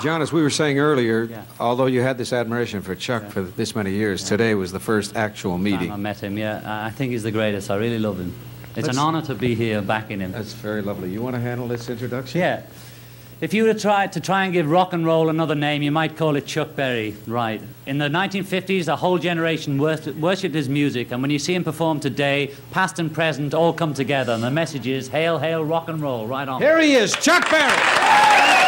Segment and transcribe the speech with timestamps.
[0.00, 1.28] John, as we were saying earlier,
[1.58, 5.16] although you had this admiration for Chuck for this many years, today was the first
[5.16, 5.90] actual meeting.
[5.90, 6.62] I met him, yeah.
[6.64, 7.70] I I think he's the greatest.
[7.70, 8.32] I really love him.
[8.76, 10.32] It's Let's- an honor to be here backing him.
[10.32, 11.10] That's very lovely.
[11.10, 12.40] You want to handle this introduction?
[12.40, 12.62] Yeah.
[13.40, 15.92] If you were to try, to try and give rock and roll another name, you
[15.92, 17.62] might call it Chuck Berry, right?
[17.86, 22.00] In the 1950s, a whole generation worshipped his music, and when you see him perform
[22.00, 26.02] today, past and present all come together, and the message is hail, hail, rock and
[26.02, 26.60] roll, right on.
[26.60, 28.67] Here he is, Chuck Berry.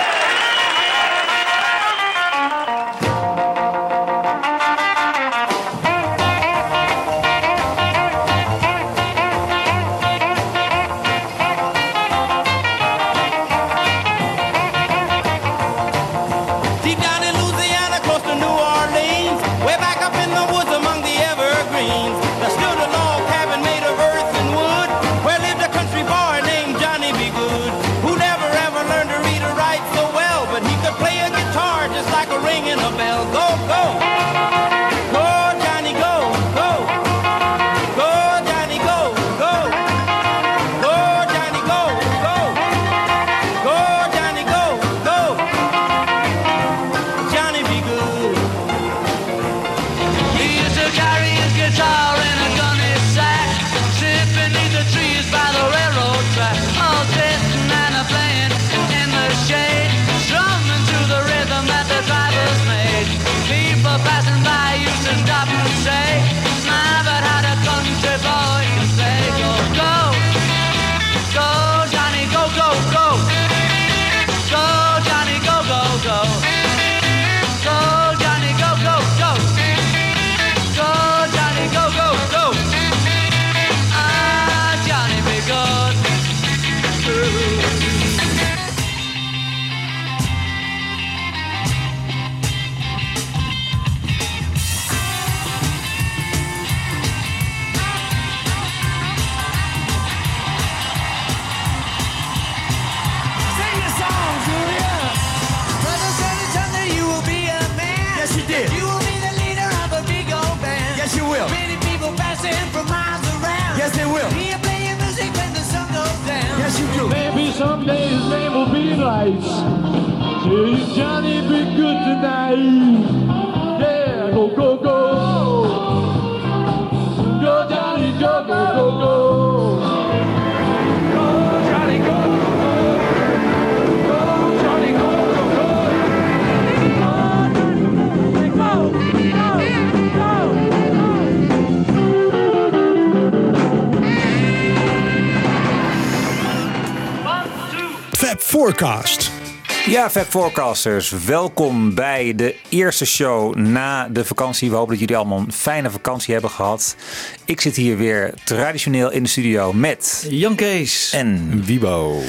[150.00, 154.71] Ja, Fab Forecasters, welkom bij de eerste show na de vakantie.
[154.71, 156.97] We hopen dat jullie allemaal een fijne vakantie hebben gehad.
[157.44, 161.12] Ik zit hier weer traditioneel in de studio met Jan Kees.
[161.12, 162.22] en Wibo.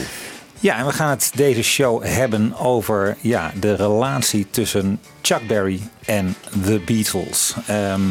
[0.59, 5.81] ja, en we gaan het deze show hebben over ja, de relatie tussen Chuck Berry
[6.05, 7.53] en The Beatles.
[7.67, 8.01] Ehm,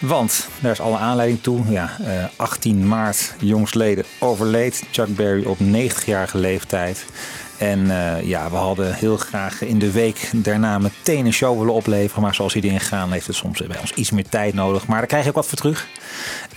[0.00, 1.60] want daar is alle aanleiding toe.
[1.68, 7.04] Ja, eh, 18 maart jongsleden overleed Chuck Berry op 90-jarige leeftijd.
[7.58, 11.74] En eh, ja, we hadden heel graag in de week daarna meteen een show willen
[11.74, 12.22] opleveren.
[12.22, 14.86] Maar zoals die dingen gaan, heeft het soms bij ons iets meer tijd nodig.
[14.86, 15.86] Maar daar krijg je ook wat voor terug.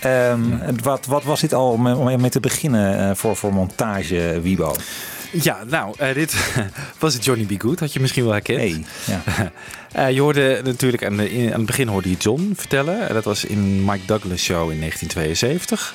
[0.00, 0.40] Ehm,
[0.82, 4.74] wat, wat was dit al om, om mee te beginnen eh, voor, voor montage, Wibo?
[5.32, 6.34] Ja, nou, eh, dit
[6.98, 7.62] was het Johnny B.
[7.62, 8.58] Good, had je misschien wel herkend.
[8.58, 10.08] Hey, ja.
[10.14, 13.14] Je hoorde natuurlijk aan, de, in- aan het begin hoorde je John vertellen.
[13.14, 15.94] Dat was in Mike Douglas Show in 1972.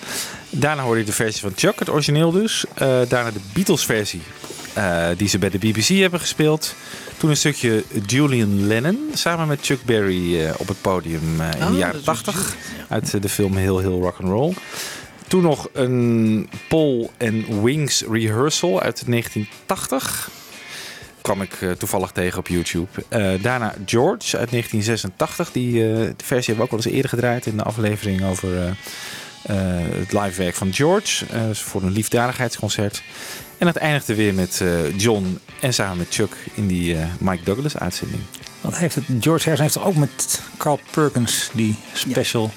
[0.49, 2.65] Daarna hoorde je de versie van Chuck, het origineel dus.
[3.07, 4.21] Daarna de Beatles versie,
[4.73, 6.75] eh, die ze bij de BBC hebben gespeeld.
[7.17, 11.71] Toen een stukje Julian Lennon samen met Chuck Berry eh, op het podium eh, in
[11.71, 12.55] de jaren 80.
[12.89, 14.53] Uit de film Heel Heel Rock and Roll.
[15.27, 20.29] Toen nog een Paul and Wings rehearsal uit 1980
[21.21, 22.87] kwam ik toevallig tegen op YouTube.
[23.41, 25.51] Daarna George uit 1986.
[25.51, 25.83] Die,
[26.17, 28.75] versie hebben we ook wel eens eerder gedraaid in de aflevering over
[29.43, 29.55] eh,
[29.99, 31.25] het live werk van George.
[31.53, 33.03] voor een liefdadigheidsconcert.
[33.57, 37.43] En het eindigde weer met eh, John en samen met Chuck in die eh, Mike
[37.43, 38.21] Douglas uitzending.
[38.61, 39.05] Wat heeft het?
[39.19, 42.51] George Harrison heeft toch ook met Carl Perkins die special.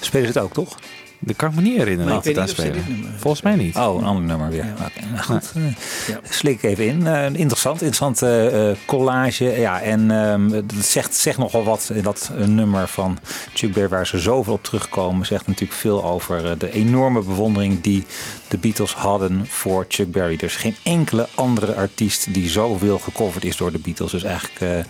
[0.00, 0.78] Spelen ze het ook, toch?
[1.24, 2.80] Dat kan ik me niet herinneren Maar dat ik we weet daar niet of ze
[2.80, 2.96] spelen.
[2.96, 3.76] dit nummer- Volgens mij niet.
[3.76, 4.66] Oh, een ander nummer weer.
[4.80, 5.52] Oké, nou goed.
[5.54, 5.62] eh,
[6.08, 6.20] Ja.
[6.30, 7.06] Slik ik even in.
[7.06, 9.44] Eh, interessant, interessante eh, collage.
[9.44, 11.90] Ja, en ehm, het zegt, zegt nogal wat.
[11.94, 13.18] eh, Dat een nummer van
[13.54, 17.80] Chuck Berry waar ze zoveel op terugkomen, zegt natuurlijk veel over eh, de enorme bewondering
[17.80, 18.04] die
[18.48, 20.34] de Beatles hadden voor Chuck Berry.
[20.34, 24.10] Er is geen enkele andere artiest die zoveel gecoverd is door de Beatles.
[24.10, 24.84] Dus eigenlijk eh,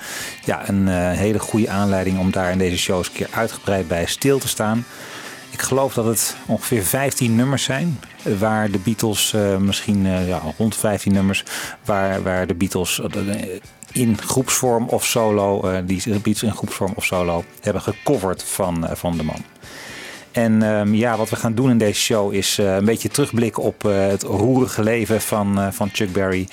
[0.45, 4.07] ja, een eh, hele goede aanleiding om daar in deze shows een keer uitgebreid bij
[4.07, 4.85] stil te staan.
[5.53, 8.01] Ik geloof dat het ongeveer 15 nummers zijn.
[8.39, 11.45] Waar de Beatles, eh, misschien eh, ja, rond 15 nummers,
[11.85, 13.61] waar, waar de Beatles eh,
[13.93, 19.23] in groepsvorm of solo, die Beatles in groepsvorm of solo hebben gecoverd van, van de
[19.23, 19.45] man.
[20.31, 23.83] En ehm, ja, wat we gaan doen in deze show is een beetje terugblikken op
[23.83, 26.49] het roerige leven van, van Chuck Berry.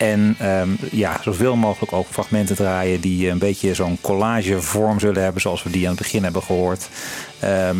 [0.00, 5.40] En ehm, ja, zoveel mogelijk ook fragmenten draaien die een beetje zo'n collagevorm zullen hebben,
[5.42, 6.88] zoals we die aan het begin hebben gehoord.
[7.40, 7.76] Ehm,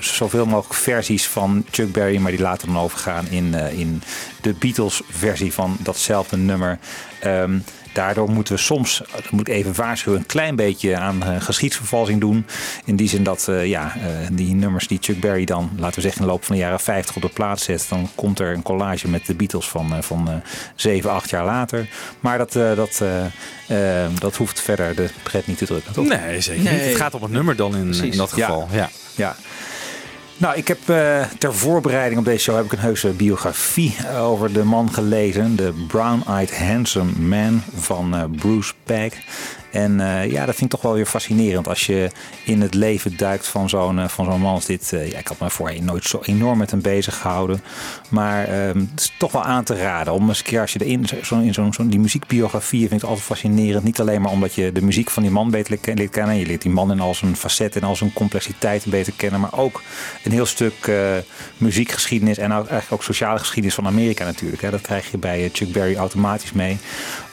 [0.00, 4.02] zoveel mogelijk versies van Chuck Berry, maar die laten we dan overgaan in, eh, in
[4.40, 6.78] de Beatles versie van datzelfde nummer.
[7.20, 7.58] Ehm,
[7.92, 12.20] Daardoor moeten we soms, dat moet ik even waarschuwen, een klein beetje aan eh, geschiedsvervalsing
[12.20, 12.46] doen.
[12.84, 14.02] In die zin dat eh, ja, eh,
[14.32, 16.80] die nummers die Chuck Berry dan, laten we zeggen, in de loop van de jaren
[16.80, 17.86] 50 op de plaats zet.
[17.88, 20.34] Dan komt er een collage met de Beatles van, eh, van eh,
[20.74, 21.88] 7, 8 jaar later.
[22.20, 23.02] Maar dat, eh, dat,
[24.20, 26.06] dat hoeft verder de pret niet te drukken, toch?
[26.06, 26.70] Nee, zeker niet.
[26.70, 26.80] Nee.
[26.88, 28.46] Het gaat om het nummer dan in, in dat Ja.
[28.46, 28.68] geval.
[28.72, 28.88] Ja.
[29.14, 29.36] Ja.
[30.40, 34.24] Nou, ik heb eh, ter voorbereiding op deze show heb ik een heuse biografie eh,
[34.24, 35.56] over de man gelezen.
[35.56, 39.24] De Brown-Eyed Handsome Man van eh, Bruce Peck.
[39.70, 42.10] En eh, ja, dat vind ik toch wel weer fascinerend als je
[42.44, 44.92] in het leven duikt van zo'n eh, van zo'n man als dit.
[44.92, 47.62] Eh, ja, ik had me voorheen nooit zo enorm met hem bezig gehouden.
[48.08, 50.84] Maar ehm, het is toch wel aan te raden om eens een keer als je
[50.84, 53.84] erin, zo, in zo'n die muziekbiografie vind ik altijd fascinerend.
[53.84, 56.36] Niet alleen maar omdat je de muziek van die man beter le- leert kennen.
[56.36, 59.40] Je leert die man in al zijn facetten en al zijn complexiteit beter kennen.
[59.40, 59.82] Maar ook
[60.24, 60.90] een heel stuk
[61.56, 64.62] muziekgeschiedenis en eigenlijk ook sociale geschiedenis van Amerika natuurlijk.
[64.62, 64.70] Hè.
[64.70, 66.78] Dat krijg je bij Chuck Berry automatisch mee.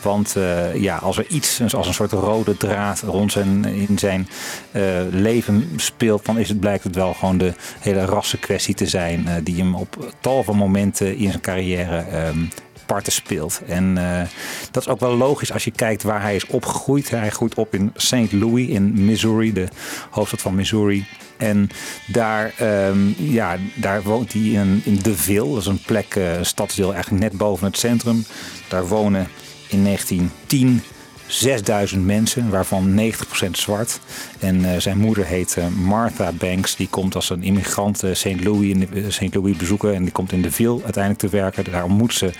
[0.02, 0.36] Want
[0.74, 4.28] ja, als er iets als een soort rode draad rond zijn, in zijn
[4.72, 9.28] eh, leven speelt, dan is het, blijkt het wel gewoon de hele rassenkwestie te zijn.
[9.28, 12.40] eh, die hem op tal van momenten in zijn carrière ehm,
[12.86, 13.62] parten speelt.
[13.68, 14.28] En eh,
[14.72, 17.10] dat is ook wel logisch als je kijkt waar hij is opgegroeid.
[17.10, 18.32] Hij groeit op in St.
[18.32, 19.68] Louis in Missouri, de
[20.10, 21.06] hoofdstad van Missouri.
[21.38, 21.70] En
[22.08, 25.50] daar, ehm, ja, daar woont hij in, in DeVille.
[25.50, 28.26] Dat is een plek, een stadsdeel eigenlijk net boven het centrum.
[28.68, 29.28] Daar wonen
[29.68, 30.82] in 1910
[31.28, 34.00] 6000 mensen, waarvan 90% zwart.
[34.40, 36.76] En eh, zijn moeder heet eh, Martha Banks.
[36.76, 38.44] Die komt als een immigrant eh, St.
[38.44, 38.76] Louis,
[39.08, 39.36] St.
[39.36, 39.94] Louis bezoeken.
[39.94, 41.72] En die komt in de Ville uiteindelijk te werken.
[41.72, 42.32] Daar ontmoet ze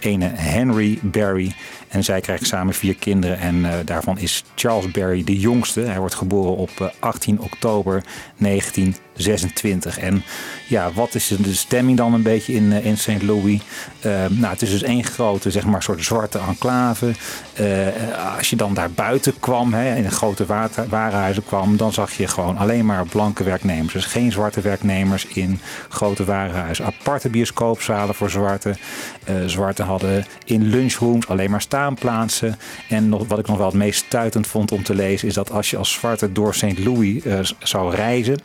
[0.00, 1.54] ene Henry Berry.
[1.88, 3.38] En zij krijgen samen vier kinderen.
[3.38, 5.80] En daarvan is Charles Berry de jongste.
[5.80, 8.04] Hij wordt geboren op eh, 18 oktober
[9.24, 9.98] 1926.
[9.98, 10.24] En
[10.66, 13.22] ja, wat is de stemming dan een beetje in, eh, in St.
[13.22, 13.60] Louis?
[14.00, 17.12] Eh, nou, het is dus één grote, zeg maar, soort zwarte enclave.
[17.52, 20.46] Eh, als je dan daar buiten kwam, hè, in de grote
[20.88, 23.92] warenhuizen kwam, dan zag je gewoon alleen maar blanke werknemers.
[23.92, 26.84] Dus geen zwarte werknemers in grote warenhuizen.
[26.84, 28.74] Aparte bioscoopzalen voor zwarte.
[29.24, 32.58] Eh zwarte hadden in lunchrooms alleen maar staanplaatsen.
[32.88, 35.50] En nog, wat ik nog wel het meest stuitend vond om te lezen, is dat
[35.50, 36.78] als je als zwarte door St.
[36.78, 37.22] Louis
[37.58, 38.40] zou reizen,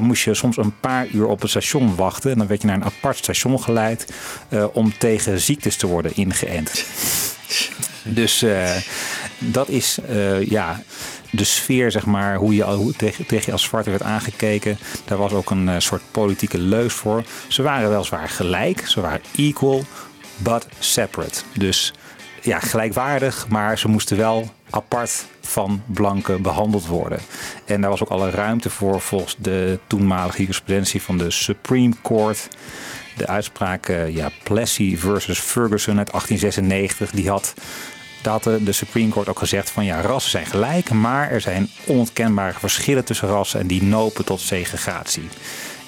[0.00, 2.30] moest je soms een paar uur op het station wachten.
[2.30, 4.12] En dan werd je naar een apart station geleid
[4.48, 6.84] eh, om tegen ziektes te worden ingeënt.
[8.02, 8.76] Dus eh,
[9.38, 10.82] dat is eh, ja,
[11.30, 14.78] de sfeer, zeg maar, hoe je, hoe tegen, tegen je als zwarte werd aangekeken.
[15.04, 17.24] Daar was ook een soort politieke leus voor.
[17.48, 19.84] Ze waren weliswaar gelijk, ze waren equal,
[20.36, 21.40] but separate.
[21.54, 21.92] Dus
[22.42, 27.18] ja, gelijkwaardig, maar ze moesten wel apart van blanken behandeld worden.
[27.64, 32.48] En daar was ook alle ruimte voor volgens de toenmalige jurisprudentie van de Supreme Court.
[33.16, 37.54] De uitspraak eh, ja, Plessy versus Ferguson uit 1896, die had
[38.22, 42.58] de de Supreme Court ook gezegd van ja, rassen zijn gelijk, maar er zijn onontkenbare
[42.58, 45.28] verschillen tussen rassen en die nopen tot segregatie.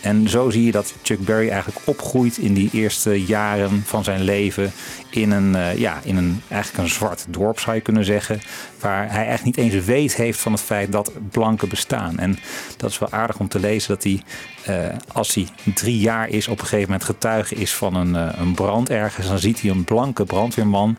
[0.03, 4.23] En zo zie je dat Chuck Berry eigenlijk opgroeit in die eerste jaren van zijn
[4.23, 4.73] leven
[5.11, 8.41] in een, eh, ja, in een eigenlijk een zwart dorp zou je kunnen zeggen.
[8.81, 12.19] Waar hij echt niet eens weet heeft van het feit dat blanken bestaan.
[12.19, 12.39] En
[12.77, 14.23] dat is wel aardig om te lezen dat hij,
[14.65, 18.39] eh, als hij drie jaar is, op een gegeven moment getuige is van een, eh,
[18.39, 19.27] een brand ergens.
[19.27, 20.97] Dan ziet hij een blanke brandweerman.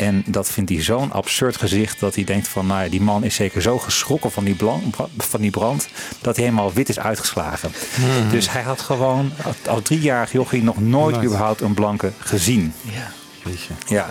[0.00, 3.24] En dat vindt hij zo'n absurd gezicht dat hij denkt van, nou ja, die man
[3.24, 5.88] is zeker zo geschrokken van die, blan- van die brand
[6.20, 7.70] dat hij helemaal wit is uitgeslagen.
[8.30, 9.32] Dus hij had gewoon
[9.68, 11.26] als driejarig jochie nog nooit Nooit.
[11.26, 12.72] überhaupt een blanke gezien.
[12.82, 13.12] Ja.
[13.86, 14.08] Ja.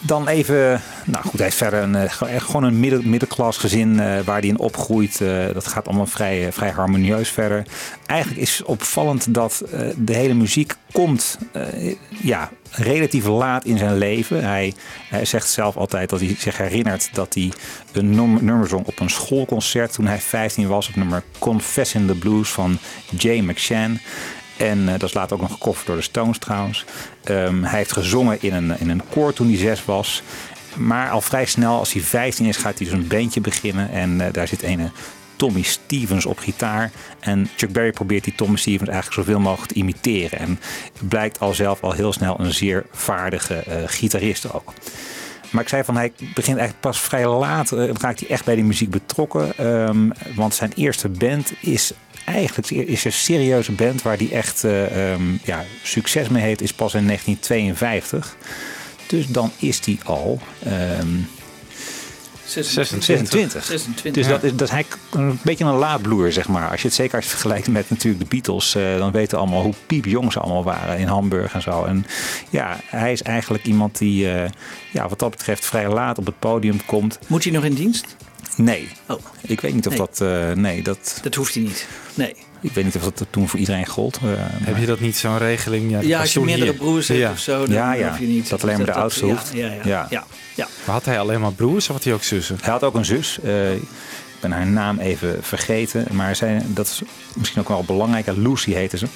[0.00, 4.20] dan even, nou goed, hij heeft verder een, eh, gewoon- een midden, middenklas gezin eh,
[4.24, 5.20] waar hij in opgroeit.
[5.20, 7.66] Eh, dat gaat allemaal vrij, vrij harmonieus verder.
[8.06, 9.62] Eigenlijk is opvallend dat
[9.96, 11.38] de hele muziek komt
[12.22, 14.44] ja, relatief laat in zijn leven.
[14.44, 14.74] Hij,
[15.22, 17.52] zegt zelf altijd dat hij zich herinnert dat hij
[17.92, 18.10] een
[18.44, 20.86] nummer, zong op een schoolconcert toen hij 15 was.
[20.86, 22.78] Het nummer Confess in the Blues van
[23.16, 24.00] Jay McShann.
[24.56, 26.84] En eh, dat is later ook nog gecoverd door de Stones trouwens.
[27.24, 30.22] Ehm, hij heeft gezongen in een, in een koor toen hij zes was.
[30.76, 33.90] Maar al vrij snel, als hij 15 is, gaat hij dus een bandje beginnen.
[33.90, 34.90] En eh, daar zit een
[35.36, 36.90] Tommy Stevens op gitaar.
[37.20, 40.38] En Chuck Berry probeert die Tommy Stevens eigenlijk zoveel mogelijk te imiteren.
[40.38, 40.60] En
[41.08, 44.72] blijkt al zelf al heel snel een zeer vaardige eh, gitarist ook.
[45.50, 48.54] Maar ik zei van hij begint eigenlijk pas vrij laat eh, raakt hij echt bij
[48.54, 49.58] die muziek betrokken.
[49.58, 51.92] Ehm, want zijn eerste band is
[52.24, 56.72] eigenlijk is een serieuze band waar hij echt eh, ehm, ja, succes mee heeft, is
[56.72, 58.36] pas in 1952.
[59.06, 61.08] Dus dan is hij al ehm,
[62.46, 63.64] 26.
[63.64, 64.12] 26.
[64.12, 66.70] Dus dat is, dat is hij een beetje een laadbloer, zeg maar.
[66.70, 69.74] Als je het zeker vergelijkt met natuurlijk de Beatles, eh, dan weten we allemaal hoe
[69.86, 71.84] piepjong ze allemaal waren in Hamburg en zo.
[71.84, 72.06] En
[72.50, 74.50] ja, hij is eigenlijk iemand die, eh,
[74.92, 77.18] ja, wat dat betreft, vrij laat op het podium komt.
[77.26, 78.16] Moet hij nog in dienst?
[78.56, 78.88] Nee.
[79.08, 79.18] Oh.
[79.42, 80.06] Ik weet niet of Nee.
[80.06, 80.20] dat.
[80.20, 81.18] eh, nee, dat.
[81.22, 81.86] Dat hoeft hij niet.
[82.14, 82.34] Nee.
[82.60, 84.16] Ik weet niet of dat toen voor iedereen gold.
[84.22, 86.02] eh, Heb je dat niet zo'n regeling?
[86.02, 86.78] Ja, als je meerdere hier.
[86.80, 87.30] broers hebt Ja.
[87.30, 88.08] of zo, dan Ja, ja.
[88.08, 88.48] hoef je niet.
[88.48, 89.50] Dat alleen maar de oudste ja, hoeft.
[89.54, 90.06] Ja, ja, Ja.
[90.10, 90.24] ja.
[90.54, 90.66] ja.
[90.84, 92.58] Maar had hij alleen maar broers of had hij ook zussen?
[92.60, 93.38] Hij had ook een zus.
[93.40, 96.06] eh, ik ben haar naam even vergeten.
[96.12, 97.02] Maar zij, dat is
[97.36, 98.26] misschien ook wel belangrijk.
[98.36, 99.06] Lucy heette ze.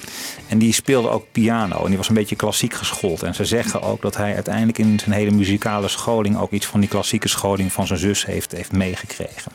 [0.47, 1.81] En die speelde ook piano.
[1.83, 3.23] En die was een beetje klassiek geschoold.
[3.23, 6.37] En ze zeggen ook dat hij uiteindelijk in zijn hele muzikale scholing...
[6.37, 9.51] ook iets van die klassieke scholing van zijn zus heeft, heeft meegekregen.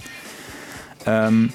[1.04, 1.46] Ehm,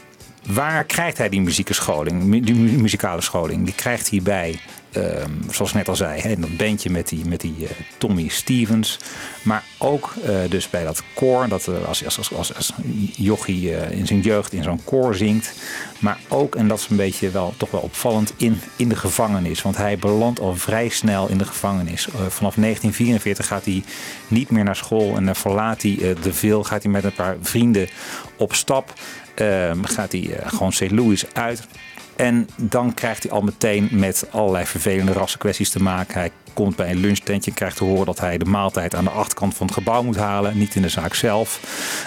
[0.45, 2.23] waar krijgt hij die muzikale scholing?
[2.23, 3.65] Mu- Die mu- muzikale scholing?
[3.65, 4.59] Die krijgt hij bij,
[4.91, 8.27] ehm, zoals ik net al zei, hè, dat bandje met die, met die eh, Tommy
[8.27, 8.99] Stevens.
[9.41, 12.73] Maar ook eh, dus bij dat koor, dat eh, als, als, als,
[13.15, 15.53] jochie in zijn jeugd in zo'n koor zingt.
[15.99, 19.61] Maar ook, en dat is een beetje wel, toch wel opvallend, in, in de gevangenis.
[19.61, 22.03] Want hij belandt al vrij snel in de gevangenis.
[22.11, 23.83] Vanaf 1944 gaat hij
[24.27, 26.63] niet meer naar school en dan verlaat hij de veel.
[26.63, 27.89] Gaat hij met een paar vrienden
[28.35, 28.93] op stap.
[29.35, 30.91] Ehm, gaat hij gewoon St.
[30.91, 31.67] Louis uit.
[32.15, 36.19] En dan krijgt hij al meteen met allerlei vervelende rassenkwesties te maken.
[36.19, 39.09] Hij komt bij een lunchtentje en krijgt te horen dat hij de maaltijd aan de
[39.09, 40.57] achterkant van het gebouw moet halen.
[40.57, 41.59] Niet in de zaak zelf.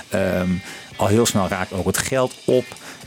[0.09, 0.51] Ehm,
[0.97, 2.65] al heel snel raakt ook het geld op.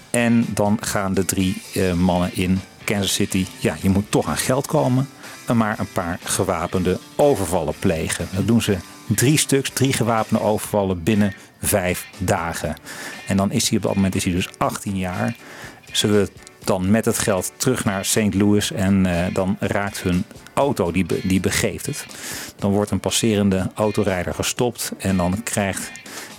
[0.10, 3.46] En dan gaan de drie eh, mannen in Kansas City.
[3.60, 5.10] Ja, je moet toch aan geld komen.
[5.48, 8.28] En maar een paar gewapende overvallen plegen.
[8.32, 8.78] Dat doen ze
[9.08, 12.76] drie stuks, drie gewapende overvallen binnen vijf dagen.
[13.28, 15.36] En dan is hij op dat moment is hij dus 18 jaar.
[15.92, 16.30] Ze willen
[16.68, 18.34] dan met het geld terug naar St.
[18.34, 22.06] Louis en eh, dan raakt hun auto, die, die begeeft het.
[22.56, 25.92] Dan wordt een passerende autorijder gestopt en dan krijgt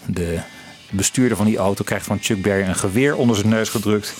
[0.06, 0.38] de
[0.90, 4.14] bestuurder van die auto krijgt van Chuck Berry een geweer onder zijn neus gedrukt.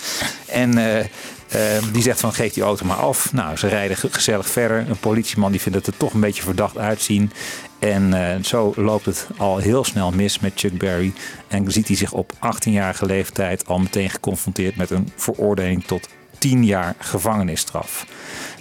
[0.45, 3.33] En eh, eh, die zegt van geef die auto maar af.
[3.33, 4.85] Nou, ze rijden ge- gezellig verder.
[4.89, 7.31] Een politieman die vindt het er toch een beetje verdacht uitzien.
[7.79, 11.13] En eh, zo loopt het al heel snel mis met Chuck Berry.
[11.47, 16.07] En ziet hij zich op 18-jarige leeftijd al meteen geconfronteerd met een veroordeling tot
[16.37, 18.05] 10 jaar gevangenisstraf.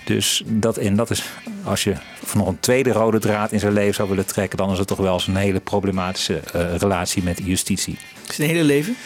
[0.05, 1.23] Dus dat, en dat is,
[1.65, 1.95] als je
[2.35, 4.99] nog een tweede rode draad in zijn leven zou willen trekken, dan is het toch
[4.99, 7.99] wel eens een hele problematische eh, relatie met justitie.
[8.29, 8.97] Zijn hele leven?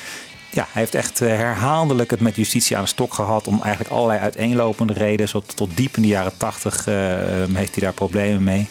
[0.51, 3.95] Ja, hij heeft echt eh, herhaaldelijk het met justitie aan de stok gehad om eigenlijk
[3.95, 5.29] allerlei uiteenlopende redenen.
[5.29, 6.95] Zo tot, tot diep in de jaren tachtig eh,
[7.53, 8.69] heeft hij daar problemen mee.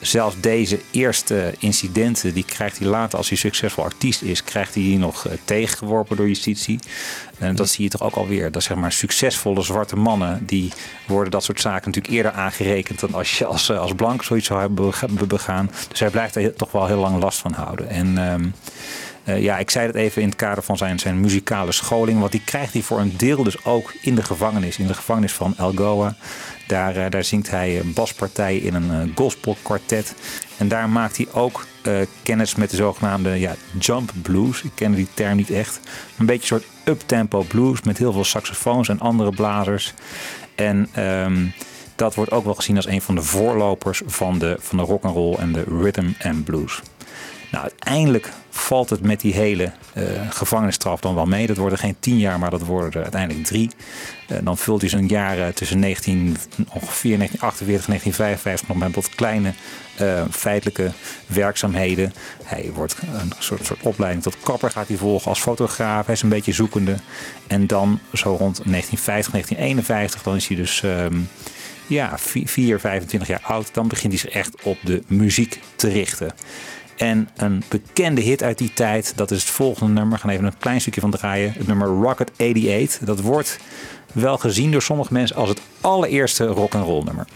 [0.00, 4.96] Zelfs deze eerste incidenten, die krijgt hij later als hij succesvol artiest is, krijgt hij
[4.98, 6.78] nog eh, tegengeworpen door justitie.
[7.38, 8.52] En dat zie je toch ook alweer.
[8.52, 10.72] Dat zeg maar succesvolle zwarte mannen, die
[11.06, 14.46] worden dat soort zaken natuurlijk eerder aangerekend dan als je als, eh, als blank zoiets
[14.46, 15.70] zou hebben bega- begaan.
[15.88, 17.88] Dus hij blijft er toch wel heel lang last van houden.
[17.88, 18.44] En ehm,
[19.24, 22.20] eh, ja, ik zei het even in het kader van zijn, zijn muzikale scholing.
[22.20, 24.78] Want die krijgt hij voor een deel dus ook in de gevangenis.
[24.78, 26.16] In de gevangenis van Algoa.
[26.68, 30.14] Daar, eh, daar zingt hij eh, baspartijen in een uh, gospelkwartet.
[30.58, 34.62] En daar maakt hij ook eh, kennis met de zogenaamde ja, jump blues.
[34.62, 35.80] Ik ken die term niet echt.
[36.18, 39.94] Een beetje een soort uptempo blues met heel veel saxofoons en andere blazers.
[40.54, 41.46] En ehm,
[41.94, 45.04] dat wordt ook wel gezien als een van de voorlopers van de, van de rock
[45.04, 46.82] and roll en de rhythm and blues.
[47.50, 51.46] Nou, uiteindelijk valt het met die hele uh, gevangenisstraf dan wel mee.
[51.46, 53.70] Dat worden geen tien jaar, maar dat worden er uiteindelijk drie.
[54.28, 59.14] Uh, dan vult hij zijn jaren tussen 19, ongeveer 1948 en 1955 nog met wat
[59.14, 59.52] kleine
[60.30, 60.90] feitelijke
[61.26, 62.12] werkzaamheden.
[62.44, 66.06] Hij wordt een soort, soort opleiding tot kapper gaat hij volgen als fotograaf.
[66.06, 66.96] Hij is een beetje zoekende.
[67.46, 70.82] En dan zo rond 1950, 1951, dan is hij dus...
[70.82, 71.28] Um,
[71.88, 73.74] ja, 4, 25 jaar oud.
[73.74, 76.32] Dan begint hij zich echt op de muziek te richten.
[76.98, 80.14] En een bekende hit uit die tijd, dat is het volgende nummer.
[80.14, 81.52] We gaan even een klein stukje van draaien.
[81.52, 83.06] Het nummer Rocket 88.
[83.06, 83.58] Dat wordt
[84.12, 87.26] wel gezien door sommige mensen als het allereerste rock and roll nummer.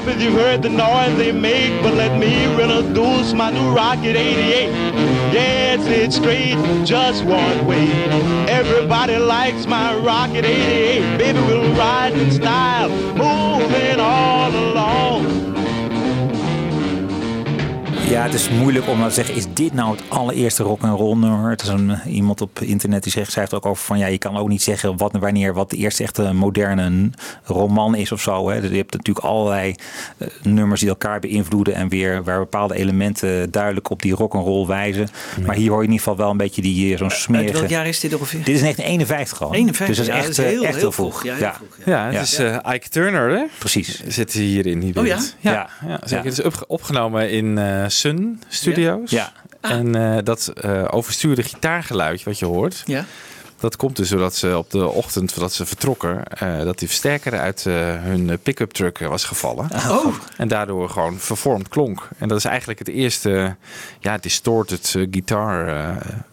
[0.00, 4.68] Jalopies, you've heard the noise they make, but let me introduce my new Rocket 88.
[5.32, 7.88] Yes, it's straight, just one way.
[8.48, 11.18] Everybody likes my Rocket 88.
[11.18, 15.47] Baby, we'll ride in style, moving all along.
[18.08, 20.98] Ja, het is moeilijk om nou te zeggen, is dit nou het allereerste rock and
[20.98, 21.50] roll nummer?
[21.50, 24.18] Het is een, iemand op internet die zegt, schrijft er ook over van, ja, je
[24.18, 27.10] kan ook niet zeggen wat en wanneer wat de eerste echte moderne
[27.44, 28.50] roman is of zo.
[28.50, 28.60] Hè.
[28.60, 29.74] Dus je hebt natuurlijk allerlei
[30.18, 34.44] eh, nummers die elkaar beïnvloeden en weer waar bepaalde elementen duidelijk op die rock and
[34.46, 35.08] roll wijzen.
[35.46, 37.52] Maar hier hoor je in ieder geval wel een beetje die eh, zo'n Uit smerige.
[37.52, 38.44] welk jaar is dit ongeveer?
[38.44, 39.54] Dit is 1951 al.
[39.54, 41.18] 51, dus dat is ja, echt, dat is heel- eh, echt heel heel vroeg.
[41.20, 41.24] vroeg.
[41.24, 42.20] Ja, heel vroeg, Ja, het Ja.
[42.20, 43.44] is eh, Ike Turner, hè?
[43.58, 44.02] Precies.
[44.06, 45.16] Zit hier in die Oh ja?
[45.40, 45.52] ja?
[45.52, 45.68] Ja.
[45.88, 46.16] ja, zeker.
[46.16, 46.22] Ja.
[46.30, 49.10] Het is opge- opgenomen in eh, Sun Studios.
[49.10, 49.32] Ja.
[49.60, 53.04] En eh, dat eh, overstuurde gitaargeluidje wat je hoort, Ja.
[53.60, 57.38] dat komt dus doordat ze op de ochtend voordat ze vertrokken, eh, dat die versterker
[57.38, 59.68] uit hun pick-up truck was gevallen.
[59.74, 62.08] Oh, En daardoor gewoon vervormd klonk.
[62.18, 63.56] En dat is eigenlijk het eerste
[64.00, 65.66] ja, distorted gitaar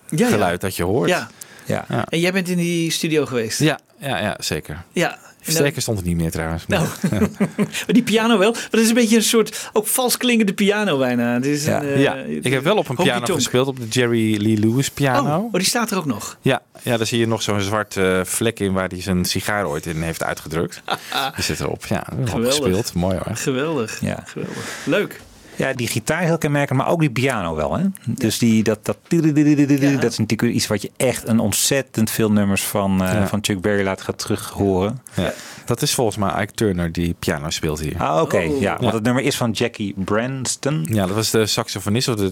[0.10, 0.30] ja.
[0.30, 1.10] geluid dat je hoort.
[1.10, 1.30] Ja.
[1.66, 1.86] Ja.
[1.90, 2.06] Ja.
[2.10, 3.60] En jij bent in die studio geweest?
[3.60, 4.84] Ja, ja, ja zeker.
[4.92, 5.18] Ja.
[5.46, 6.68] Versterker stond er niet meer trouwens.
[6.68, 6.88] Nou,
[7.60, 8.52] maar die piano wel.
[8.52, 11.34] Maar het is een beetje een soort, ook vals klinkende piano bijna.
[11.34, 11.82] Het is Ja.
[11.84, 14.90] een, eh, ja, ik heb wel op een piano gespeeld, op de Jerry Lee Lewis
[14.90, 15.38] piano.
[15.38, 16.38] Oh, oh, die staat er ook nog.
[16.42, 19.68] Ja, ja, daar zie je nog zo'n zwart eh, vlek in waar hij zijn sigaar
[19.68, 20.82] ooit in heeft uitgedrukt.
[21.36, 21.86] Die zit erop.
[21.86, 22.56] Ja, wel Geweldig.
[22.56, 22.94] gespeeld.
[22.94, 23.36] Mooi hoor.
[23.36, 24.02] Geweldig.
[24.02, 24.24] Ja.
[24.25, 24.78] Geweldig.
[24.86, 25.22] Leuk.
[25.58, 27.78] Ja, die gitaar is heel kenmerkend, maar ook die piano wel.
[27.78, 27.86] Hè?
[28.06, 32.64] Dus die, dat, dat, dat is natuurlijk iets wat je echt een ontzettend veel nummers
[32.64, 33.27] van, eh, Ja.
[33.27, 35.01] van Chuck Berry laat gaan terug horen.
[35.14, 35.34] Ja.
[35.66, 37.96] Dat is volgens mij Ike Turner die piano speelt hier.
[37.98, 38.38] Ah, oké.
[38.38, 38.60] Oh.
[38.62, 40.86] Ja, want het nummer is van Jackie Branston.
[40.90, 42.08] Ja, dat was de saxofonist.
[42.08, 42.29] of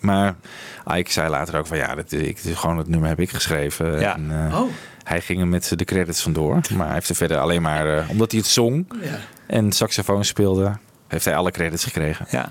[0.00, 0.34] Maar
[0.94, 4.00] Ike zei later ook van ja, dat, ik, gewoon het nummer heb ik geschreven.
[4.00, 4.14] Ja.
[4.14, 4.70] En, eh, Oh.
[5.04, 6.60] Hij ging er met de credits vandoor.
[6.76, 9.18] Maar hij heeft er verder alleen maar, eh, omdat hij het zong Ja.
[9.46, 10.72] en saxofoon speelde,
[11.08, 12.26] heeft hij alle credits gekregen.
[12.30, 12.48] Ja.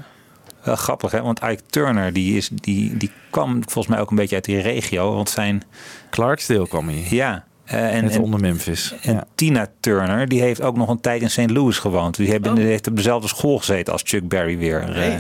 [0.67, 1.21] Wel grappig, hè?
[1.21, 4.60] Want Ike Turner, die, is, die, die kwam volgens mij ook een beetje uit die
[4.62, 5.13] regio.
[5.15, 5.63] Want zijn,
[6.10, 7.06] Clarksdale kwam hij.
[7.10, 7.43] ja...
[7.65, 8.95] eh, en, Net en, onder Memphis.
[9.01, 9.23] en ja.
[9.36, 11.49] Tina Turner, die heeft ook nog een tijd in St.
[11.49, 12.15] Louis gewoond.
[12.15, 14.95] Die, hebben, die heeft op dezelfde school gezeten als Chuck Berry weer.
[14.95, 15.15] eh.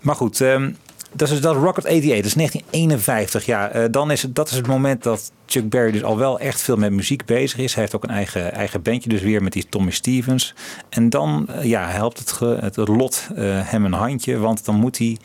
[0.00, 0.70] Maar goed, ehm,
[1.12, 3.46] dat is dat Rocket 88, dat is 1951.
[3.46, 6.38] Ja, eh, dan is het, dat is het moment dat Chuck Berry dus al wel
[6.38, 7.72] echt veel met muziek bezig is.
[7.72, 10.54] Hij heeft ook een eigen, eigen bandje dus weer met die Tommy Stevens.
[10.88, 14.98] En dan eh, ja, helpt het, het lot eh, hem een handje, want dan moet
[14.98, 15.16] hij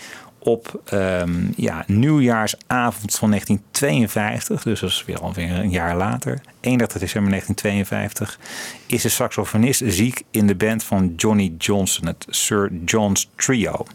[0.44, 7.00] op ehm, ja, nieuwjaarsavond van 1952, dus dat is weer alweer een jaar later, 31
[7.00, 8.40] december 1952,
[8.86, 13.86] is de saxofonist ziek in de band van Johnny Johnson, het Sir John's Trio.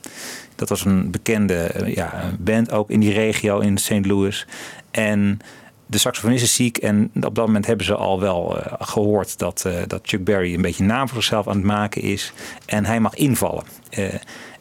[0.55, 4.07] Dat was een bekende eh, ja, band ook in die regio in St.
[4.07, 4.47] Louis.
[4.91, 5.41] En
[5.87, 9.65] de saxofonist is ziek en op dat moment hebben ze al wel eh, gehoord dat,
[9.65, 12.33] eh, dat Chuck Berry een beetje naam voor zichzelf aan het maken is.
[12.67, 13.65] En hij mag invallen.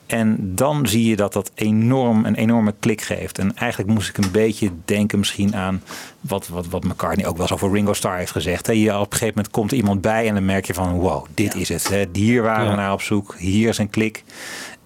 [0.08, 3.40] En dan zie je dat dat enorm, een enorme klik geeft.
[3.40, 5.82] En eigenlijk moest ik een beetje denken misschien aan
[6.22, 8.68] wat, wat, wat McCartney ook wel eens over Ringo Starr heeft gezegd.
[8.68, 10.92] Hè, Je, op een gegeven moment komt er iemand bij en dan merk je van
[10.92, 11.90] wow, dit is het.
[11.90, 12.06] Hè.
[12.14, 12.76] Hier waren we Ja.
[12.76, 13.36] naar op zoek.
[13.38, 14.24] Hier is een klik.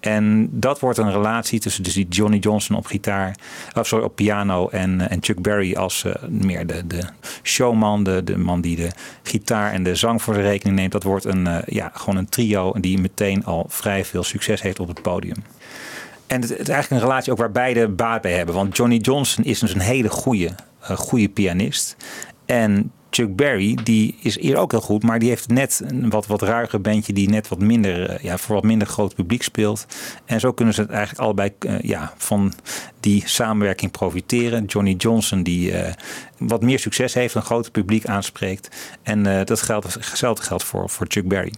[0.02, 3.36] En dat wordt een relatie tussen dus die Johnny Johnson op gitaar,
[3.74, 7.02] of sorry, op piano en, eh, en Chuck Berry als eh, meer de, de
[7.42, 8.90] showman, de, de man die de
[9.22, 10.92] gitaar en de zang voor de rekening neemt.
[10.92, 14.80] Dat wordt een, eh, ja, gewoon een trio die meteen al vrij veel succes heeft
[14.80, 15.44] op het podium.
[16.26, 18.54] En het, is eigenlijk een relatie ook waar beide baat bij hebben.
[18.54, 21.96] Want Johnny Johnson is dus een hele goede, goede pianist.
[22.46, 26.26] En Chuck Berry, die is hier ook heel goed, maar die heeft net een wat,
[26.26, 29.86] wat ruiger bandje die net wat minder, eh, ja, voor wat minder groot publiek speelt.
[30.24, 32.52] En zo kunnen ze het eigenlijk allebei eh, ja, van
[33.00, 34.64] die samenwerking profiteren.
[34.64, 35.92] Johnny Johnson, die eh,
[36.38, 38.96] wat meer succes heeft, een groter publiek aanspreekt.
[39.02, 41.52] En dat geldt, hetzelfde geldt voor, voor Chuck Berry.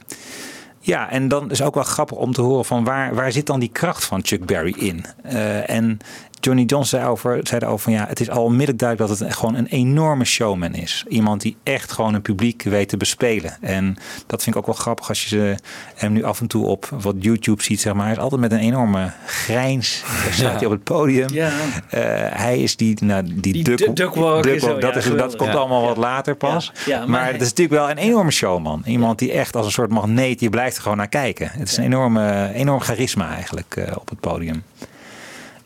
[0.84, 3.60] Ja, en dan is ook wel grappig om te horen van waar, waar zit dan
[3.60, 5.04] die kracht van Chuck Berry in?
[5.22, 5.98] Eh, en
[6.44, 9.36] Johnny Johnson zei, over, zei erover van ja, het is al onmiddellijk duidelijk dat het
[9.36, 11.04] gewoon een enorme showman is.
[11.08, 13.56] Iemand die echt gewoon een publiek weet te bespelen.
[13.60, 15.56] En dat vind ik ook wel grappig als je ze-
[15.94, 18.04] hem nu af en toe op wat YouTube ziet, zeg maar.
[18.04, 20.02] Hij is altijd met een enorme grijns.
[20.30, 21.28] Staat hij op het podium.
[21.32, 21.50] Ja.
[21.90, 22.00] Eh,
[22.38, 24.44] hij is die, nou, die, Die duck, du- duckwalk dat,
[24.80, 26.72] ja, is, dat komt allemaal wat later pas.
[26.86, 28.82] Ja, maar maar het is natuurlijk wel een enorme showman.
[28.86, 31.48] Iemand die echt als een soort magneet, je blijft er gewoon naar kijken.
[31.52, 34.62] Het is een enorme, enorm charisma eigenlijk eh, op het podium.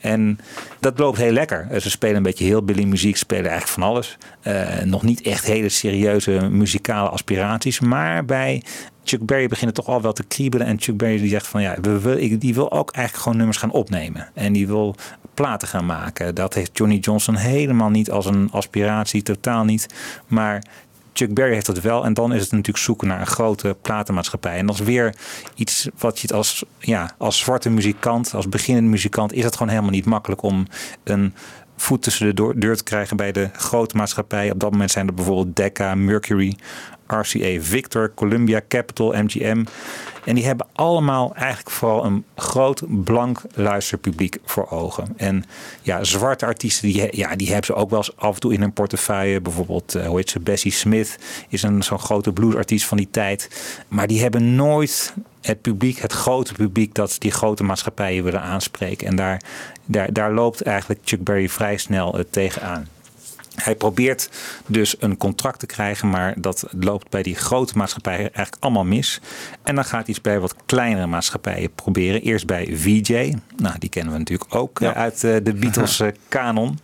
[0.08, 0.38] En
[0.80, 1.66] dat loopt heel lekker.
[1.70, 4.16] Eh, Ze spelen een beetje heel Billy muziek, spelen eigenlijk van alles.
[4.40, 7.80] Eh, nog niet echt hele serieuze muzikale aspiraties.
[7.80, 8.62] Maar bij
[9.04, 10.66] Chuck Berry begint het toch al wel te kriebelen.
[10.66, 13.70] En Chuck Berry die zegt van ja, we die wil ook eigenlijk gewoon nummers gaan
[13.70, 14.28] opnemen.
[14.34, 14.94] En die wil
[15.34, 16.34] platen gaan maken.
[16.34, 19.86] Dat heeft Johnny Johnson helemaal niet als een aspiratie, totaal niet.
[20.26, 20.62] Maar
[21.18, 22.04] Chuck Berry heeft dat wel.
[22.04, 24.56] En dan is het natuurlijk zoeken naar een grote platenmaatschappij.
[24.58, 25.14] En dat is weer
[25.54, 29.68] iets wat je het als, ja, als zwarte muzikant, als beginnende muzikant, is het gewoon
[29.68, 30.66] helemaal niet makkelijk om
[31.04, 31.34] een
[31.76, 34.52] voet tussen de deur te krijgen bij de grote maatschappijen.
[34.52, 36.56] Op dat moment zijn er bijvoorbeeld Decca, Mercury,
[37.08, 39.64] RCA Victor, Columbia, Capital, MGM.
[40.24, 45.14] En die hebben allemaal eigenlijk vooral een groot blank luisterpubliek voor ogen.
[45.16, 45.44] En
[45.82, 48.60] ja, zwarte artiesten, die, ja, die hebben ze ook wel eens af en toe in
[48.60, 49.40] hun portefeuille.
[49.40, 51.18] Bijvoorbeeld, eh, hoe heet ze, Bessie Smith
[51.48, 53.50] is een zo'n grote bluesartiest van die tijd.
[53.88, 59.06] Maar die hebben nooit het publiek, het grote publiek, dat die grote maatschappijen willen aanspreken.
[59.06, 59.42] En daar,
[59.84, 62.88] daar, daar loopt eigenlijk Chuck Berry vrij snel eh, tegenaan.
[63.62, 64.30] Hij probeert
[64.66, 69.20] dus een contract te krijgen, maar dat loopt bij die grote maatschappijen eigenlijk allemaal mis.
[69.62, 72.22] En dan gaat hij iets bij wat kleinere maatschappijen proberen.
[72.22, 76.08] Eerst bij VJ, nou die kennen we natuurlijk ook eh, uit eh, de Beatles eh,
[76.28, 76.78] kanon.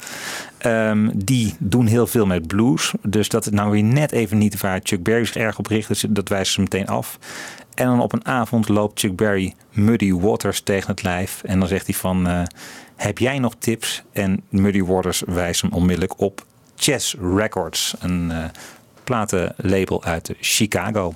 [0.59, 4.61] Ehm, die doen heel veel met blues, dus dat is nou weer net even niet
[4.61, 7.19] waar Chuck Berry zich erg op richt, dus dat wijzen ze meteen af.
[7.75, 11.43] En dan op een avond loopt Chuck Berry Muddy Waters tegen het lijf.
[11.45, 12.43] En dan zegt hij van, eh,
[12.97, 14.03] heb jij nog tips?
[14.13, 16.45] En Muddy Waters wijst hem onmiddellijk op
[16.77, 17.95] Chess Records.
[18.01, 18.45] Een eh,
[19.05, 21.15] platenlabel uit Chicago.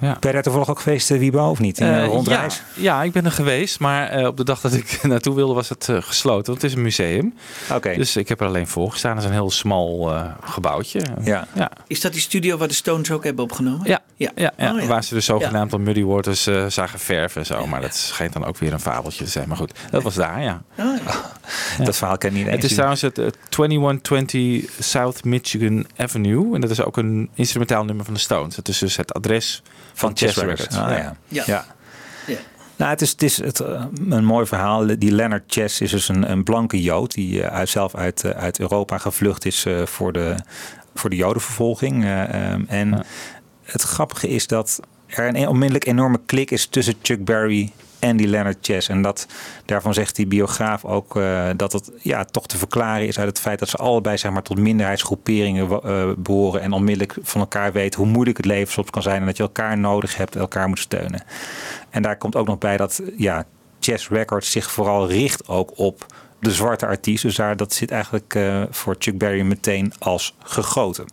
[0.00, 0.06] Ja.
[0.12, 1.78] Ben je daar toevallig ook geweest, eh, Wiebo, of niet?
[1.80, 2.62] In Eh, een rondreis?
[2.74, 5.54] Ja, ja, ik ben er geweest, maar eh, op de dag dat ik naartoe wilde
[5.54, 6.46] was het eh, gesloten.
[6.46, 7.34] Want het is een museum.
[7.74, 7.94] Oké.
[7.96, 9.10] Dus ik heb er alleen voor gestaan.
[9.14, 11.00] Het is een heel smal eh, gebouwtje.
[11.24, 11.46] Ja.
[11.54, 11.70] Ja.
[11.86, 13.86] Is dat die studio waar de Stones ook hebben opgenomen?
[13.88, 14.30] Ja, Ja.
[14.34, 14.74] ja, ja.
[14.74, 14.86] Oh, ja.
[14.86, 17.66] waar ze dus zogenaamd al Muddy Waters eh, zagen verven en zo.
[17.66, 19.48] Maar dat schijnt dan ook weer een fabeltje te zijn.
[19.48, 20.62] Maar goed, dat was daar, ja.
[20.78, 21.12] Oh, ja.
[21.84, 22.54] Dat verhaal ken ik niet eens.
[22.54, 26.54] Het is trouwens het eh, 2120 South Michigan Avenue.
[26.54, 28.56] En dat is ook een instrumentaal nummer van de Stones.
[28.56, 29.62] Het is dus het adres
[29.98, 30.76] van, Chess Records.
[30.76, 31.16] Ah, ja.
[31.28, 31.42] Ja.
[31.46, 31.64] Ja.
[32.26, 32.36] Ja.
[32.76, 34.86] Nou, het is, het is het, eh, een mooi verhaal.
[34.98, 38.30] Die Leonard Chess is dus een, een blanke Jood die eh, uit, zelf uit, eh,
[38.30, 40.34] uit Europa gevlucht is eh, voor, de,
[40.94, 42.04] voor de Jodenvervolging.
[42.04, 43.04] Eh, ehm, en Ja.
[43.62, 48.28] het grappige is dat er een onmiddellijk enorme klik is tussen Chuck Berry en die
[48.28, 48.88] Leonard Chess.
[48.88, 49.26] En dat,
[49.64, 53.40] daarvan zegt die biograaf ook eh, dat het ja, toch te verklaren is uit het
[53.40, 56.60] feit dat ze allebei zeg maar, tot minderheidsgroeperingen eh, behoren.
[56.60, 59.20] En onmiddellijk van elkaar weten hoe moeilijk het leven soms kan zijn.
[59.20, 61.22] En dat je elkaar nodig hebt, elkaar moet steunen.
[61.90, 63.44] En daar komt ook nog bij dat ja,
[63.80, 66.06] Chess Records zich vooral richt ook op
[66.40, 67.22] de zwarte artiest.
[67.22, 71.04] Dus daar, dat zit eigenlijk eh, voor Chuck Berry meteen als gegoten.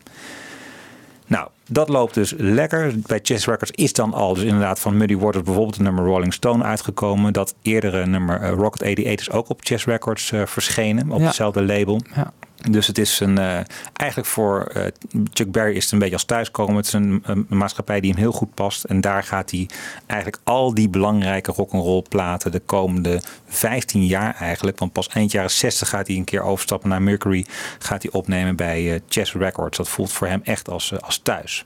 [1.70, 2.94] Dat loopt dus lekker.
[3.06, 6.34] Bij Chess Records is dan al dus inderdaad van Muddy Waters bijvoorbeeld het nummer Rolling
[6.34, 7.34] Stone uitgekomen.
[7.34, 11.26] Dat eerdere nummer eh, Rocket 88 is ook op Chess Records eh, verschenen, op Ja.
[11.26, 12.02] hetzelfde label.
[12.16, 12.32] Ja.
[12.70, 13.60] Dus het is een, eh,
[13.94, 14.86] eigenlijk voor eh,
[15.34, 16.76] Chuck Berry is het een beetje als thuiskomen.
[16.76, 18.84] Het is een, een maatschappij die hem heel goed past.
[18.84, 19.70] En daar gaat hij
[20.06, 24.80] eigenlijk al die belangrijke rock'n'roll platen de komende 15 jaar eigenlijk.
[24.80, 27.46] Want pas eind jaren 60 gaat hij een keer overstappen naar Mercury.
[27.80, 29.78] Gaat hij opnemen bij eh, Chess Records.
[29.78, 31.64] Dat voelt voor hem echt als, als thuis.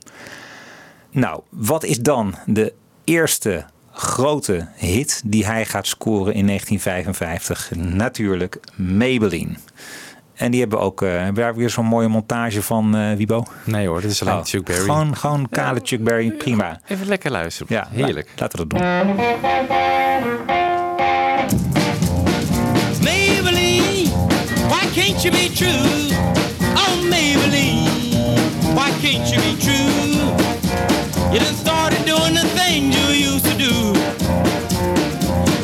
[1.11, 2.73] Nou, wat is dan de
[3.03, 7.71] eerste grote hit die hij gaat scoren in 1955?
[7.75, 9.55] Natuurlijk Maybelline.
[10.39, 13.43] En die hebben ook, eh, hebben weer zo'n mooie montage van, eh Wibo?
[13.63, 14.79] Nee hoor, dit is alleen Oh, Chuck Berry.
[14.81, 16.79] Gewoon, gewoon kale Chuck Berry, prima.
[16.87, 17.75] Even lekker luisteren.
[17.75, 18.27] Ja, Heerlijk.
[18.35, 18.87] la- laten we dat doen.
[23.03, 24.09] Maybelline,
[24.69, 26.15] why can't you be true?
[26.75, 27.89] Oh, Maybelline,
[28.75, 30.33] why can't you be true?
[31.31, 33.73] You done started doing the things you used to do.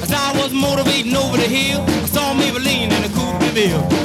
[0.04, 4.05] As I was motivating over the hill, I saw Maybelline in a coupe de ville.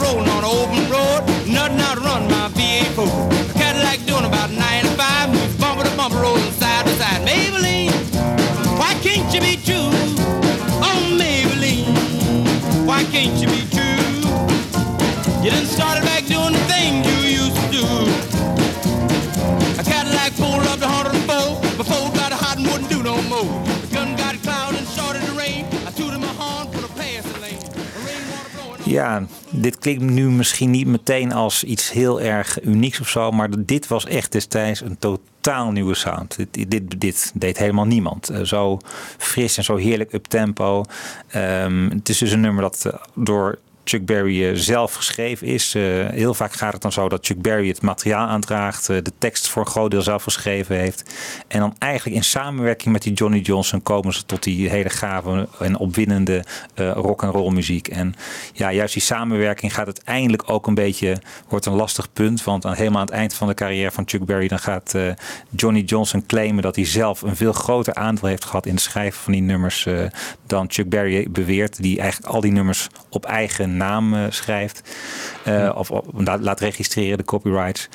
[0.00, 5.30] Rolling on an open road, nothing out run my V8 A Cadillac doing about 95,
[5.30, 7.26] moves bumper to bumper, rolling side to side.
[7.26, 7.90] Maybelline,
[8.78, 9.90] why can't you be true?
[10.86, 13.98] Oh, Maybelline, why can't you be true?
[15.42, 17.07] You done started back doing the things
[28.98, 33.48] Ja, dit klinkt nu misschien niet meteen als iets heel erg unieks of zo, maar
[33.64, 36.36] dit was echt destijds een totaal nieuwe sound.
[36.36, 38.28] Dit, dit, dit deed helemaal niemand.
[38.28, 38.78] Eh, zo
[39.18, 40.84] fris en zo heerlijk up tempo.
[41.28, 45.74] Ehm, het is dus een nummer dat eh, door Chuck Berry eh, zelf geschreven is.
[45.74, 49.12] Eh, heel vaak gaat het dan zo dat Chuck Berry het materiaal aandraagt, eh, de
[49.18, 51.14] tekst voor een groot deel zelf geschreven heeft.
[51.46, 55.48] En dan eigenlijk in samenwerking met die Johnny Johnson komen ze tot die hele gave
[55.58, 57.88] en opwindende rock and roll muziek.
[57.88, 58.14] En
[58.52, 62.44] ja, juist die samenwerking gaat uiteindelijk ook een beetje, wordt een lastig punt.
[62.44, 64.94] Want aan, helemaal aan het eind van de carrière van Chuck Berry, dan gaat
[65.50, 69.20] Johnny Johnson claimen dat hij zelf een veel groter aandeel heeft gehad in het schrijven
[69.20, 69.86] van die nummers
[70.46, 71.82] dan Chuck Berry beweert.
[71.82, 74.96] Die eigenlijk al die nummers op eigen naam eh, schrijft.
[75.48, 76.04] Uh, of, of
[76.40, 77.88] laat registreren, de copyrights.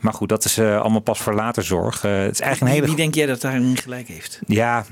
[0.00, 2.04] Maar goed, dat is uh, allemaal pas voor later zorg.
[2.04, 2.86] Uh, het is eigenlijk een hele...
[2.86, 4.40] Wie denk jij dat daar niet gelijk heeft?
[4.46, 4.84] Ja.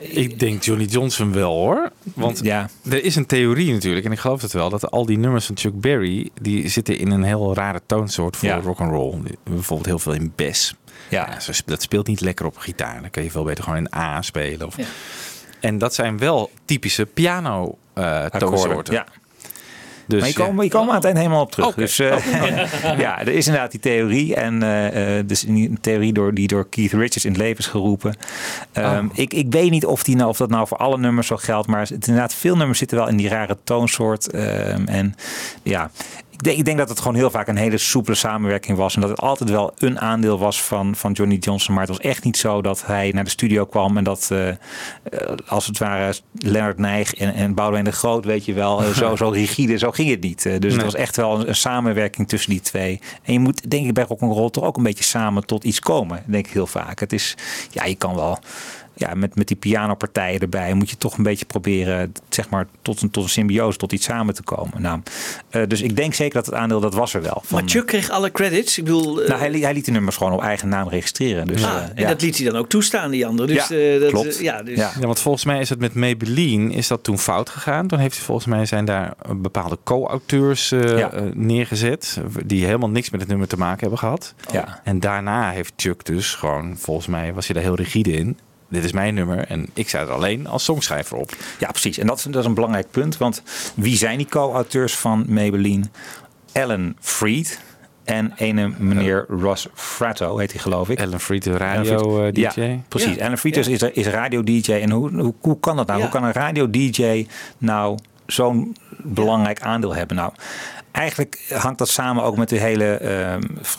[0.00, 1.90] Ik denk Johnny Johnson wel hoor.
[2.14, 2.68] Want ja.
[2.90, 5.56] er is een theorie natuurlijk, en ik geloof het wel, dat al die nummers van
[5.56, 8.60] Chuck Berry, die zitten in een heel rare toonsoort voor ja.
[8.60, 9.20] rock and roll.
[9.44, 10.74] Bijvoorbeeld heel veel in bass.
[11.08, 11.38] Ja.
[11.46, 11.54] ja.
[11.66, 13.00] dat speelt niet lekker op gitaar.
[13.00, 14.66] Dan kun je veel beter gewoon in A spelen.
[14.66, 14.76] Of...
[14.76, 14.84] Ja.
[15.60, 18.94] En dat zijn wel typische piano uh, toonsoorten.
[18.94, 19.06] Ja.
[20.06, 21.74] Dus, maar je komt, je komt aan het eind helemaal op terug.
[21.74, 22.26] Dus uh,
[22.98, 24.34] ja, er is inderdaad die theorie.
[24.34, 28.14] En uh, dus een theorie door, die door Keith Richards in het leven is geroepen.
[28.72, 29.18] Um, oh.
[29.18, 31.68] ik, ik weet niet of, die nou, of dat nou voor alle nummers zo geldt.
[31.68, 34.34] Maar het, inderdaad, veel nummers zitten wel in die rare toonsoort.
[34.34, 35.14] Um, en
[35.62, 35.90] ja,
[36.42, 38.94] ik denk dat het gewoon heel vaak een hele soepele samenwerking was.
[38.94, 41.74] En dat het altijd wel een aandeel was van, van Johnny Johnson.
[41.74, 44.48] Maar het was echt niet zo dat hij naar de studio kwam en dat uh,
[45.46, 49.28] als het ware Leonard Nijg en, en Boudewijn de Groot, weet je wel, zo, zo
[49.28, 49.78] rigide.
[49.78, 50.42] Zo ging het niet.
[50.42, 50.72] dus nee.
[50.72, 53.00] het was echt wel een, een, samenwerking tussen die twee.
[53.22, 56.22] En je moet denk ik bij rock'n'roll toch ook een beetje samen tot iets komen.
[56.26, 57.00] Denk ik heel vaak.
[57.00, 57.36] Het is,
[57.70, 58.38] ja, je kan wel
[59.02, 63.02] ja, met, met die pianopartijen erbij moet je toch een beetje proberen, zeg maar, tot
[63.02, 64.82] een, tot een symbiose, tot iets samen te komen.
[64.82, 65.00] Nou,
[65.50, 67.42] uh, dus ik denk zeker dat het aandeel, dat was er wel.
[67.44, 68.78] Van, maar Chuck kreeg alle credits.
[68.78, 71.46] Ik bedoel, uh, nou, hij, hij, liet de nummers gewoon op eigen naam registreren.
[71.46, 72.08] Dus, ah, uh, en ja.
[72.08, 73.54] dat liet hij dan ook toestaan, die andere.
[73.54, 74.38] Dus, ja, dat, klopt.
[74.38, 74.76] ja, dus.
[74.76, 74.92] ja.
[75.00, 77.86] want volgens mij is het met Maybelline, is dat toen fout gegaan.
[77.86, 81.10] Toen heeft hij volgens mij zijn daar bepaalde co-auteurs ja.
[81.34, 84.34] neergezet, die helemaal niks met het nummer te maken hebben gehad.
[84.52, 84.80] Ja.
[84.84, 88.38] En daarna heeft Chuck dus gewoon, volgens mij was hij daar heel rigide in
[88.72, 91.36] dit is mijn nummer en ik sta er alleen als songschrijver op.
[91.58, 91.98] Ja, precies.
[91.98, 93.42] En dat is, dat is een belangrijk punt, want
[93.74, 95.84] wie zijn die co-auteurs van Maybelline?
[96.52, 97.60] Alan Freed
[98.04, 101.00] en ene meneer Ross Fratto heet hij geloof ik.
[101.00, 102.40] Alan Freed, de radio-dj.
[102.40, 103.14] Ja, precies.
[103.14, 103.24] Ja.
[103.24, 104.72] Alan Freed is, is radio-dj.
[104.72, 106.00] En hoe, hoe, hoe kan dat nou?
[106.00, 107.26] Hoe kan een radio-dj
[107.58, 110.16] nou zo'n belangrijk aandeel hebben?
[110.16, 110.32] Nou,
[110.90, 113.00] eigenlijk hangt dat samen ook met de hele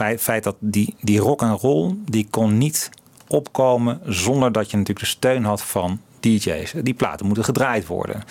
[0.02, 2.90] uh, feit dat die, die rock en roll die kon niet
[3.34, 6.74] opkomen zonder dat je natuurlijk de steun had van DJ's.
[6.82, 8.24] Die platen moeten gedraaid worden.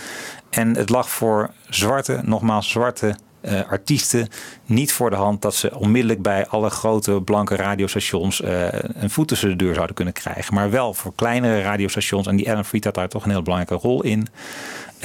[0.51, 4.29] En het lag voor zwarte, nogmaals zwarte uh, artiesten
[4.65, 9.29] niet voor de hand dat ze onmiddellijk bij alle grote blanke radiostations uh, een voet
[9.29, 10.55] tussen de deur zouden kunnen krijgen.
[10.55, 12.27] Maar wel voor kleinere radiostations.
[12.27, 14.27] En die Alan Freed had daar toch een heel belangrijke rol in.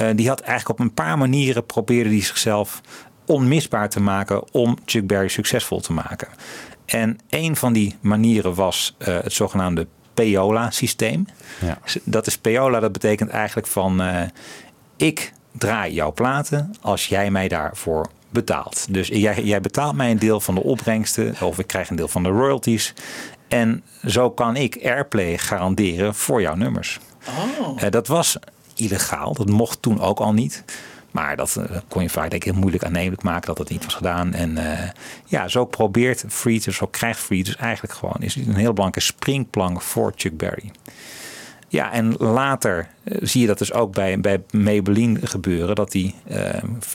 [0.00, 2.80] Uh, die had eigenlijk op een paar manieren probeerde die zichzelf
[3.26, 6.28] onmisbaar te maken om Chuck Berry succesvol te maken.
[6.88, 11.26] En een van die manieren was uh, het zogenaamde Peola-systeem.
[11.60, 11.78] Ja.
[12.04, 14.20] Dat is Peola, dat betekent eigenlijk van uh,
[14.96, 18.86] ik draai jouw platen als jij mij daarvoor betaalt.
[18.90, 22.08] Dus jij, jij betaalt mij een deel van de opbrengsten of ik krijg een deel
[22.08, 22.94] van de royalties.
[23.48, 26.98] En zo kan ik airplay garanderen voor jouw nummers.
[27.28, 27.82] Oh.
[27.82, 28.36] Uh, dat was
[28.74, 30.64] illegaal, dat mocht toen ook al niet.
[31.10, 33.84] Maar dat uh, kon je vaak denk ik heel moeilijk aannemelijk maken dat dat niet
[33.84, 34.32] was gedaan.
[34.32, 34.78] En uh,
[35.24, 39.82] ja, zo probeert Free, zo krijgt Free dus eigenlijk gewoon is een heel belangrijke springplank
[39.82, 40.70] voor Chuck Berry.
[41.68, 45.74] Ja, en later uh, zie je dat dus ook bij, bij Maybelline gebeuren.
[45.74, 46.14] Dat die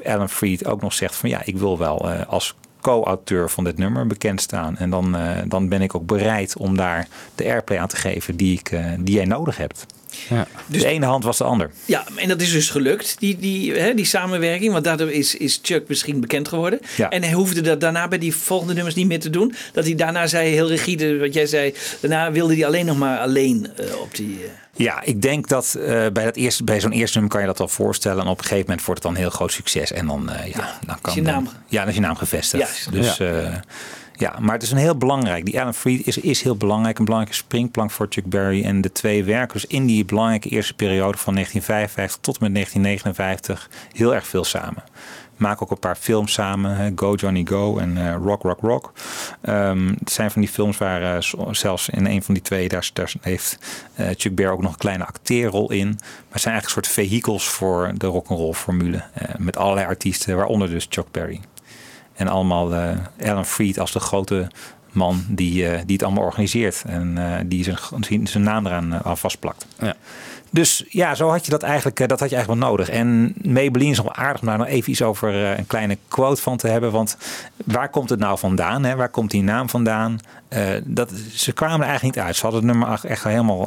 [0.05, 4.07] Alan Freed ook nog zegt van ja, ik wil wel als co-auteur van dit nummer
[4.07, 4.77] bekend staan.
[4.77, 8.59] En dan, dan ben ik ook bereid om daar de airplay aan te geven die,
[8.59, 9.85] ik, die jij nodig hebt.
[10.29, 10.47] Ja.
[10.65, 11.71] Dus de ene hand was de ander.
[11.85, 14.71] Ja, en dat is dus gelukt, die, die, hè, die samenwerking.
[14.71, 16.79] Want daardoor is, is Chuck misschien bekend geworden.
[16.97, 17.09] Ja.
[17.09, 19.55] En hij hoefde dat daarna bij die volgende nummers niet meer te doen.
[19.73, 21.73] Dat hij daarna zei, heel rigide, wat jij zei.
[21.99, 24.39] Daarna wilde hij alleen nog maar alleen uh, op die...
[24.39, 24.49] Uh...
[24.75, 27.57] Ja, ik denk dat uh, bij, dat eerste, bij zo'n eerste nummer kan je dat
[27.57, 28.23] wel voorstellen.
[28.23, 29.91] En op een gegeven moment wordt het dan een heel groot succes.
[29.91, 32.15] En dan, ja, ja, dan kan is je naam, dan, ja, dan is je naam
[32.15, 32.85] gevestigd.
[32.85, 33.19] Ja, dus...
[34.23, 35.45] Ja maar het is een heel belangrijk.
[35.45, 36.99] Die Alan Freed is, is heel belangrijk.
[36.99, 38.63] Een belangrijke springplank voor Chuck Berry.
[38.63, 42.53] En de twee werken dus in die belangrijke eerste periode van 1955 tot en met
[42.53, 44.83] 1959 heel erg veel samen.
[45.37, 46.93] Maken ook een paar films samen.
[46.95, 48.91] Go Johnny Go en eh, Rock Rock Rock.
[49.41, 52.67] Ehm, het zijn van die films waar eh, zelfs in een van die twee...
[52.67, 53.59] daar, heeft
[53.95, 55.87] eh, Chuck Berry ook nog een kleine acteerrol in.
[55.87, 59.03] Maar het zijn eigenlijk een soort vehikels voor de rock'n'roll formule.
[59.37, 61.41] met allerlei artiesten, waaronder dus Chuck Berry.
[62.23, 64.47] En allemaal eh, Alan Freed als de grote
[64.91, 66.83] man die, eh, die het allemaal organiseert.
[66.87, 69.65] En eh, die zijn, zijn naam eraan aan vastplakt.
[69.79, 69.93] Ja.
[70.49, 72.89] Dus ja, zo had je dat eigenlijk, dat had je eigenlijk wel nodig.
[72.89, 76.41] En Maybelline is nog wel aardig om daar nog even iets over een kleine quote
[76.41, 76.91] van te hebben.
[76.91, 77.17] Want
[77.65, 78.83] waar komt het nou vandaan?
[78.83, 78.95] Hè?
[78.95, 80.19] Waar komt die naam vandaan?
[80.83, 82.35] Dat, ze kwamen er eigenlijk niet uit.
[82.35, 83.59] Ze hadden het nummer echt helemaal,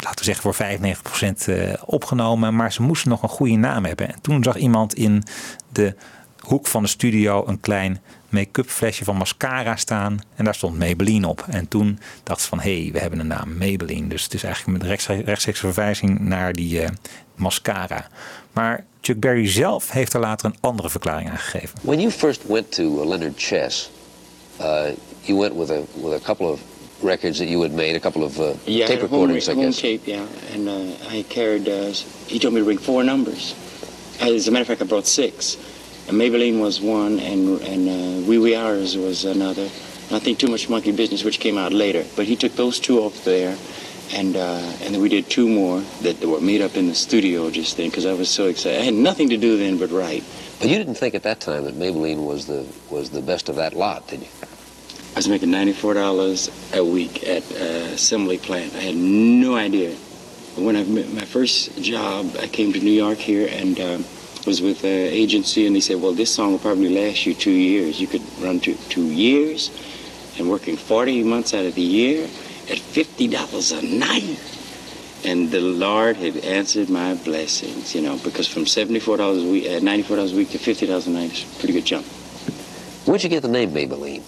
[0.00, 2.56] laten we zeggen, voor 95% eh, opgenomen.
[2.56, 4.08] Maar ze moesten nog een goede naam hebben.
[4.08, 5.22] En toen zag iemand in
[5.72, 5.94] de
[6.40, 10.20] hoek van de studio een klein make-up flesje van mascara staan.
[10.36, 11.44] En daar stond Maybelline op.
[11.48, 14.08] En toen dacht ze van, hé, hey, we hebben een naam, Maybelline.
[14.08, 16.88] Dus het is eigenlijk met rechts, rechtstreeks verwijzing naar die eh,
[17.34, 18.08] mascara.
[18.52, 21.78] Maar Chuck Berry zelf heeft er later een andere verklaring aan gegeven.
[21.80, 23.90] When you first went to uh, Leonard Chess,
[24.60, 24.82] uh,
[25.20, 26.60] you went with a with a couple of
[27.02, 29.52] records that you had made, a couple of uh, Yeah, tape a home, recordings, I
[29.54, 29.80] home guess.
[29.80, 30.54] tape, yeah.
[30.54, 31.92] And uh, I carried, uh,
[32.26, 33.54] he told me to bring four numbers.
[34.20, 35.56] As a matter of fact, I brought six.
[36.10, 39.62] Maybelline was one, and, and uh, Wee Wee Hours was another.
[39.62, 42.04] And I think Too Much Monkey Business, which came out later.
[42.16, 43.56] But he took those two off there.
[44.12, 47.48] And, uh, and then we did two more that were made up in the studio
[47.50, 48.80] just then because I was so excited.
[48.80, 50.24] I had nothing to do then but write.
[50.58, 53.56] But you didn't think at that time that Maybelline was the was the best of
[53.56, 54.28] that lot, did you?
[55.12, 58.74] I was making $94 a week at uh, assembly plant.
[58.74, 59.94] I had no idea.
[60.56, 64.04] When I met my first job, I came to New York here and um,
[64.46, 67.50] was with an agency, and they said, "Well, this song will probably last you two
[67.50, 68.00] years.
[68.00, 69.70] You could run two two years,
[70.38, 72.24] and working 40 months out of the year
[72.70, 74.38] at fifty dollars a night."
[75.22, 79.80] And the Lord had answered my blessings, you know, because from $74 a week, uh,
[79.80, 82.06] $94 a week to $50 a night is a pretty good jump.
[83.04, 84.22] Where'd you get the name Maybelline?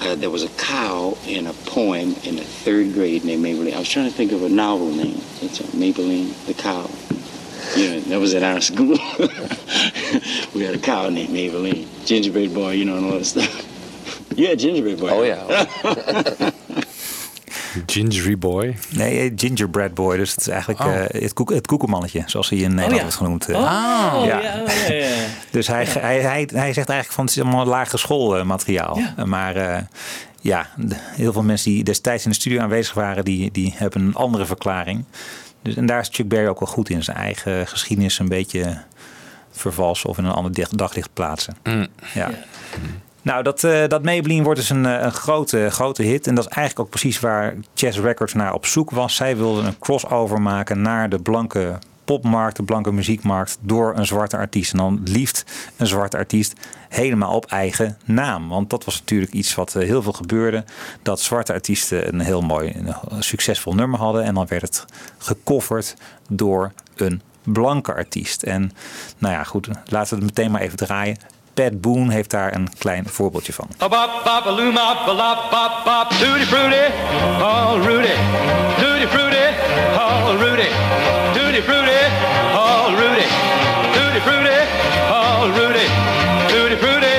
[0.00, 3.74] Uh, there was a cow in a poem in the third grade named Maybelline.
[3.74, 5.22] I was trying to think of a novel name.
[5.40, 6.90] It's Maybelline, the cow.
[7.74, 8.96] Know, that was at our school.
[10.54, 11.86] we had a cow named Maybelline.
[12.04, 13.64] Gingerbread boy, you know, and all that stuff.
[14.36, 15.10] Yeah, gingerbread boy.
[15.10, 15.64] Oh yeah.
[17.86, 18.76] Gingery Boy.
[18.90, 20.16] Nee, eh, Gingerbread Boy.
[20.16, 20.94] Dus het is eigenlijk Oh.
[20.94, 23.00] eh, het, koek, het koekenmannetje, zoals hij in Nederland ja.
[23.02, 23.48] wordt genoemd.
[23.48, 23.56] eh.
[23.56, 24.24] Oh, Ja.
[24.24, 24.40] ja.
[24.40, 25.06] ja, ja, ja.
[25.50, 28.98] Dus hij, hij, hij, hij zegt eigenlijk van het is allemaal lagere schoolmateriaal.
[29.16, 29.24] Ja.
[29.24, 29.78] Maar eh,
[30.40, 34.14] ja, heel veel mensen die destijds in de studio aanwezig waren, die, die hebben een
[34.14, 35.04] andere verklaring.
[35.62, 37.04] Dus, en daar is Chuck Berry ook wel goed in.
[37.04, 38.82] Zijn eigen geschiedenis een beetje
[39.50, 41.56] vervalsen of in een ander daglicht plaatsen.
[42.14, 42.30] Ja.
[43.22, 46.26] Nou, dat, eh, dat Maybelline wordt dus een, eh, een grote, grote hit.
[46.26, 49.16] En dat is eigenlijk ook precies waar Chess Records naar op zoek was.
[49.16, 54.36] Zij wilden een crossover maken naar de blanke popmarkt, de blanke muziekmarkt, door een zwarte
[54.36, 54.72] artiest.
[54.72, 55.44] En dan liefst
[55.76, 56.52] een zwarte artiest
[56.88, 58.48] helemaal op eigen naam.
[58.48, 60.64] Want dat was natuurlijk iets wat eh, heel veel gebeurde.
[61.02, 62.72] Dat zwarte artiesten een heel mooi,
[63.10, 64.24] een succesvol nummer hadden.
[64.24, 64.84] En dan werd het
[65.18, 65.96] gecoverd
[66.28, 68.42] door een blanke artiest.
[68.42, 68.72] En
[69.18, 71.16] nou ja, goed, laten we het meteen maar even draaien.
[71.54, 73.68] Pat Boone heeft daar een klein voorbeeldje van.
[81.52, 81.90] Tutti frutti,
[82.54, 83.26] oh Rudy,
[83.92, 84.56] tutti frutti,
[85.10, 85.86] oh Rudy,
[86.48, 87.14] tutti frutti,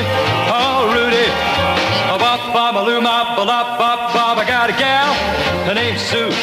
[0.49, 1.25] oh Rudy.
[2.09, 4.37] A bop bop a loom bop bop bop.
[4.37, 5.13] I got a gal,
[5.65, 6.33] her name's Sue.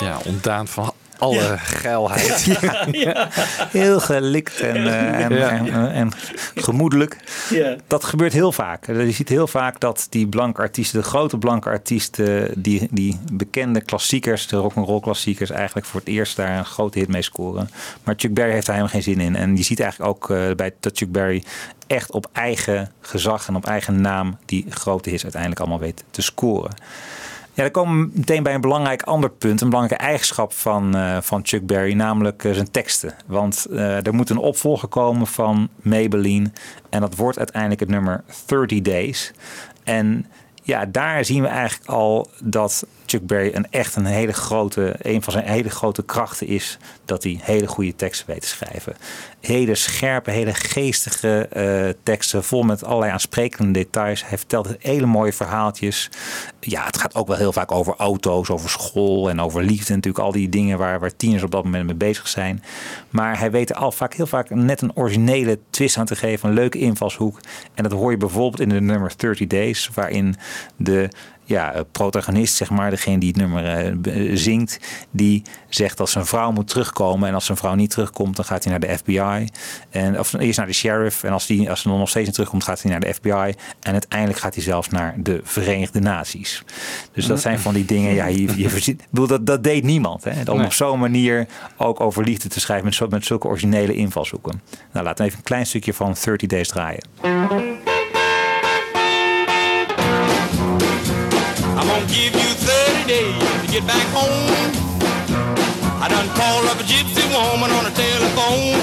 [0.00, 2.46] Ja, ontdaan van alle geilheid.
[2.90, 3.28] Ja,
[3.70, 5.50] Heel gelikt en, eh, en, Ja.
[5.50, 6.10] en, en- en
[6.54, 7.16] gemoedelijk.
[7.50, 7.76] Ja.
[7.86, 8.86] Dat gebeurt heel vaak.
[8.86, 13.80] Je ziet heel vaak dat die blanke artiesten, de grote blanke artiesten, die, die bekende
[13.80, 17.70] klassiekers, de rock'n'roll klassiekers, eigenlijk voor het eerst daar een grote hit mee scoren.
[18.04, 19.36] Maar Chuck Berry heeft daar helemaal geen zin in.
[19.36, 21.42] En je ziet eigenlijk ook eh, bij dat Chuck Berry
[21.86, 26.22] echt op eigen gezag en op eigen naam die grote hits uiteindelijk allemaal weet te
[26.22, 26.70] scoren.
[27.56, 29.60] Ja, dan komen we meteen bij een belangrijk ander punt.
[29.60, 33.14] Een belangrijke eigenschap van, eh, van Chuck Berry, namelijk eh, zijn teksten.
[33.26, 36.50] Want eh, er moet een opvolger komen van Maybelline.
[36.90, 39.32] En dat wordt uiteindelijk het nummer 30 Days.
[39.84, 40.26] En
[40.62, 45.22] ja, daar zien we eigenlijk al dat Chuck Berry een echt een hele grote, een
[45.22, 48.94] van zijn hele grote krachten is dat hij hele goede teksten weet te schrijven.
[49.40, 54.26] Hele scherpe, hele geestige eh, teksten, vol met allerlei aansprekende details.
[54.26, 56.10] Hij vertelt hele mooie verhaaltjes.
[56.60, 59.94] Ja, het gaat ook wel heel vaak over auto's, over school en over liefde.
[59.94, 62.62] Natuurlijk al die dingen waar, waar tieners op dat moment mee bezig zijn.
[63.10, 66.48] Maar hij weet er al vaak, heel vaak net een originele twist aan te geven,
[66.48, 67.40] een leuke invalshoek.
[67.74, 70.36] En dat hoor je bijvoorbeeld in de nummer 30 Days, waarin
[70.76, 71.08] de
[71.46, 74.78] ja, eh, protagonist, zeg maar, degene die het nummer eh, zingt,
[75.10, 77.28] die zegt dat zijn vrouw moet terugkomen.
[77.28, 79.48] En als zijn vrouw niet terugkomt, dan gaat hij naar de FBI.
[79.90, 81.22] En, of eerst naar de sheriff.
[81.22, 83.54] En als, die, als hij nog steeds niet terugkomt, gaat hij naar de FBI.
[83.80, 86.64] En uiteindelijk gaat hij zelfs naar de Verenigde Naties.
[87.12, 90.24] Dus dat zijn van die dingen, ja, je, je bedoel, dat, dat deed niemand.
[90.24, 90.50] Hè?
[90.50, 90.66] Om Nee.
[90.66, 94.62] op zo'n manier ook over liefde te schrijven met, met zulke originele invalshoeken.
[94.92, 97.84] Nou, laten we even een klein stukje van 30 Days draaien.
[103.06, 104.50] 30 days to get back home.
[106.02, 108.78] I done called up a gypsy woman on the telephone.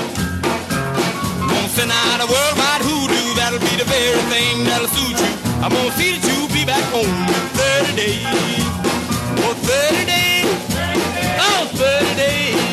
[1.50, 5.32] Gonna send out a worldwide hoodoo, that'll be the very thing that'll suit you.
[5.64, 8.24] I'm gonna see that you be back home in 30 days.
[9.44, 10.48] Oh, 30 days.
[11.40, 12.73] Oh, 30 days.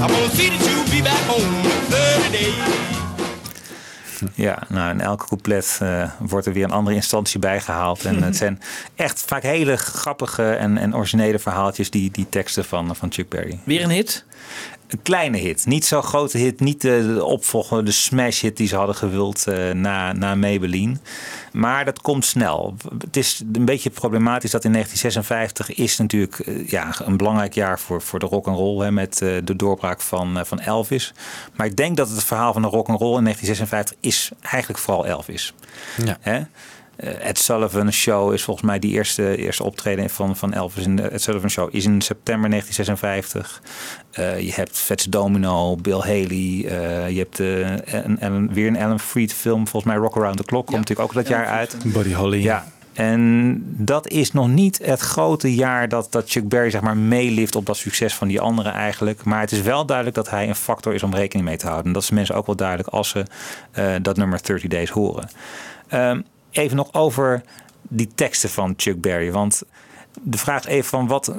[0.00, 2.88] I'm gonna see that you be back home in 30 days.
[4.34, 8.04] Ja, nou, in elke couplet eh, wordt er weer een andere instantie bijgehaald.
[8.04, 8.60] En het zijn
[8.94, 13.58] echt vaak hele grappige en, en originele verhaaltjes, die, die teksten van, van Chuck Berry.
[13.64, 14.24] Weer een hit?
[14.90, 15.66] Een kleine hit.
[15.66, 16.60] Niet zo'n grote hit.
[16.60, 20.96] Niet de, de opvolger, de smash hit die ze hadden gewild eh, na, na Maybelline.
[21.52, 22.74] Maar dat komt snel.
[22.98, 27.80] Het is een beetje problematisch dat in 1956 is natuurlijk eh, ja, een belangrijk jaar
[27.80, 31.12] voor, voor de rock and roll hè, met eh, de doorbraak van, van Elvis.
[31.54, 34.82] Maar ik denk dat het verhaal van de rock and roll in 1956 is eigenlijk
[34.82, 35.54] vooral Elvis.
[36.04, 36.16] Ja.
[36.20, 36.42] Hè?
[37.00, 40.96] Eh, Ed Sullivan Show is volgens mij die eerste, eerste optreden van, van Elvis in
[40.96, 43.62] de Ed Sullivan Show is in september 1956.
[44.10, 49.00] Eh, je hebt Fats Domino, Bill Haley, eh, je hebt een, een, weer een Alan
[49.00, 51.76] Freed film, volgens mij Rock Around the Clock, komt natuurlijk ook dat jaar uit.
[51.84, 52.42] Buddy Holly.
[52.42, 52.66] Ja.
[52.92, 57.56] En dat is nog niet het grote jaar dat, dat Chuck Berry zeg maar meelift
[57.56, 59.24] op dat succes van die anderen eigenlijk.
[59.24, 61.86] Maar het is wel duidelijk dat hij een factor is om rekening mee te houden.
[61.86, 63.24] En dat is mensen ook wel duidelijk als ze
[64.02, 65.28] dat nummer 30 Days horen.
[65.88, 66.20] Ehm,
[66.50, 67.42] even nog over
[67.82, 69.32] die teksten van Chuck Berry.
[69.32, 69.62] Want
[70.22, 71.28] de vraag even van wat.
[71.28, 71.34] eh,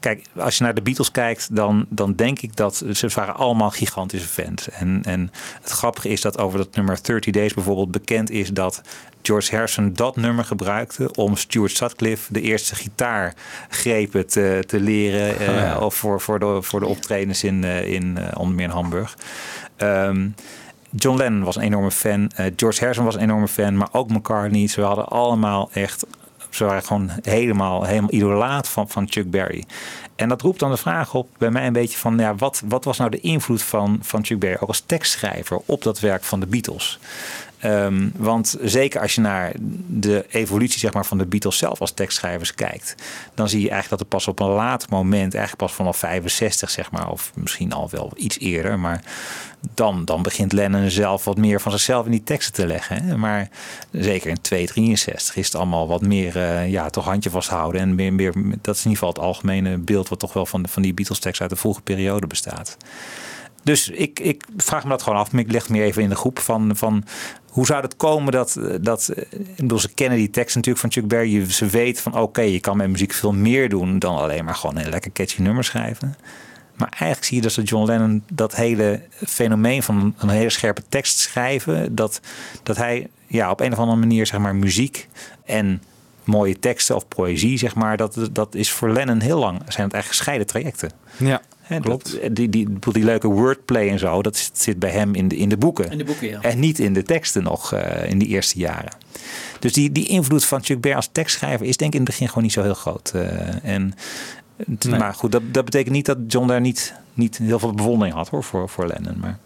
[0.00, 3.70] Kijk, als je naar de Beatles kijkt, dan, dan denk ik dat ze waren allemaal
[3.70, 4.68] gigantische fans.
[4.70, 5.30] En, en
[5.62, 8.82] het grappige is dat over dat nummer 30 Days bijvoorbeeld bekend is dat
[9.22, 15.38] George Harrison dat nummer gebruikte om Stuart Sutcliffe de eerste gitaargrepen te, te leren.
[15.38, 15.78] eh, Oh ja.
[15.78, 19.16] Of voor, voor, de, voor de optredens in, eh, in eh, onder meer in Hamburg.
[19.76, 20.28] Ehm,
[20.90, 22.30] John Lennon was een enorme fan.
[22.34, 23.76] Eh, George Harrison was een enorme fan.
[23.76, 24.66] Maar ook McCartney.
[24.66, 26.06] Ze hadden allemaal echt...
[26.50, 29.64] Ze waren gewoon helemaal, helemaal idolaat van, van Chuck Berry.
[30.16, 32.18] En dat roept dan de vraag op bij mij een beetje van...
[32.18, 35.82] Ja, wat, wat was nou de invloed van, van Chuck Berry ook als tekstschrijver op
[35.82, 36.98] dat werk van de Beatles?
[37.60, 39.52] Ehm, want zeker als je naar
[39.86, 42.94] de evolutie zeg maar, van de Beatles zelf als tekstschrijvers kijkt,
[43.34, 46.70] dan zie je eigenlijk dat er pas op een laat moment, eigenlijk pas vanaf 65
[46.70, 49.02] zeg maar, of misschien al wel iets eerder, maar
[49.74, 53.02] dan, dan begint Lennon zelf wat meer van zichzelf in die teksten te leggen.
[53.02, 53.16] Hè?
[53.16, 53.48] Maar
[53.90, 58.12] zeker in 263 is het allemaal wat meer, eh, ja, toch handje vasthouden en meer,
[58.12, 60.94] meer, dat is in ieder geval het algemene beeld wat toch wel van, van die
[60.94, 62.76] Beatles tekst uit de vroege periode bestaat.
[63.62, 65.32] Dus ik, ik vraag me dat gewoon af.
[65.32, 67.04] Ik leg meer even in de groep van, van
[67.50, 69.24] hoe zou het komen dat, dat eh,
[69.56, 71.50] bedoel, ze kennen die tekst natuurlijk van Chuck Berry.
[71.50, 74.78] Ze weten van oké, je kan met muziek veel meer doen dan alleen maar gewoon
[74.78, 76.16] een lekker catchy nummer schrijven.
[76.76, 80.82] Maar eigenlijk zie je dus dat John Lennon dat hele fenomeen van een hele scherpe
[80.88, 82.20] tekst schrijven, dat,
[82.62, 85.08] dat hij ja, op een of andere manier zeg maar muziek
[85.44, 85.82] en
[86.24, 89.76] mooie teksten of poëzie zeg maar, dat, dat is voor Lennon heel lang zijn het
[89.94, 90.90] eigenlijk gescheiden trajecten.
[91.16, 95.14] Ja, Hè, dat- die, die, die, die leuke wordplay en zo, dat zit, bij hem
[95.14, 95.90] in de, in de boeken.
[95.90, 96.40] In de boeken, ja.
[96.40, 98.92] En niet in de teksten nog eh, in die eerste jaren.
[99.58, 102.28] Dus die, die invloed van Chuck Berry als tekstschrijver is denk ik in het begin
[102.28, 103.10] gewoon niet zo heel groot.
[103.14, 103.94] Eh, en,
[104.66, 104.98] Nee.
[104.98, 108.28] Maar goed, dat, dat betekent niet dat John daar niet, niet heel veel bewondering had
[108.28, 109.18] hoor, voor, voor Lennon.
[109.20, 109.38] Maar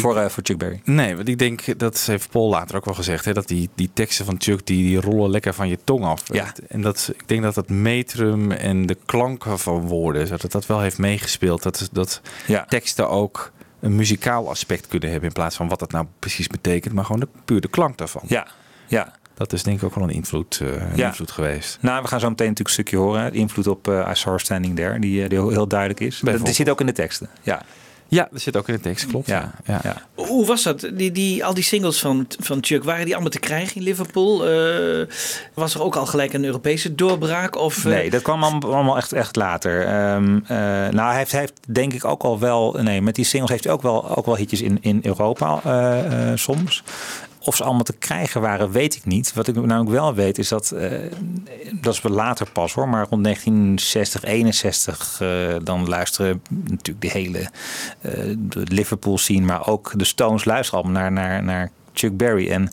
[0.00, 0.80] voor, eh, voor Chuck Berry.
[0.84, 3.90] Nee, want ik denk, dat heeft Paul later ook wel gezegd, hè, dat die, die
[3.92, 6.22] teksten van Chuck, die, die rollen lekker van je tong af.
[6.32, 6.52] Ja.
[6.68, 10.66] En dat, ik denk dat het metrum en de klanken van woorden, dat het dat
[10.66, 11.62] wel heeft meegespeeld.
[11.62, 12.64] Dat, dat Ja.
[12.68, 16.94] teksten ook een muzikaal aspect kunnen hebben in plaats van wat dat nou precies betekent,
[16.94, 18.22] maar gewoon de, puur de klank daarvan.
[18.26, 18.46] Ja,
[18.86, 19.14] ja.
[19.34, 21.06] Dat is denk ik ook wel een invloed, eh, een Ja.
[21.06, 21.78] invloed geweest.
[21.80, 23.32] Nou, we gaan zo meteen natuurlijk een stukje horen.
[23.32, 26.20] De invloed op eh I Saw Standing There, die, die heel, heel duidelijk is.
[26.24, 27.28] Dat, die zit ook in de teksten.
[27.42, 27.62] Ja,
[28.08, 29.26] Ja, dat zit ook in de tekst, klopt.
[29.26, 29.80] ja, ja.
[29.82, 30.02] ja.
[30.14, 30.88] Hoe was dat?
[30.92, 34.48] Die, die, al die singles van, van Chuck, waren die allemaal te krijgen in Liverpool?
[34.48, 35.06] Eh,
[35.54, 37.56] was er ook al gelijk een Europese doorbraak?
[37.56, 39.86] Of, eh, Nee, dat kwam allemaal allemaal echt, echt later.
[39.86, 40.56] Ehm, eh,
[40.92, 42.76] nou, hij heeft, hij heeft denk ik ook al wel...
[42.80, 46.30] Nee, met die singles heeft hij ook wel, ook wel hitjes in, in Europa eh,
[46.30, 46.82] eh, soms.
[47.46, 49.32] Of ze allemaal te krijgen waren, weet ik niet.
[49.34, 50.70] Wat ik namelijk wel weet, is dat...
[50.70, 50.90] eh,
[51.80, 55.18] dat is wel later pas hoor, maar rond 1960, 61...
[55.20, 57.50] eh, dan luisteren natuurlijk de hele
[58.00, 58.12] eh,
[58.50, 59.46] Liverpool scene...
[59.46, 62.50] maar ook de Stones luisteren allemaal naar, naar, naar Chuck Berry.
[62.50, 62.70] En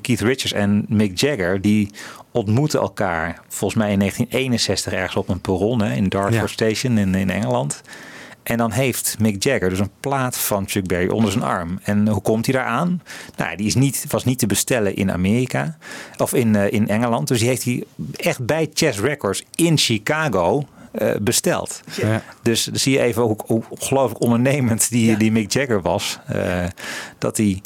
[0.00, 1.90] Keith Richards en Mick Jagger, die
[2.30, 6.66] ontmoeten elkaar volgens mij in 1961 ergens op een perron hè, in Dartford Ja.
[6.66, 7.82] Station in, in Engeland.
[8.50, 11.78] En dan heeft Mick Jagger dus een plaat van Chuck Berry onder zijn arm.
[11.82, 13.02] En hoe komt hij daar aan?
[13.36, 15.76] Nou, die is niet, was niet te bestellen in Amerika
[16.18, 17.28] of in, eh, in Engeland.
[17.28, 17.84] Dus die heeft hij
[18.16, 21.80] echt bij Chess Records in Chicago eh, besteld.
[21.96, 22.22] Ja.
[22.42, 26.18] Dus dan zie je even hoe, hoe ongelooflijk ondernemend die, die Mick Jagger was.
[26.26, 26.64] Eh,
[27.18, 27.60] dat hij,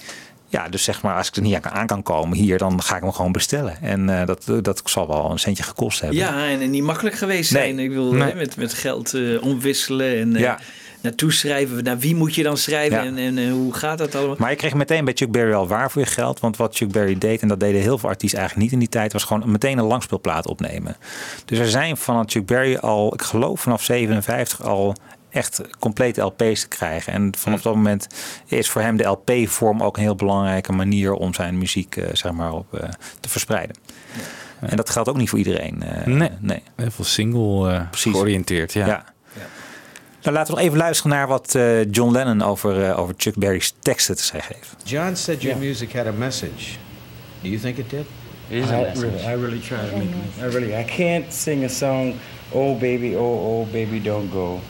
[0.54, 3.02] ja, dus zeg maar, als ik er niet aan- kan komen hier, dan ga ik
[3.02, 3.82] hem gewoon bestellen.
[3.82, 6.18] En eh, dat, dat zal wel een centje gekost hebben.
[6.18, 7.62] Ja, en, en niet makkelijk geweest Nee.
[7.62, 7.78] zijn.
[7.78, 8.22] Ik Nee.
[8.22, 10.58] hè, met, met geld eh, omwisselen en eh, Ja.
[11.00, 11.84] naartoe schrijven.
[11.84, 13.04] Naar wie moet je dan schrijven Ja.
[13.04, 14.36] en, en hoe gaat dat allemaal?
[14.38, 16.40] Maar je kreeg meteen bij Chuck Berry al waar voor je geld.
[16.40, 18.92] Want wat Chuck Berry deed, en dat deden heel veel artiesten eigenlijk niet in die
[19.00, 20.96] tijd, was gewoon meteen een langspeelplaat opnemen.
[21.44, 24.94] Dus er zijn van Chuck Berry al, ik geloof vanaf 57 al
[25.34, 27.12] echt complete LP's te krijgen.
[27.12, 28.06] En vanaf dat moment
[28.46, 32.32] is voor hem de LP-vorm ook een heel belangrijke manier om zijn muziek eh, zeg
[32.32, 32.88] maar, op, eh,
[33.20, 33.76] te verspreiden.
[34.60, 35.82] En dat geldt ook niet voor iedereen.
[35.82, 36.30] eh, Nee.
[36.40, 36.62] nee.
[36.76, 38.12] Heel veel single eh, Precies.
[38.12, 38.86] georiënteerd, ja.
[38.86, 39.04] Ja.
[40.22, 43.36] Nou, laten we nog even luisteren naar wat eh, John Lennon over, eh, over Chuck
[43.36, 44.74] Berry's teksten te zeggen heeft.
[44.84, 46.76] John said your music had a message.
[47.40, 48.04] Do you think it did?
[48.50, 50.42] I really, I really try to make it.
[50.42, 52.14] I really, I can't sing a song,
[52.52, 54.60] oh baby, oh, oh baby, don't go.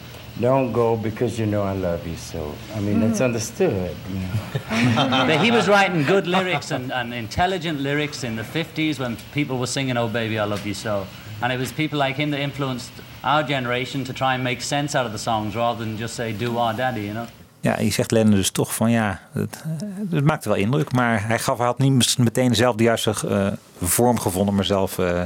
[0.41, 2.53] Don't go because you know I love you so.
[2.75, 5.27] I mean, that's understood, you know.
[5.27, 9.59] But he was writing good lyrics and, and intelligent lyrics in the 50s when people
[9.59, 11.07] were singing Oh Baby, I Love You So.
[11.41, 12.91] And it was people like him that influenced
[13.23, 16.33] our generation to try and make sense out of the songs rather than just say,
[16.33, 17.27] do our daddy, you know?
[17.61, 19.65] Ja, je zegt Lennon dus toch van ja, het,
[20.11, 20.93] het maakte wel indruk.
[20.93, 23.47] Maar hij gaf, hij had niet meteen zelf de juiste eh,
[23.87, 25.23] vorm gevonden om er zelf eh,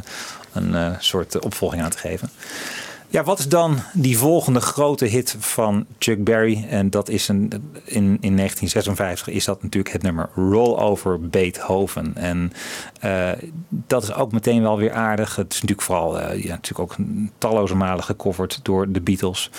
[0.52, 2.30] een eh, soort opvolging aan te geven.
[3.10, 6.66] Ja, wat is dan die volgende grote hit van Chuck Berry?
[6.68, 7.52] En dat is een,
[7.84, 12.12] in, in 1956 is dat natuurlijk het nummer Roll Over Beethoven.
[12.16, 12.52] En
[13.00, 13.30] eh,
[13.68, 15.36] dat is ook meteen wel weer aardig.
[15.36, 16.96] Het is natuurlijk vooral eh, ja, natuurlijk ook
[17.38, 19.50] talloze malen gecoverd door de Beatles.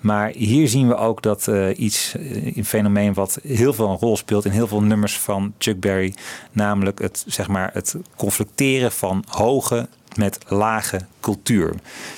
[0.00, 2.14] Maar hier zien we ook dat eh, iets,
[2.54, 6.14] een fenomeen wat heel veel een rol speelt in heel veel nummers van Chuck Berry.
[6.52, 11.74] Namelijk het, zeg maar, het conflicteren van hoge met lage cultuur.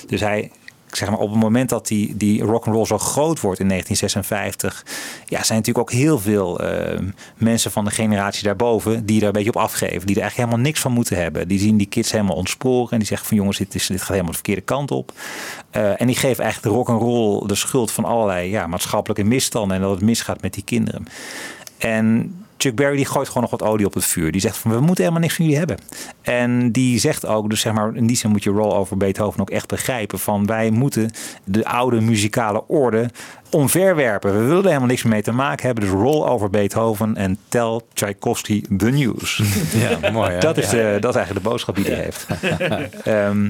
[0.07, 0.51] Dus hij
[0.91, 4.85] zeg maar, op het moment dat die, die rock'n'roll zo groot wordt in 1956,
[5.25, 6.99] ja, zijn natuurlijk ook heel veel eh,
[7.37, 10.07] mensen van de generatie daarboven die daar een beetje op afgeven.
[10.07, 11.47] Die er eigenlijk helemaal niks van moeten hebben.
[11.47, 14.07] Die zien die kids helemaal ontsporen en die zeggen van jongens, dit, is, dit gaat
[14.07, 15.13] helemaal de verkeerde kant op.
[15.69, 19.83] Eh, en die geven eigenlijk de rock'n'roll de schuld van allerlei ja, maatschappelijke misstanden en
[19.83, 21.07] dat het misgaat met die kinderen.
[21.77, 24.31] En Chuck Berry die gooit gewoon nog wat olie op het vuur.
[24.31, 25.77] Die zegt van we moeten helemaal niks van jullie hebben.
[26.21, 29.41] En die zegt ook, dus zeg maar in die zin moet je Roll over Beethoven
[29.41, 30.19] ook echt begrijpen.
[30.19, 31.11] Van wij moeten
[31.43, 33.09] de oude muzikale orde
[33.51, 34.33] omverwerpen.
[34.33, 35.83] We willen er helemaal niks mee te maken hebben.
[35.83, 39.41] Dus Roll over Beethoven en tell Tchaikovsky the news.
[40.01, 40.31] Ja, mooi.
[40.31, 40.39] hè?
[40.39, 42.27] Dat is, de, dat is eigenlijk de boodschap die hij heeft.
[43.03, 43.49] Ehm,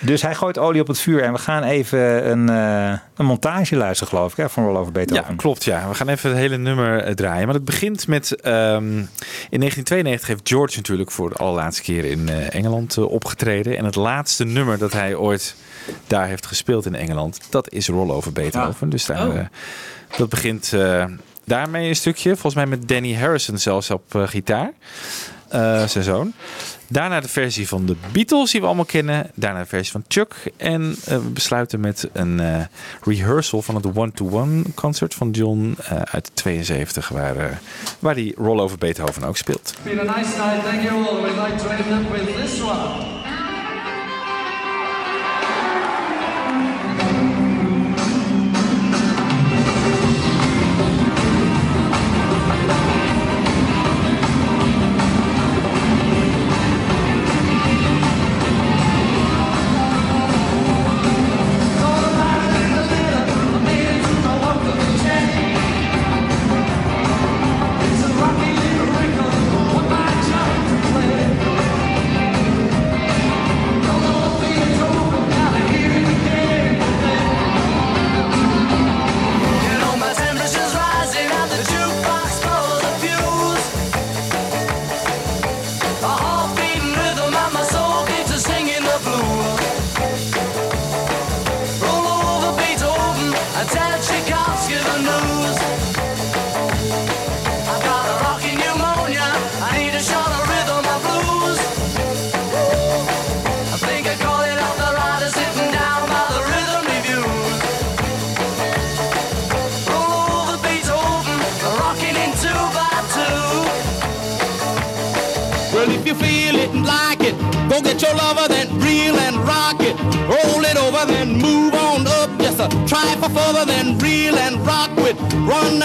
[0.00, 1.22] dus hij gooit olie op het vuur.
[1.22, 4.92] En we gaan even een, eh, een montage luisteren, geloof ik, hè, van Roll over
[4.92, 5.24] Beethoven.
[5.28, 5.64] Ja, klopt.
[5.64, 5.88] Ja.
[5.88, 7.46] We gaan even het hele nummer eh, draaien.
[7.46, 8.40] Maar het begint met...
[8.40, 8.98] ehm,
[9.50, 13.76] in 1992 heeft George natuurlijk voor de allerlaatste keer in eh, Engeland opgetreden.
[13.78, 15.56] En het laatste nummer dat hij ooit
[16.06, 17.40] daar heeft gespeeld in Engeland...
[17.50, 18.88] dat is Roll Over Beethoven.
[18.88, 19.36] Dus daar, Oh.
[19.38, 19.44] eh,
[20.16, 21.04] dat begint eh,
[21.44, 22.30] daarmee een stukje.
[22.30, 24.72] Volgens mij met Danny Harrison zelfs op eh, gitaar.
[25.48, 26.32] Eh, zijn zoon.
[26.88, 29.30] Daarna de versie van de Beatles, die we allemaal kennen.
[29.34, 30.34] Daarna de versie van Chuck.
[30.56, 32.60] En we besluiten met een eh,
[33.02, 35.76] rehearsal van het one-to-one concert van John
[36.10, 37.44] uit 72, waar, eh,
[37.98, 39.60] waar die Roll Over Beethoven ook speelt.
[39.60, 41.22] It's been a nice night, thank you all.
[41.22, 43.23] We'd like to end up with this one.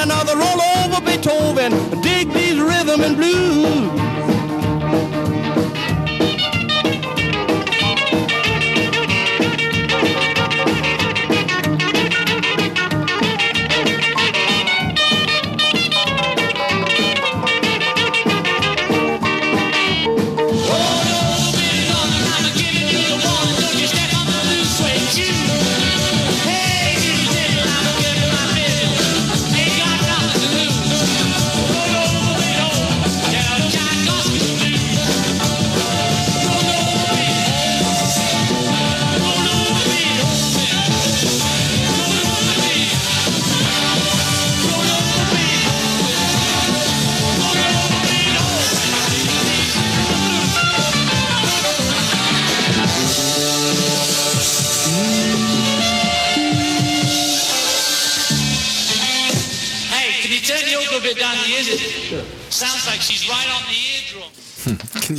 [0.10, 1.72] Another roll over Beethoven.
[2.01, 3.59] Dig these rhythm and blues.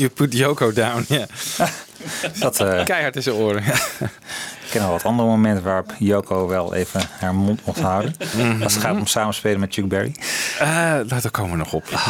[0.00, 1.04] You put Yoko down?
[1.08, 1.26] Ja.
[2.38, 3.64] Dat, eh, Keihard in zijn oren.
[3.64, 8.14] Ik ken al wat andere momenten waarop Yoko wel even haar mond mocht houden.
[8.62, 10.14] Als het gaat om samenspelen met Chuck Berry.
[10.58, 10.66] Eh,
[11.06, 11.84] daar komen we nog op.
[11.88, 12.00] Ja.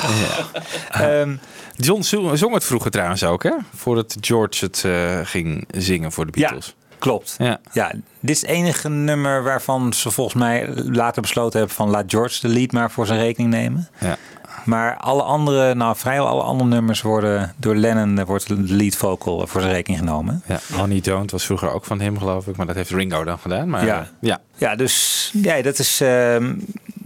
[1.21, 1.37] Ehm,
[1.77, 2.03] John
[2.35, 3.53] zong het vroeger trouwens ook, hè?
[3.77, 6.75] Voordat George het eh, ging zingen voor de Beatles.
[6.99, 7.35] Klopt.
[7.39, 7.61] Ja.
[7.73, 12.05] Ja, dit is het enige nummer waarvan ze volgens mij later besloten hebben van laat
[12.07, 13.89] George de lead maar voor zijn rekening nemen.
[13.99, 14.17] Ja.
[14.65, 19.47] Maar alle andere, nou vrijwel alle andere nummers worden door Lennon wordt de lead vocal
[19.47, 20.43] voor zijn rekening genomen.
[20.47, 22.57] Ja, Honey Don't was vroeger ook van hem, geloof ik.
[22.57, 23.69] Maar dat heeft Ringo dan gedaan.
[23.69, 24.07] Maar, Ja.
[24.21, 24.39] ja.
[24.61, 26.53] Ja, dus ja, dat is ehm,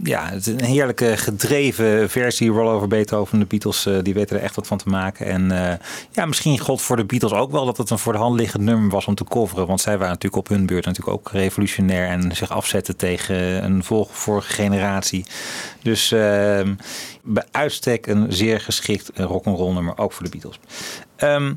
[0.03, 2.49] ja, het is een heerlijke gedreven versie.
[2.49, 5.25] Rollover Beethoven, de Beatles, eh, die weten er echt wat van te maken.
[5.25, 5.77] En eh,
[6.11, 8.63] ja, misschien gold voor de Beatles ook wel dat het een voor de hand liggend
[8.63, 9.67] nummer was om te coveren.
[9.67, 13.83] Want zij waren natuurlijk op hun beurt natuurlijk ook revolutionair en zich afzetten tegen een
[13.83, 15.25] vorige generatie.
[15.81, 16.73] Dus ehm,
[17.23, 20.59] bij uitstek een zeer geschikt eh, rock'n'roll nummer, ook voor de Beatles.
[21.15, 21.53] Ehm,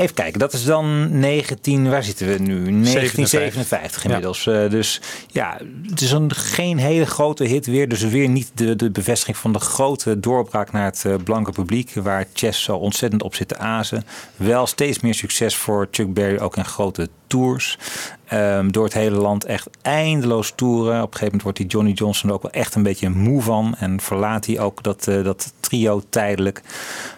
[0.00, 2.54] Even kijken, dat is dan 19, waar zitten we nu?
[2.54, 4.46] 1957 inmiddels.
[4.46, 5.58] Eh, dus ja,
[5.90, 7.88] het is een, geen hele grote hit weer.
[7.88, 11.92] Dus weer niet de, de bevestiging van de grote doorbraak naar het eh, blanke publiek.
[11.94, 14.04] Waar Chess zo ontzettend op zit te azen.
[14.36, 17.78] Wel steeds meer succes voor Chuck Berry, ook in grote tours.
[18.26, 20.94] Ehm, door het hele land echt eindeloos toeren.
[20.94, 23.42] Op een gegeven moment wordt die Johnny Johnson er ook wel echt een beetje moe
[23.42, 23.74] van.
[23.78, 26.62] En verlaat hij ook dat, eh, dat trio tijdelijk.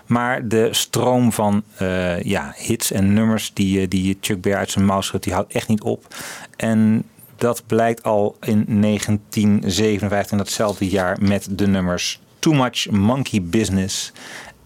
[0.06, 4.70] Maar de stroom van eh, ja, hits en nummers die, eh, die Chuck Berry uit
[4.70, 6.14] zijn mouw schudt, die houdt echt niet op.
[6.56, 7.04] En
[7.36, 14.12] dat blijkt al in 1957, in datzelfde jaar, met de nummers Too Much Monkey Business,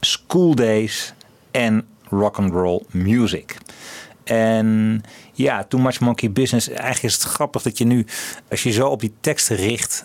[0.00, 1.14] School Days
[1.50, 3.56] en Rock and Roll Music.
[4.24, 5.02] En
[5.36, 6.68] ja, Too Much Monkey Business.
[6.68, 8.06] Eigenlijk is het grappig dat je nu,
[8.50, 10.04] als je zo op die teksten richt.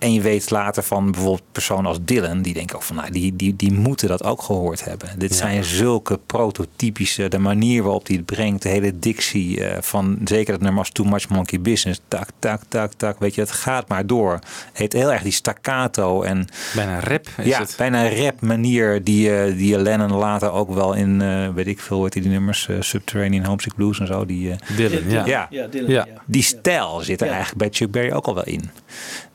[0.00, 3.36] En je weet later van bijvoorbeeld personen als Dylan, die denken ook van, nou, die,
[3.36, 5.08] die, die moeten dat ook gehoord hebben.
[5.18, 10.18] Dit zijn zulke prototypische, de manier waarop hij het brengt, de hele dictie eh, van
[10.24, 12.00] zeker het nummer als Too Much Monkey Business.
[12.08, 13.18] Tak, tak, tak, tak.
[13.18, 14.32] Weet je, het gaat maar door.
[14.32, 14.42] Het
[14.72, 17.74] heeft heel erg die staccato en Bijna rap is ja, het.
[17.76, 21.80] bijna een rap manier die, eh, die Lennon later ook wel in, eh, weet ik
[21.80, 24.26] veel, heet die nummers, eh, Subterranean Homesick Blues en zo.
[24.26, 25.26] Die, Dylan, ja.
[25.26, 25.46] ja.
[25.50, 26.06] Ja, Dylan, Ja.
[26.14, 26.22] ja.
[26.26, 27.32] Die stijl zit er Ja.
[27.32, 28.70] eigenlijk bij Chuck Berry ook al wel in.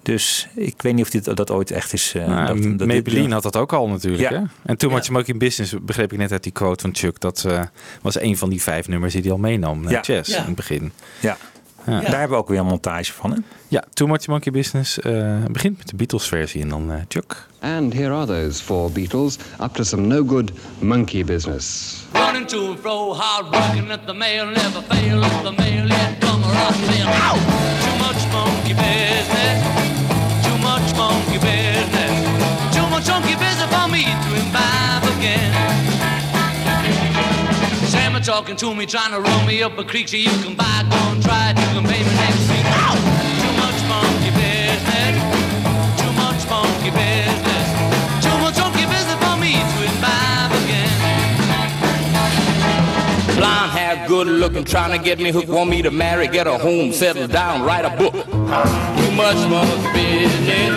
[0.06, 2.14] Dus ik weet niet of dit, dat ooit echt is.
[2.16, 4.30] eh, Nou, dat, dat dit- Maybelline had dat ook al natuurlijk.
[4.30, 4.40] Ja.
[4.40, 4.44] Hè?
[4.66, 7.20] En Too Much Monkey Business begreep ik net uit die quote van Chuck.
[7.20, 7.62] Dat eh,
[8.02, 9.82] was een van die vijf nummers die hij al meenam.
[9.82, 10.02] naar Ja.
[10.02, 10.38] Chess Ja.
[10.40, 10.92] in het begin.
[11.20, 11.38] Ja.
[11.86, 12.00] Ja.
[12.00, 13.32] Daar hebben we ook weer een montage van.
[13.32, 13.38] Hè?
[13.68, 17.48] Ja, Too Much Monkey Business eh, begint met de Beatles versie en dan eh, Chuck.
[17.60, 21.96] And here are those four Beatles up to some no good monkey business.
[22.14, 26.20] Running to and fro, hard working at the mail, never fail at the mail, yet
[26.20, 27.06] come around in.
[27.84, 29.60] Too much monkey business,
[30.46, 33.55] too much monkey business, too much monkey business
[38.36, 40.98] talking to me, trying to run me up a creek, so you can buy, go
[40.98, 42.68] and try it, you can pay me next week.
[43.40, 45.16] Too much monkey business,
[45.96, 47.66] too much monkey business,
[48.26, 50.92] too much monkey business for me to imbibe again.
[53.38, 56.58] Blonde hair, good looking, trying to get me hooked, want me to marry, get a
[56.58, 58.16] home, settle down, write a book.
[58.16, 60.76] Too much monkey business,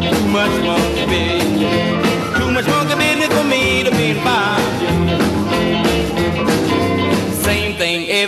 [0.00, 2.05] too much monkey business,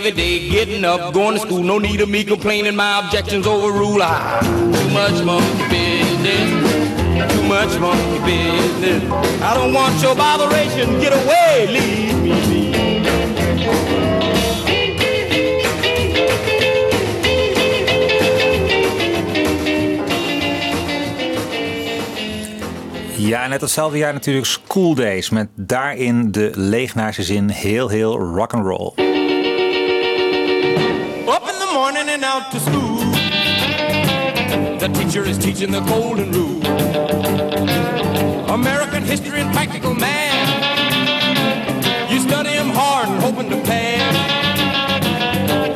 [0.09, 1.63] every day, getting up, going to school.
[1.63, 4.01] No need of me complaining, my objections overrule.
[4.01, 9.03] I ah, too much monkey business, too much monkey business.
[9.41, 10.99] I don't want your botheration.
[10.99, 12.29] Get away, leave me.
[12.49, 12.69] be.
[23.17, 28.53] Ja, net hetzelfde jaar natuurlijk School Days met daarin de leegnaarse zin heel heel rock
[28.53, 29.08] and roll.
[31.91, 32.99] Morning and out to school.
[34.77, 36.63] The teacher is teaching the golden rule.
[38.47, 40.51] American history and practical math.
[42.11, 44.15] You study them hard and hoping to pass.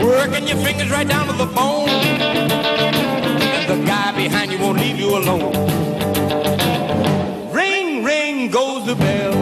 [0.03, 1.89] Working your fingers right down to the bone.
[1.89, 5.51] And the guy behind you won't leave you alone.
[7.51, 9.33] Ring, ring goes the bell.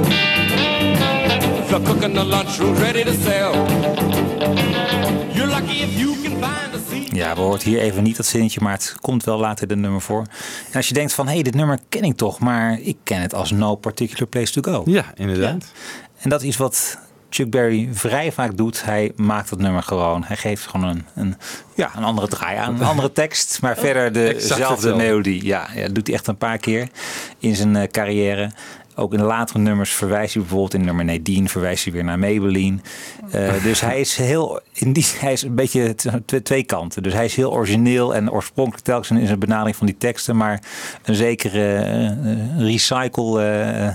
[1.68, 3.56] The cook in the lunchroom's ready to sell.
[5.36, 6.21] You're lucky if you
[7.22, 10.02] Ja, we hoort hier even niet dat zinnetje, maar het komt wel later de nummer
[10.02, 10.26] voor.
[10.70, 13.22] En als je denkt van, hé, hey, dit nummer ken ik toch, maar ik ken
[13.22, 14.82] het als No Particular Place to Go.
[14.86, 15.72] Ja, inderdaad.
[16.18, 16.98] En dat is wat
[17.30, 18.84] Chuck Berry vrij vaak doet.
[18.86, 20.24] Hij maakt het nummer gewoon.
[20.24, 21.36] Hij geeft gewoon een, een,
[21.76, 25.46] ja, een andere draai aan, een andere tekst, maar verder dezelfde melodie.
[25.46, 26.88] Ja, ja, dat doet hij echt een paar keer
[27.40, 28.52] in zijn eh, carrière.
[28.96, 32.20] Ook in de latere nummers verwijst hij bijvoorbeeld in nummer Nadine verwijst hij weer naar
[32.20, 32.78] Maybelline.
[33.32, 35.96] Eh, dus hij is heel, in die, hij is een beetje
[36.44, 37.04] twee kanten.
[37.04, 40.60] Dus hij is heel origineel en oorspronkelijk telkens in zijn benadering van die teksten, maar
[41.04, 43.94] een zekere eh, eh, recycle, eh, eh,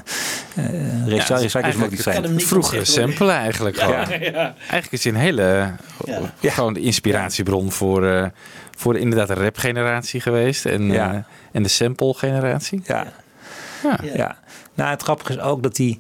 [1.07, 2.41] recycle, recycle is ook niet zijn.
[2.41, 3.97] vroegere samplen eigenlijk gewoon.
[3.97, 4.05] Ja.
[4.37, 4.55] Ja.
[4.59, 5.71] Eigenlijk is hij een hele,
[6.41, 6.51] Ja.
[6.51, 8.27] gewoon de inspiratiebron voor, eh,
[8.77, 11.25] voor de, inderdaad de rap generatie geweest en, Ja.
[11.53, 12.83] en de sample generatie.
[12.85, 13.07] Ja.
[14.03, 14.37] Ja.
[14.77, 15.99] Nou, het grappige is ook dat hij,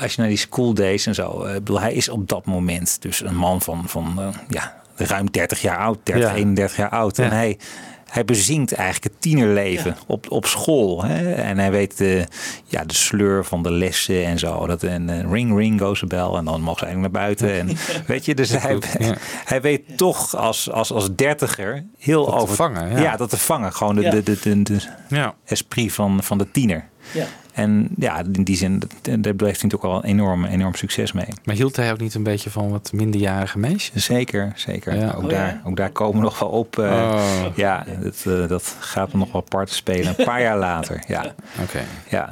[0.00, 2.44] als je naar die school days en zo, eh, ik bedoel, hij is op dat
[2.44, 6.34] moment dus een man van, van eh, ja, ruim 30 jaar oud, 30, Ja.
[6.36, 7.18] 31 jaar oud.
[7.18, 7.58] En hij,
[8.06, 11.04] hij bezinkt eigenlijk het tienerleven op, op school.
[11.04, 11.32] Hè?
[11.32, 12.26] En hij weet de,
[12.64, 14.66] ja, de sleur van de lessen en zo.
[14.66, 16.30] Dat, en eh, ring, ring goes a bell.
[16.38, 17.52] En dan mag ze eigenlijk naar buiten.
[17.58, 19.14] En, weet je, dus hij, Ja.
[19.44, 22.54] hij weet toch als, als, als dertiger heel Dat te over...
[22.56, 22.98] vangen, ja.
[23.00, 23.16] ja.
[23.16, 23.72] dat te vangen.
[23.72, 24.10] Gewoon de, Ja.
[24.10, 25.34] de, de, de, de Ja.
[25.44, 26.88] esprit van, van de tiener.
[27.12, 27.26] Ja.
[27.56, 31.12] En ja, in die zin, dat- daar heeft hij natuurlijk ook wel enorm, enorm succes
[31.12, 31.26] mee.
[31.44, 34.04] Maar hield hij ook niet een beetje van wat minderjarige meisjes?
[34.04, 34.94] Zeker, zeker.
[34.96, 35.10] Ja.
[35.16, 35.60] Ook, Oh, daar, ja?
[35.64, 36.78] ook daar komen we nog wel op.
[36.78, 37.44] eh, Oh.
[37.54, 40.14] Ja, dat, eh, dat gaat nog wel parten spelen.
[40.18, 41.34] Een paar jaar later, ja.
[41.62, 41.84] Oké.
[42.10, 42.24] ja.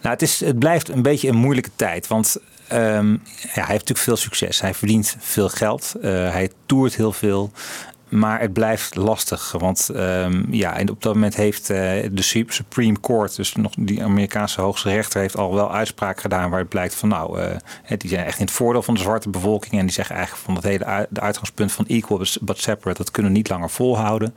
[0.00, 2.06] Nou, het, is, het blijft een beetje een moeilijke tijd.
[2.06, 2.36] Want
[2.68, 4.60] ehm, ja, hij heeft natuurlijk veel succes.
[4.60, 5.94] Hij verdient veel geld.
[6.02, 7.52] Eh, hij toert heel veel.
[8.08, 9.52] Maar het blijft lastig.
[9.52, 11.78] Want ehm, ja, en op dat moment heeft eh,
[12.12, 16.50] de Sup- Supreme Court, dus nog die Amerikaanse hoogste rechter, heeft al wel uitspraak gedaan
[16.50, 17.56] waar het blijkt van nou, eh,
[17.98, 19.72] die zijn echt in het voordeel van de zwarte bevolking.
[19.72, 23.32] En die zeggen eigenlijk van dat hele de uitgangspunt van equal but separate, dat kunnen
[23.32, 24.34] we niet langer volhouden.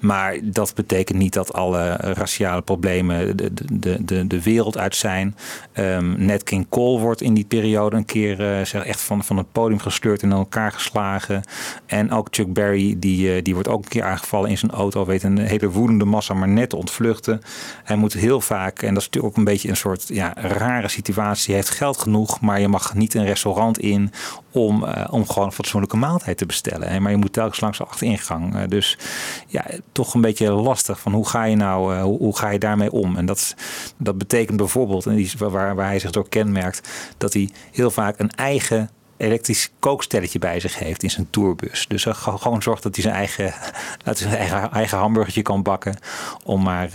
[0.00, 5.36] Maar dat betekent niet dat alle raciale problemen de, de, de, de wereld uit zijn.
[5.72, 9.52] Ehm Nat King Cole wordt in die periode een keer eh, echt van, van het
[9.52, 11.42] podium gesleurd en in elkaar geslagen.
[11.86, 15.06] En ook Chuck Berry, die, eh, die wordt ook een keer aangevallen in zijn auto.
[15.06, 17.40] Weet een hele woedende massa maar net te ontvluchten.
[17.84, 20.88] Hij moet heel vaak, en dat is natuurlijk ook een beetje een soort ja, rare
[20.88, 21.54] situatie.
[21.54, 24.12] Hij heeft geld genoeg, maar je mag niet een restaurant in
[24.52, 26.88] om, eh, om gewoon een fatsoenlijke maaltijd te bestellen.
[26.88, 27.00] Hè.
[27.00, 28.56] Maar je moet telkens langs de achteringang.
[28.56, 28.98] Eh, dus
[29.46, 32.58] ja, toch een beetje lastig van hoe ga je nou, eh, hoe, hoe ga je
[32.58, 33.16] daarmee om?
[33.16, 33.54] En dat,
[33.96, 36.88] dat betekent bijvoorbeeld, en die waar, waar hij zich door kenmerkt,
[37.18, 41.86] dat hij heel vaak een eigen elektrisch kookstelletje bij zich heeft in zijn tourbus.
[41.88, 43.54] Dus hij gewoon zorgt dat hij zijn eigen,
[44.04, 45.98] dat zijn eigen, eigen hamburgertje kan bakken.
[46.44, 46.90] Om maar,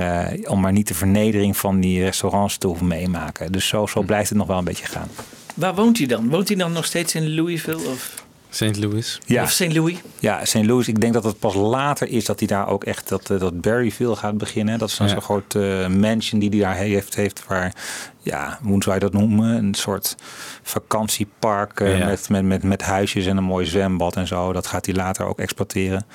[0.47, 3.51] om maar niet de vernedering van die restaurants te hoeven meemaken.
[3.51, 5.09] Dus zo, zo blijft het nog wel een beetje gaan.
[5.55, 6.29] Waar woont hij dan?
[6.29, 8.77] Woont hij dan nog steeds in Louisville of, St.
[8.77, 9.19] Louis.
[9.25, 9.43] Ja.
[9.43, 9.73] of St.
[9.73, 9.97] Louis?
[10.19, 10.63] Ja, St.
[10.65, 10.87] Louis.
[10.87, 13.61] Ik denk dat het pas later is dat hij daar ook echt dat, eh, dat
[13.61, 14.79] Berryville gaat beginnen.
[14.79, 15.11] Dat is een Ja.
[15.11, 17.73] zo'n groot eh, mansion die hij daar heeft, heeft waar,
[18.21, 19.57] ja, hoe zou je dat noemen?
[19.57, 20.15] Een soort
[20.63, 22.05] vakantiepark eh, Ja.
[22.05, 24.53] met, met, met, met huisjes en een mooi zwembad en zo.
[24.53, 26.05] Dat gaat hij later ook exploiteren.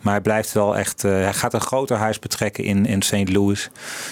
[0.00, 3.28] Maar hij blijft wel echt, eh, hij gaat een groter huis betrekken in, in St.
[3.32, 3.70] Louis.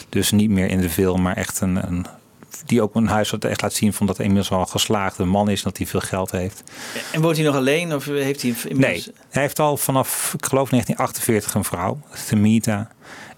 [0.08, 2.06] Dus niet meer in de Ville, maar echt een, een
[2.66, 5.50] die ook een huis echt laat zien van dat hij inmiddels al een geslaagde man
[5.50, 6.62] is, dat hij veel geld heeft.
[7.12, 10.68] En woont hij nog alleen of heeft hij Nee, hij heeft al vanaf, ik geloof
[10.68, 12.88] 1948 een vrouw, Themita.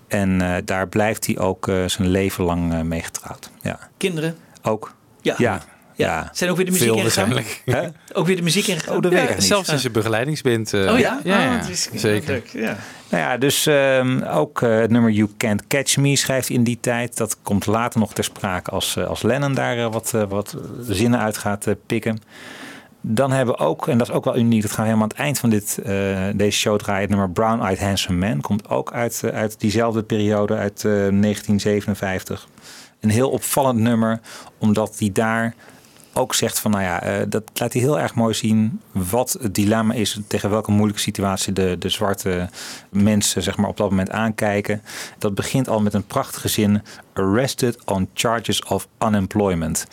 [0.09, 3.51] En eh, daar blijft hij ook eh, zijn leven lang eh, mee getrouwd.
[3.63, 4.37] Ja, Kinderen?
[4.63, 4.95] ook.
[5.21, 5.35] Ja.
[5.39, 5.63] Ja,
[6.01, 6.31] ja.
[6.33, 7.33] Zijn ook weer de muziek Veel ingegaan?
[7.65, 7.89] Hè?
[8.13, 8.97] Ook weer de muziek ingegaan?
[8.97, 9.45] Oh, dat weet ik niet.
[9.45, 10.73] Zelfs in zijn begeleidingsband.
[10.75, 11.21] eh, Oh ja?
[11.25, 12.31] Ja, Oh, ja, het is- zeker.
[12.33, 12.77] leuk, Ja.
[13.11, 16.79] Nou ja, dus ehm, ook eh, het nummer You Can't Catch Me schrijft in die
[16.81, 17.17] tijd.
[17.17, 20.57] Dat komt later nog ter sprake als, eh, als Lennon daar wat, wat
[20.89, 22.19] zinnen uit gaat pikken.
[23.03, 25.15] Dan hebben we ook, en dat is ook wel uniek, dat gaan we helemaal aan
[25.17, 27.01] het eind van dit, eh, deze show draaien.
[27.01, 32.49] Het nummer Brown Eyed Handsome Man komt ook uit, uit diezelfde periode, uit eh, 1957.
[33.01, 34.21] Een heel opvallend nummer,
[34.59, 35.55] omdat hij daar
[36.13, 39.55] ook zegt van, nou ja, eh, dat laat hij heel erg mooi zien wat het
[39.55, 42.49] dilemma is, tegen welke moeilijke situatie de, de zwarte
[42.89, 44.83] mensen zeg maar, op dat moment aankijken.
[45.19, 46.83] Dat begint al met een prachtige zin,
[47.13, 49.87] arrested on charges of unemployment.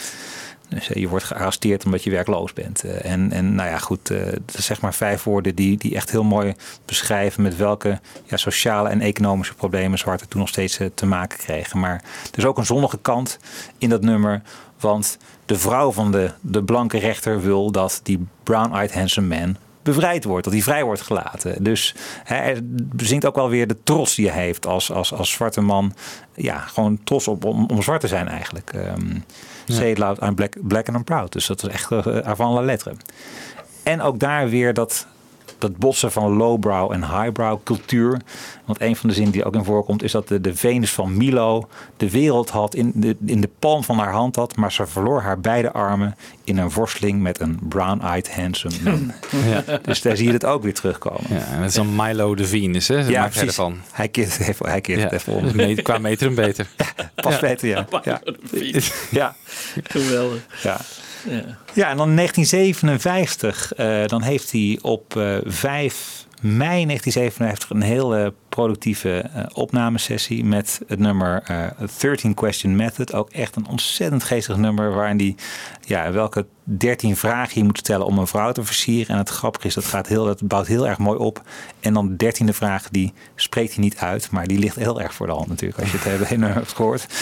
[0.70, 2.84] Dus eh, je wordt gearresteerd omdat je werkloos bent.
[2.84, 6.12] Eh, En, en nou ja, goed, dat is zeg maar vijf woorden die, die echt
[6.12, 6.54] heel mooi
[6.86, 11.80] beschrijven met welke ja, sociale en economische problemen zwarte toen nog steeds te maken kregen.
[11.80, 13.40] Maar er is ook een zonnige kant
[13.78, 14.42] in dat nummer.
[14.80, 20.24] Want de vrouw van de, de blanke rechter wil dat die brown-eyed handsome man bevrijd
[20.24, 21.64] wordt, dat hij vrij wordt gelaten.
[21.64, 25.62] Dus hij bezinkt ook wel weer de trots die hij heeft als, als, als zwarte
[25.62, 25.94] man.
[26.36, 28.74] Ja, gewoon trots op om, om zwart te zijn eigenlijk.
[29.68, 31.32] Say it loud, I'm black, black and I'm proud.
[31.32, 32.94] Dus dat is echt uh, avant la lettre.
[33.84, 35.08] En ook daar weer dat,
[35.60, 38.22] dat botsen van lowbrow en highbrow cultuur.
[38.66, 41.18] Want een van de zinnen die ook in voorkomt is dat de, de Venus van
[41.18, 44.86] Milo de wereld had in de, in de palm van haar hand had, maar ze
[44.86, 49.12] verloor haar beide armen in een worsteling met een brown-eyed handsome man.
[49.50, 49.64] Ja.
[49.82, 51.22] Dus daar zie je het ook weer terugkomen.
[51.30, 52.96] Ja, en dat is dan Milo de Venus, hè?
[52.98, 53.48] Dat Ja, maakt precies.
[53.50, 53.78] ervan.
[53.92, 55.56] Hij keert het even, hij keert het even om.
[55.56, 56.68] me- qua metrum beter.
[57.16, 57.40] Pas Ja.
[57.40, 57.86] beter, ja.
[58.04, 58.22] Ja.
[59.12, 59.36] ja.
[59.84, 60.40] Geweldig.
[60.64, 60.78] Ja.
[61.74, 61.90] Ja.
[61.90, 69.20] En dan 1957, eh, dan heeft hij op eh 5 mei 1957 een hele productieve
[69.20, 73.14] eh, opnamesessie met het nummer eh 13 Question Method.
[73.14, 75.36] Ook echt een ontzettend geestig nummer waarin hij
[75.86, 79.08] ja, welke 13 vragen je moet stellen om een vrouw te versieren.
[79.08, 81.42] En het grappige is, dat, gaat heel, dat bouwt heel erg mooi op.
[81.80, 85.14] En dan de dertiende vraag, die spreekt hij niet uit, maar die ligt heel erg
[85.14, 87.08] voor de hand natuurlijk als je het hele nummer hebt gehoord.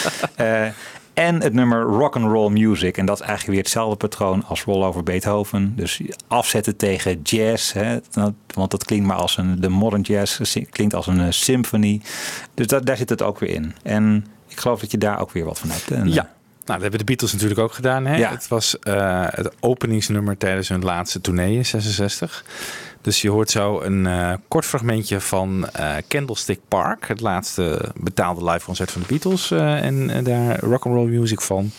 [1.16, 2.96] Eh, en het nummer rock and roll music.
[2.96, 5.72] En dat is eigenlijk weer hetzelfde patroon als Roll Over Beethoven.
[5.76, 7.72] Dus afzetten tegen jazz.
[7.72, 7.98] Hè?
[8.46, 9.60] Want dat klinkt maar als een.
[9.60, 12.00] De modern jazz klinkt als een eh, symphony.
[12.54, 13.74] Dus dat, daar zit het ook weer in.
[13.82, 15.90] En ik geloof dat je daar ook weer wat van hebt.
[15.90, 16.34] En, Ja.
[16.64, 18.06] Nou, dat hebben de Beatles natuurlijk ook gedaan.
[18.06, 18.16] Hè?
[18.16, 18.30] Ja.
[18.30, 22.44] Het was eh, het openingsnummer tijdens hun laatste tournee in 66.
[23.06, 27.08] Dus je hoort zo een eh, kort fragmentje van eh, Candlestick Park.
[27.08, 29.50] Het laatste betaalde live concert van de Beatles.
[29.50, 31.70] eh, en daar rock'n'roll music van.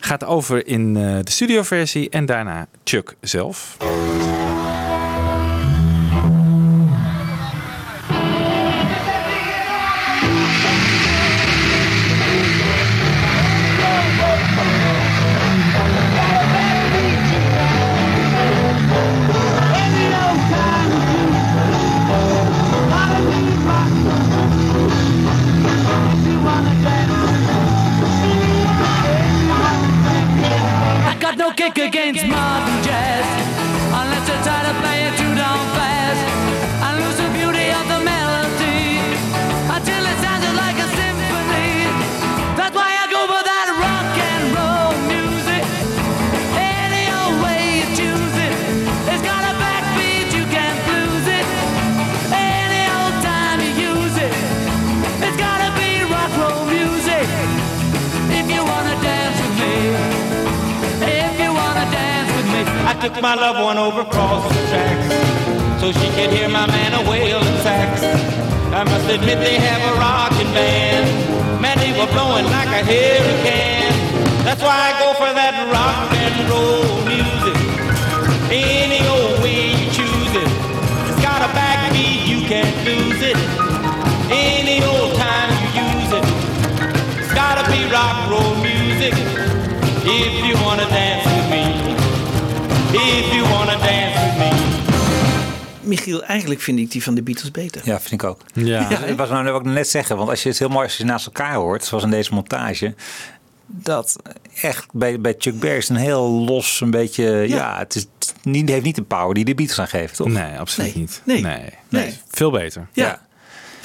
[0.00, 3.76] Gaat over in de studioversie en daarna Chuck zelf.
[31.72, 33.24] Kick against modern jazz
[34.00, 35.03] unless you try to play
[63.08, 65.08] took my loved one over across the tracks
[65.78, 68.02] so she could hear my man a wailing sax.
[68.72, 71.60] I must admit they have a rockin' band.
[71.60, 73.92] Man, they were blowing like a hurricane.
[74.46, 77.58] That's why I go for that rock and roll music.
[78.48, 80.50] Any old way you choose it.
[81.04, 83.36] It's got a backbeat, you can't lose it.
[84.32, 86.24] Any old time you use it.
[87.20, 89.12] It's gotta be rock roll music.
[90.08, 91.43] If you wanna dance.
[92.94, 94.82] If you wanna dance with me.
[95.80, 97.82] Michiel, eigenlijk vind ik die van de Beatles beter.
[97.84, 98.40] Ja, vind ik ook.
[98.52, 98.90] Ja.
[98.90, 100.98] Ja, ik was nou ook net zeggen, want als je het heel mooi als je
[100.98, 102.94] ze naast elkaar hoort, zoals in deze montage,
[103.66, 104.16] dat
[104.60, 108.06] echt bij, bij Chuck Berry is een heel los, een beetje, ja, het is
[108.42, 110.28] niet, heeft niet de power die de Beatles aan geven, toch?
[110.28, 111.22] Nee, absoluut niet.
[111.24, 111.42] Nee.
[111.42, 111.70] Nee.
[111.88, 112.14] Nee.
[112.28, 112.86] Veel beter.
[112.92, 113.23] Ja.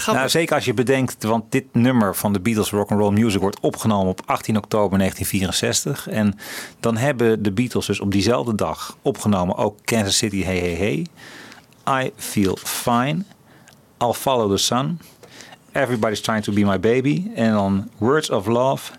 [0.05, 4.07] Nou, zeker als je bedenkt, want dit nummer van de Beatles Rock'n'Roll Music wordt opgenomen
[4.07, 6.07] op 18 oktober 1964.
[6.07, 6.39] En
[6.79, 11.05] dan hebben de Beatles dus op diezelfde dag opgenomen ook Kansas City Hey Hey Hey,
[12.03, 13.23] I Feel Fine,
[13.97, 14.99] I'll Follow the Sun,
[15.71, 18.91] Everybody's Trying to Be My Baby en dan Words of Love.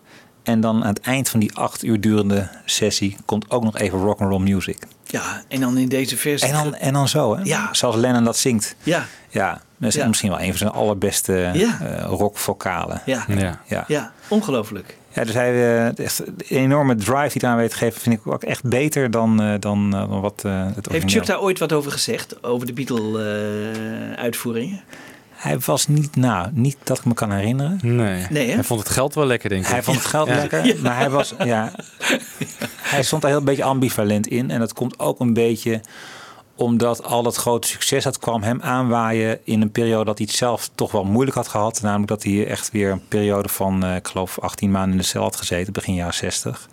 [0.43, 3.99] En dan aan het eind van die acht uur durende sessie komt ook nog even
[3.99, 4.79] rock'n'roll music.
[5.11, 6.49] Ja, en dan in deze versie.
[6.49, 7.43] En dan, en dan zo, hè?
[7.43, 7.69] Ja.
[7.73, 8.75] Zoals Lennon dat zingt.
[8.83, 9.05] Ja.
[9.29, 10.07] Ja, dat is Ja.
[10.07, 11.79] misschien wel een van zijn allerbeste Ja.
[11.81, 13.03] eh, rockvokalen.
[13.07, 13.25] Ja.
[13.29, 13.61] Ja.
[13.67, 13.85] Ja.
[13.89, 14.99] Ja, ongelooflijk.
[15.13, 18.15] Ja, dus hij, eh, echt een enorme drive die hij aan weet te geven, vind
[18.15, 21.09] ik ook echt beter dan, eh, dan, dan wat eh, het Heeft origineel.
[21.09, 22.43] Chuck daar ooit wat over gezegd?
[22.45, 24.81] Over de Beatle-uitvoeringen?
[25.41, 27.79] Hij was niet, nou, niet dat ik me kan herinneren.
[27.83, 28.27] Nee.
[28.51, 29.69] Hij vond het geld wel lekker, denk ik.
[29.71, 30.35] Hij vond het geld Ja.
[30.35, 30.75] lekker, Ja.
[30.83, 31.73] maar hij was, ja.
[32.81, 34.51] hij stond daar heel een beetje ambivalent in.
[34.51, 35.81] En dat komt ook een beetje
[36.55, 40.37] omdat al dat grote succes, dat kwam hem aanwaaien in een periode dat hij het
[40.39, 41.81] zelf toch wel moeilijk had gehad.
[41.83, 45.03] Namelijk dat hij echt weer een periode van, eh, ik geloof, 18 maanden in de
[45.05, 46.69] cel had gezeten, begin jaren 60.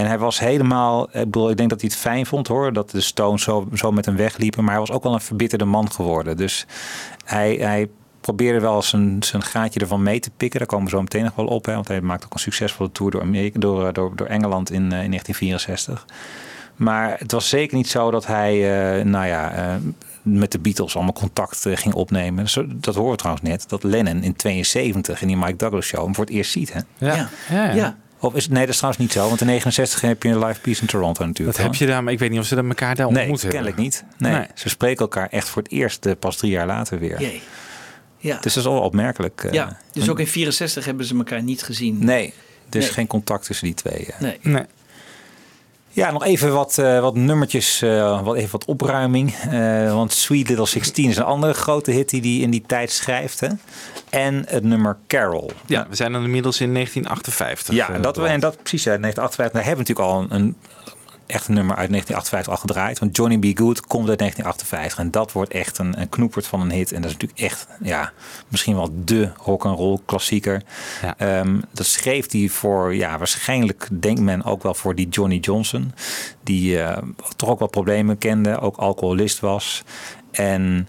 [0.00, 2.90] En hij was helemaal, ik bedoel, ik denk dat hij het fijn vond hoor, dat
[2.90, 4.64] de Stones zo, zo met hem wegliepen.
[4.64, 6.36] Maar hij was ook wel een verbitterde man geworden.
[6.36, 6.66] Dus
[7.24, 7.88] hij, hij
[8.20, 10.58] probeerde wel zijn, zijn gaatje ervan mee te pikken.
[10.58, 11.66] Daar komen we zo meteen nog wel op.
[11.66, 14.70] Hè, want hij maakte ook een succesvolle tour door, Amerika, door, eh, door, door Engeland
[14.70, 16.06] in, eh, in 1964.
[16.76, 18.52] Maar het was zeker niet zo dat hij,
[18.98, 19.74] eh, nou ja, eh,
[20.22, 22.46] met de Beatles allemaal contact ging opnemen.
[22.74, 23.68] Dat horen we trouwens net.
[23.68, 26.72] Dat Lennon in 72 in die Mike Douglas show hem voor het eerst ziet.
[26.72, 26.80] Hè?
[26.98, 27.14] Ja.
[27.14, 27.28] Ja.
[27.50, 27.72] Ja.
[27.72, 27.96] Ja.
[28.20, 29.28] Of is, nee, dat is trouwens niet zo.
[29.28, 31.56] Want in 69 heb je een live piece in Toronto natuurlijk.
[31.56, 33.42] Dat heb je daar, maar ik weet niet of ze dat elkaar daar Nee, ontmoet
[33.42, 33.50] hebben.
[33.60, 34.04] kennelijk niet.
[34.18, 34.46] Nee, Nee.
[34.54, 37.20] Ze spreken elkaar echt voor het eerst eh, pas drie jaar later weer.
[37.20, 37.42] Jee.
[38.18, 38.34] Ja.
[38.40, 39.44] Dus dat is wel opmerkelijk.
[39.44, 39.52] eh.
[39.52, 42.04] ja, dus ook in 64 hebben ze elkaar niet gezien.
[42.04, 42.26] Nee,
[42.70, 42.92] er is Nee.
[42.92, 44.08] geen contact tussen die twee.
[44.18, 44.38] Nee.
[44.42, 44.64] Nee.
[45.92, 49.34] Ja, nog even wat, eh, wat nummertjes, eh, wat, even wat opruiming.
[49.34, 52.90] Eh, want Sweet Little 16 is een andere grote hit die hij in die tijd
[52.90, 53.40] schrijft.
[53.40, 53.48] Hè?
[54.10, 55.50] En het nummer Carol.
[55.66, 57.74] Ja, we zijn dan inmiddels in 1958.
[57.74, 59.52] Ja, en dat, en dat precies, ja, 1958.
[59.52, 60.56] Daar hebben we natuurlijk al een, een
[61.30, 62.98] echt een nummer uit 1958 al gedraaid.
[62.98, 63.58] Want Johnny B.
[63.58, 64.98] Good komt uit 1958.
[64.98, 66.92] En dat wordt echt een, een knoepert van een hit.
[66.92, 68.12] En dat is natuurlijk echt, ja,
[68.48, 70.62] misschien wel de rock and roll klassieker.
[71.16, 75.92] Ehm, dat schreef hij voor, ja, waarschijnlijk denkt men ook wel voor die Johnny Johnson.
[76.42, 77.02] Die eh,
[77.36, 79.82] toch ook wel problemen kende, ook alcoholist was.
[80.30, 80.88] En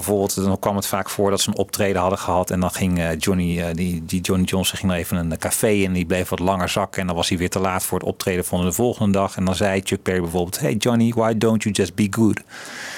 [0.00, 2.50] bijvoorbeeld, dan kwam het vaak voor dat ze een optreden hadden gehad.
[2.50, 5.92] En dan ging eh, Johnny, eh, die, die Johnny Johnson ging even een café in.
[5.92, 7.00] Die bleef wat langer zakken.
[7.00, 9.36] En dan was hij weer te laat voor het optreden van de volgende dag.
[9.36, 12.40] En dan zei Chuck Berry bijvoorbeeld: Hey Johnny, why don't you just be good?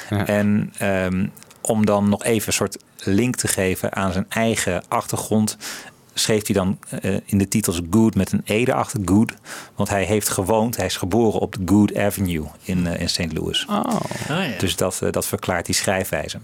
[0.09, 1.27] En ehm,
[1.61, 5.57] om dan nog even een soort link te geven aan zijn eigen achtergrond.
[6.19, 9.33] Schreef hij dan eh, in de titels Good met een E erachter, Good.
[9.75, 13.33] Want hij heeft gewoond, hij is geboren op de Good Avenue in, eh, in St.
[13.33, 13.67] Louis.
[13.71, 13.85] Oh.
[14.59, 16.39] Dus dat, eh, dat verklaart die schrijfwijze.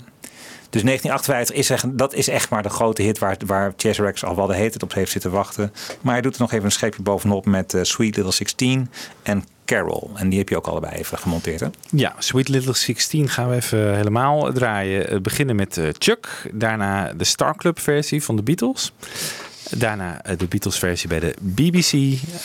[0.72, 4.24] Dus 1958 is echt, dat is echt maar de grote hit waar, waar Chess Rex
[4.24, 5.72] al wel de hele tijd op heeft zitten wachten.
[6.00, 8.90] Maar hij doet er nog even een scheepje bovenop met eh, Sweet Little 16
[9.22, 10.10] en Carol.
[10.14, 11.60] En die heb je ook allebei even gemonteerd.
[11.60, 11.66] Hè?
[11.90, 15.08] Ja, Sweet Little 16 gaan we even helemaal draaien.
[15.08, 18.92] We beginnen met eh, Chuck, daarna de Star Club versie van de Beatles.
[19.70, 21.92] Daarna eh, de Beatles versie bij de BBC.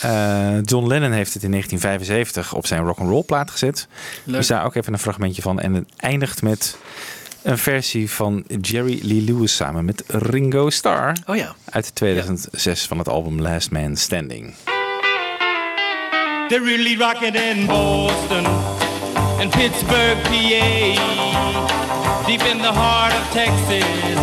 [0.02, 3.88] Eh, John Lennon heeft het in 1975 op zijn rock'n'roll plaat gezet.
[4.24, 4.36] Leuk.
[4.36, 5.60] Dus daar ook even een fragmentje van.
[5.60, 6.78] En het eindigt met
[7.42, 11.12] een versie van Jerry Lee Lewis samen met Ringo Starr.
[11.26, 11.54] Oh ja.
[11.70, 14.54] Uit 2006 van het album Last Man Standing.
[16.48, 18.46] They're really rocking in Boston
[19.40, 20.66] and Pittsburgh, PA.
[22.26, 24.16] Deep in the heart of Texas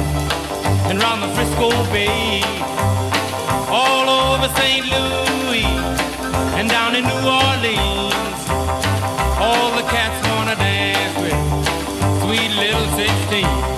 [0.90, 2.42] and round the Frisco Bay.
[3.70, 4.86] All over St.
[4.86, 5.66] Louis
[6.56, 8.55] and down in New Orleans.
[13.36, 13.75] Little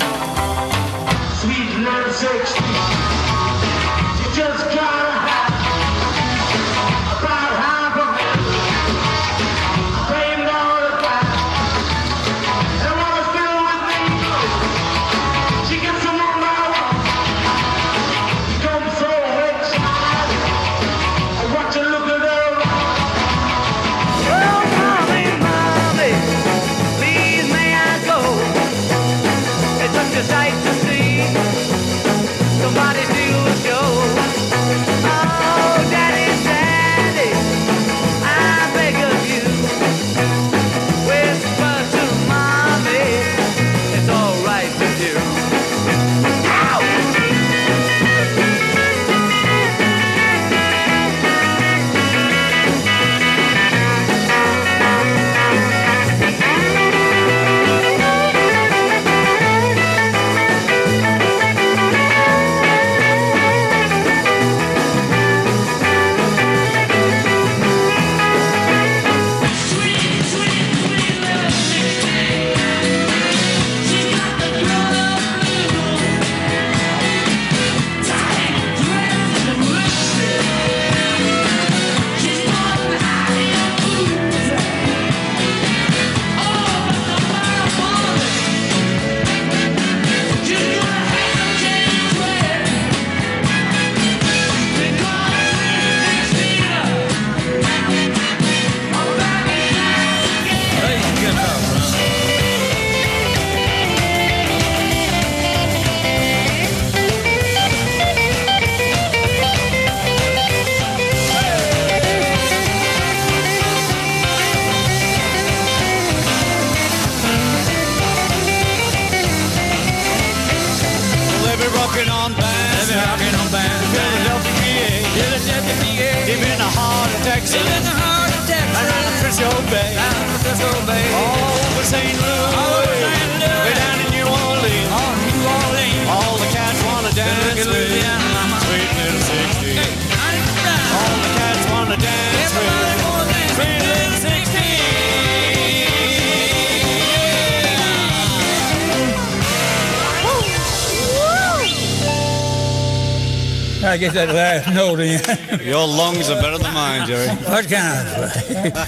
[153.97, 155.19] I get that last note in.
[155.65, 157.29] Your lungs are better than mine, Jerry.
[157.29, 158.07] What kind.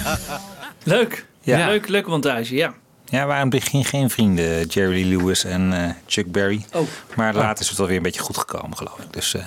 [0.94, 1.26] Leuk.
[1.42, 1.66] Ja.
[1.66, 2.74] Leuk, leuke montage, ja.
[3.06, 6.66] Ja, waren in het begin geen vrienden, Jerry Lee Lewis en eh, Chuck Berry.
[6.74, 6.88] Oh.
[7.16, 9.14] Maar later is het alweer een beetje goed gekomen, geloof ik.
[9.14, 9.46] Dus, eh,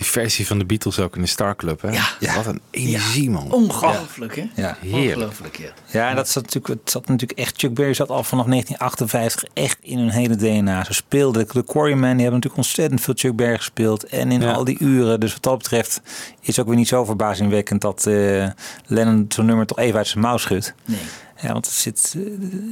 [0.00, 1.90] Die versie van de Beatles ook in de Star Club, hè?
[2.18, 2.34] Ja.
[2.34, 3.52] Wat een energie, man.
[3.52, 4.46] Ongelooflijk, hè?
[4.54, 4.76] ja.
[4.80, 5.14] Heerlijk.
[5.14, 5.70] Ongelooflijk, ja.
[5.86, 7.58] Ja, en dat zat natuurlijk, het zat natuurlijk echt.
[7.58, 10.84] Chuck Berry zat al vanaf 1958 echt in hun hele DNA.
[10.84, 14.04] Ze speelden de Quarrymen, die hebben natuurlijk ontzettend veel Chuck Berry gespeeld.
[14.04, 14.52] En in Ja.
[14.52, 15.20] al die uren.
[15.20, 16.00] Dus wat dat betreft
[16.40, 18.48] is het ook weer niet zo verbazingwekkend dat eh,
[18.86, 20.74] Lennon zo'n nummer toch even uit zijn mouw schudt.
[20.84, 20.98] Nee.
[21.42, 22.22] Ja, want het zit, eh,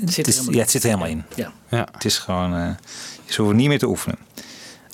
[0.00, 1.24] het, zit er is, helemaal ja, het zit er helemaal in.
[1.34, 1.52] Ja.
[1.68, 1.88] Ja.
[1.92, 2.70] Het is gewoon, eh
[3.24, 4.18] je hoeft niet meer te oefenen.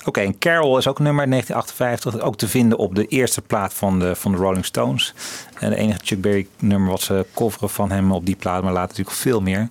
[0.05, 2.27] Oké, en Carol is ook nummer uit 1958.
[2.27, 5.13] Ook te vinden op de eerste plaat van de, van de Rolling Stones.
[5.59, 8.63] En de enige Chuck Berry nummer wat ze coveren van hem op die plaat.
[8.63, 9.67] Maar later natuurlijk veel meer.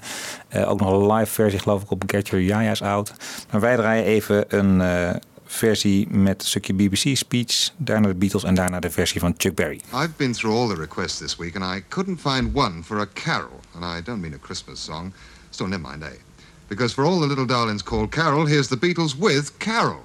[0.49, 3.13] Eh, ook nog een live versie geloof ik op Get Your Yaya's Out.
[3.51, 5.15] Maar wij draaien even een eh,
[5.47, 7.71] versie met een stukje BBC speech.
[7.77, 9.81] Daarna de Beatles en daarna de versie van Chuck Berry.
[9.93, 13.07] I've been through all the requests this week and I couldn't find one for a
[13.13, 13.61] carol.
[13.75, 15.13] And I don't mean a Christmas song.
[15.51, 16.09] Still, never mind, eh?
[16.69, 20.05] Because for all the little darlings called Carol, here's the Beatles with Carol.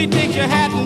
[0.00, 0.79] Little cutie takes your hat and you can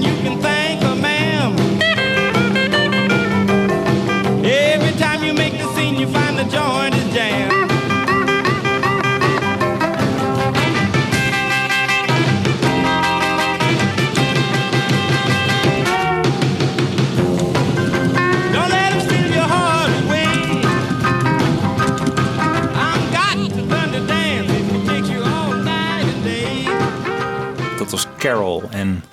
[27.95, 28.62] was Carol.
[28.70, 29.05] En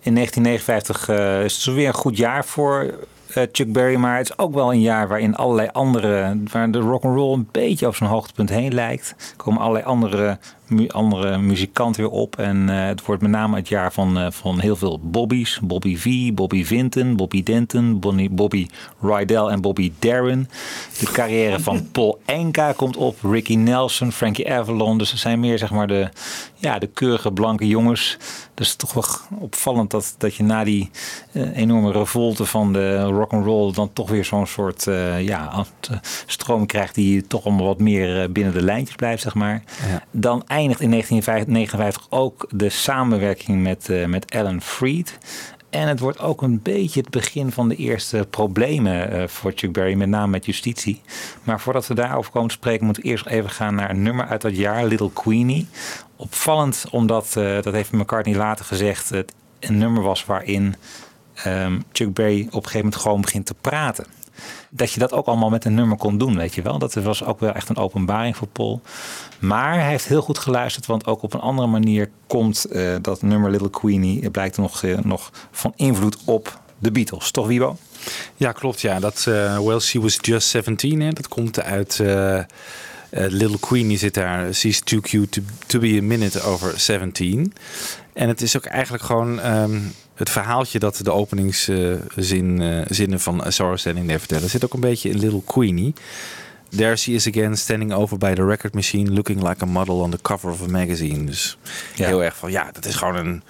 [0.00, 2.94] in 1959 eh, is het zo weer een goed jaar voor
[3.34, 3.96] eh, Chuck Berry.
[3.96, 6.38] Maar het is ook wel een jaar waarin allerlei andere...
[6.52, 9.14] waar de rock'n'roll een beetje op zijn hoogtepunt heen lijkt.
[9.36, 10.38] Komen allerlei andere,
[10.70, 12.38] mu- andere muzikanten weer op.
[12.38, 15.58] En eh, het wordt met name het jaar van, eh, van heel veel Bobby's.
[15.62, 18.66] Bobby V, Bobby Vinton, Bobby Denton, Bonnie, Bobby
[19.00, 20.48] Rydell en Bobby Darin.
[21.00, 23.16] De carrière van Paul Enka komt op.
[23.22, 24.98] Ricky Nelson, Frankie Avalon.
[24.98, 26.08] Dus er zijn meer zeg maar de,
[26.54, 28.16] ja, de keurige blanke jongens.
[28.54, 29.04] Dus toch wel
[29.38, 30.90] opvallend dat, dat je na die
[31.32, 34.84] eh, enorme revolte van de rock'n'roll dan toch weer zo'n soort
[35.20, 35.64] ja,
[36.26, 39.62] stroom krijgt die toch allemaal wat meer binnen de lijntjes blijft, zeg maar.
[39.90, 40.02] Ja.
[40.10, 45.18] Dan in 1959 ook de samenwerking met, eh, met Alan Freed.
[45.70, 49.72] En het wordt ook een beetje het begin van de eerste problemen eh, voor Chuck
[49.72, 51.02] Berry, met name met justitie.
[51.42, 54.26] Maar voordat we daarover komen te spreken, moeten we eerst even gaan naar een nummer
[54.26, 55.68] uit dat jaar, Little Queenie.
[56.16, 60.74] Opvallend, omdat, eh, dat heeft McCartney later gezegd, het een nummer was waarin
[61.34, 64.06] ehm, Chuck Berry op een gegeven moment gewoon begint te praten.
[64.70, 66.78] Dat je dat ook allemaal met een nummer kon doen, weet je wel.
[66.78, 68.80] Dat was ook wel echt een openbaring voor Paul.
[69.38, 73.22] Maar hij heeft heel goed geluisterd, want ook op een andere manier komt eh, dat
[73.22, 77.30] nummer Little Queenie, blijkt nog, eh, nog van invloed op de Beatles.
[77.30, 77.76] Toch, Wibo?
[78.36, 78.80] Ja, klopt.
[78.80, 82.02] Ja, dat eh, Well, She Was Just 17, hè, dat komt uit
[83.10, 84.54] Little Queenie zit daar.
[84.54, 87.52] She's too cute to, to be a minute over 17.
[88.12, 89.78] En het is ook eigenlijk gewoon ehm,
[90.20, 94.50] het verhaaltje dat de openingszinnen zinnen van A Sorrow Standing There vertellen.
[94.50, 95.92] Zit ook een beetje in Little Queenie.
[96.68, 100.10] There she is again, standing over by the record machine, looking like a model on
[100.10, 101.24] the cover of a magazine.
[101.24, 101.58] Dus
[101.94, 102.06] Ja.
[102.06, 103.42] heel erg van, ja, dat is gewoon een,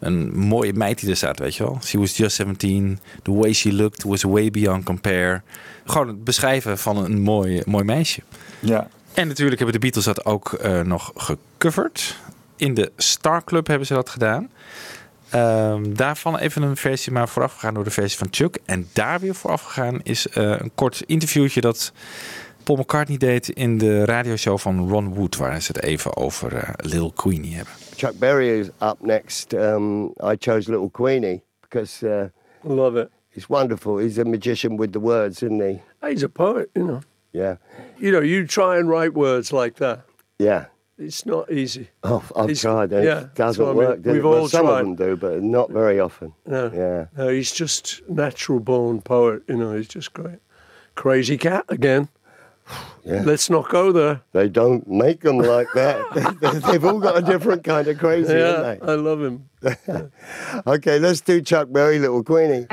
[0.00, 1.78] een mooie meid die er staat, weet je wel.
[1.84, 5.42] She was just 17, the way she looked was way beyond compare.
[5.86, 8.20] Gewoon het beschrijven van een mooi, mooi meisje.
[8.60, 8.88] Ja.
[9.14, 12.16] En natuurlijk hebben de Beatles dat ook eh, nog gecoverd.
[12.56, 14.50] In de Star Club hebben ze dat gedaan.
[15.30, 18.58] Ehm, daarvan even een versie, maar voorafgegaan door de versie van Chuck.
[18.64, 21.92] En daar weer voorafgegaan is eh, een kort interviewtje dat
[22.64, 26.68] Paul McCartney deed in de radioshow van Ron Wood, waar ze het even over eh,
[26.76, 27.72] Lil Queenie hebben.
[27.96, 29.52] Chuck Berry is up next.
[29.52, 32.22] Um, I chose Little Queenie because uh,
[32.76, 33.08] love it.
[33.28, 33.96] He's wonderful.
[33.98, 35.80] He's a magician with the words, isn't he?
[36.08, 37.00] He's a poet, you know.
[37.30, 37.56] Yeah,
[37.98, 39.98] You know, you try and write words like that.
[40.38, 40.64] yeah.
[40.98, 41.90] It's not easy.
[42.02, 42.92] Oh, I've He's- tried.
[42.92, 43.76] and yeah, it doesn't I mean.
[43.76, 44.02] work.
[44.02, 44.28] does We've it?
[44.28, 44.80] Well, all some tried.
[44.80, 46.32] of them do, but not very often.
[46.44, 46.70] No.
[46.74, 47.06] Yeah.
[47.16, 49.42] No, he's just natural born poet.
[49.48, 50.40] You know, he's just great.
[50.96, 52.08] Crazy cat again.
[53.04, 53.22] Yeah.
[53.24, 54.20] Let's not go there.
[54.32, 56.02] They don't make them like that.
[56.70, 58.92] They've all got a different kind of crazy, yeah, haven't they?
[58.92, 59.48] I love him.
[60.66, 62.66] okay, let's do Chuck Berry, Little Queenie.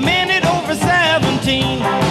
[0.00, 2.09] Minute over 17.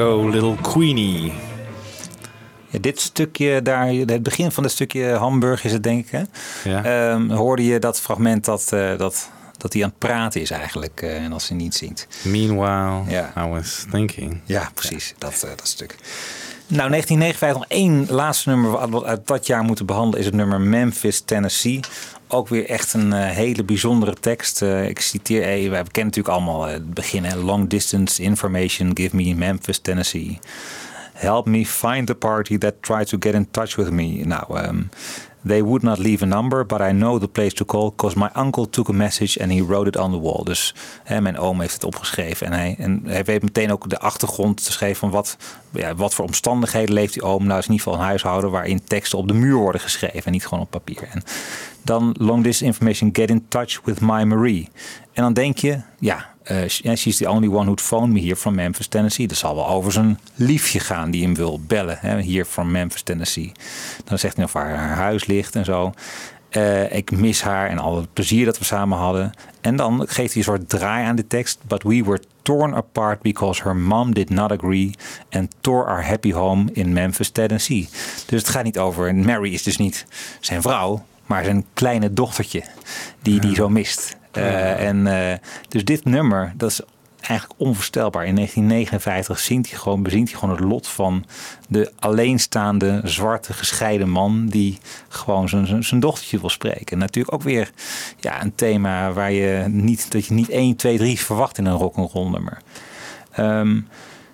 [0.00, 1.32] Go Little Queenie.
[2.68, 6.10] Ja, dit stukje daar, het begin van het stukje Hamburg is het denk ik.
[6.10, 6.22] Hè?
[6.70, 6.84] Ja.
[6.84, 11.02] Ehm, hoorde je dat fragment dat, eh, dat, dat hij aan het praten is eigenlijk
[11.02, 12.06] eh, en als hij niet zingt.
[12.22, 13.32] Meanwhile, Ja.
[13.36, 14.40] I was thinking.
[14.44, 15.14] Ja, precies.
[15.18, 15.96] Dat, eh, dat stuk.
[16.66, 20.34] Nou, 1959 nog één laatste nummer wat we uit dat jaar moeten behandelen is het
[20.34, 21.80] nummer Memphis, Tennessee.
[22.32, 24.62] Ook weer echt een eh, hele bijzondere tekst.
[24.62, 27.24] Eh, ik citeer even, we kennen natuurlijk allemaal eh, het begin.
[27.24, 27.36] Hè?
[27.36, 30.38] Long distance information, give me Memphis, Tennessee.
[31.12, 34.24] Help me find the party that tried to get in touch with me.
[34.24, 34.82] Nou, ehm,
[35.44, 38.28] they would not leave a number, but I know the place to call because my
[38.36, 40.44] uncle took a message and he wrote it on the wall.
[40.44, 43.98] Dus hè, mijn oom heeft het opgeschreven en hij, en hij weet meteen ook de
[43.98, 45.36] achtergrond te schrijven van wat,
[45.70, 47.46] ja, wat voor omstandigheden leeft die oom.
[47.46, 50.32] Nou, is in ieder geval een huishouden waarin teksten op de muur worden geschreven en
[50.32, 51.08] niet gewoon op papier.
[51.10, 51.22] En
[51.82, 54.68] dan long distance information, get in touch with my Marie.
[55.12, 56.28] En dan denk je, ja,
[56.68, 59.26] she- she's the only one who'd phone me here from Memphis, Tennessee.
[59.26, 63.02] Dat zal wel over zijn liefje gaan die hem wil bellen, hè, hier from Memphis,
[63.02, 63.52] Tennessee.
[64.04, 65.92] Dan zegt hij nog waar haar huis ligt en zo.
[66.48, 69.32] Eh, ik mis haar en al het plezier dat we samen hadden.
[69.60, 71.58] En dan geeft hij een soort draai aan de tekst.
[71.66, 74.90] But we were torn apart because her mom did not agree
[75.30, 77.88] and tore our happy home in Memphis, Tennessee.
[78.26, 79.14] Dus het gaat niet over.
[79.14, 80.06] Mary is dus niet
[80.40, 82.62] zijn vrouw, maar zijn kleine dochtertje
[83.22, 84.16] die die zo mist.
[84.30, 85.38] Eh, En eh,
[85.68, 86.80] dus dit nummer, dat is
[87.20, 88.26] eigenlijk onvoorstelbaar.
[88.26, 91.24] In 1959 zingt hij gewoon, bezingt hij gewoon het lot van
[91.68, 94.78] de alleenstaande zwarte gescheiden man die
[95.08, 96.86] gewoon zijn, zijn, dochtertje wil spreken.
[96.86, 97.70] En natuurlijk ook weer
[98.20, 101.76] ja, een thema waar je niet, dat je niet 1, 2, 3 verwacht in een
[101.76, 102.58] rock'n'roll nummer.
[103.30, 103.80] Ehm,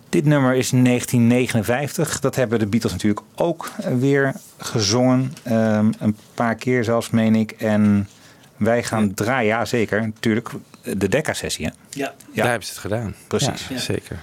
[0.08, 2.20] dit nummer is in 1959.
[2.20, 5.32] Dat hebben de Beatles natuurlijk ook weer gezongen.
[5.42, 7.50] Ehm, een paar keer zelfs, meen ik.
[7.50, 8.08] En
[8.56, 10.50] wij gaan draaien, ja zeker, natuurlijk.
[10.82, 11.72] De Decca-sessie, hè?
[11.90, 12.12] Ja.
[12.34, 13.14] Daar hebben ze het gedaan.
[13.26, 13.68] Precies.
[13.68, 14.16] Ja, zeker.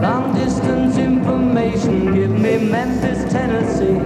[0.00, 4.00] Long distance information, give me Memphis, Tennessee.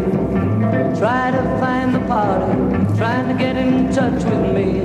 [0.94, 2.52] Try to find the party,
[2.97, 4.82] trying to get in touch with me.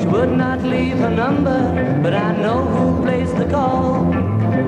[0.00, 1.72] She would not leave her number,
[2.02, 4.03] but I know who placed the call.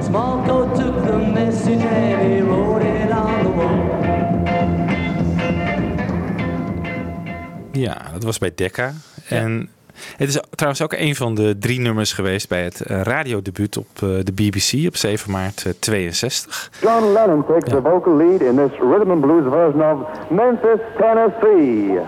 [0.07, 3.85] Took the message and he wrote it on the wall.
[7.73, 8.93] Ja, dat was bij Decca.
[9.29, 9.69] En
[10.17, 13.87] het is trouwens ook een van de drie nummers geweest bij het eh, radiodebuut op
[13.95, 16.71] eh, de BBC op 7 maart eh, 62.
[16.81, 19.99] John Lennon takes the vocal lead in this rhythm and blues version of
[20.31, 21.99] Memphis, Tennessee.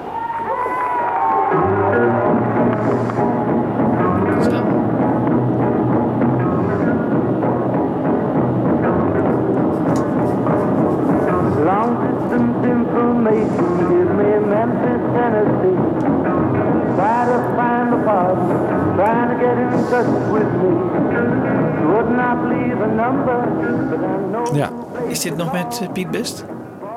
[24.54, 24.72] Ja.
[25.08, 26.44] Is dit nog met eh, Piet Best?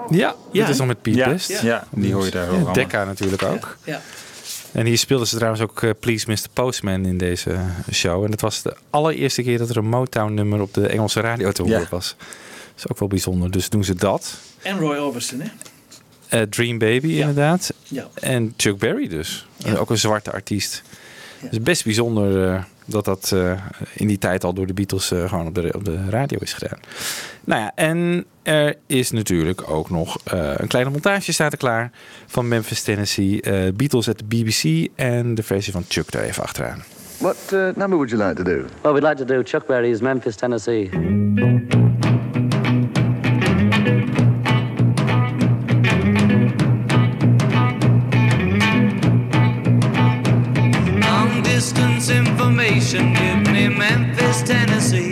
[0.10, 0.62] Ja, Ja.
[0.66, 1.30] dit is nog met Piet Ja.
[1.30, 1.62] Best.
[1.62, 2.74] Ja, die hoor je daar ook.
[2.74, 3.78] Decca natuurlijk ook.
[3.84, 4.02] Ja.
[4.72, 6.46] En hier speelden ze trouwens ook eh, Please Mr.
[6.54, 7.56] Postman in deze
[7.92, 8.24] show.
[8.24, 11.62] En het was de allereerste keer dat er een Motown-nummer op de Engelse radio te
[11.62, 11.88] horen Ja.
[11.90, 12.16] was.
[12.18, 13.52] Dat is ook wel bijzonder.
[13.52, 14.34] Dus doen ze dat.
[14.62, 15.48] En Roy Orbison, hè?
[16.30, 17.74] Eh, Dream Baby inderdaad.
[17.84, 18.08] Ja.
[18.14, 19.48] En Chuck Berry dus.
[19.66, 20.82] Eh, ook een zwarte artiest.
[21.40, 23.52] Het is best bijzonder eh, dat dat eh,
[23.94, 26.54] in die tijd al door de Beatles eh, gewoon op de, op de radio is
[26.54, 26.80] gedaan.
[27.44, 31.92] Nou ja, en er is natuurlijk ook nog eh, een kleine montage staat er klaar
[32.28, 33.42] van Memphis, Tennessee.
[33.42, 36.84] eh, Beatles at de BBC en de versie van Chuck daar even achteraan.
[37.18, 38.66] What uh, number would you like to do?
[38.82, 40.90] Well, we'd like to do Chuck Berry's Memphis, Tennessee.
[52.94, 55.10] Information, give me Memphis, Tennessee.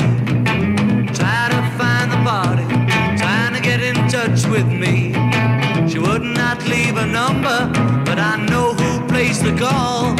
[1.13, 2.65] Try to find the party,
[3.17, 5.13] trying to get in touch with me.
[5.89, 7.71] She would not leave a number,
[8.05, 10.17] but I know who placed the call.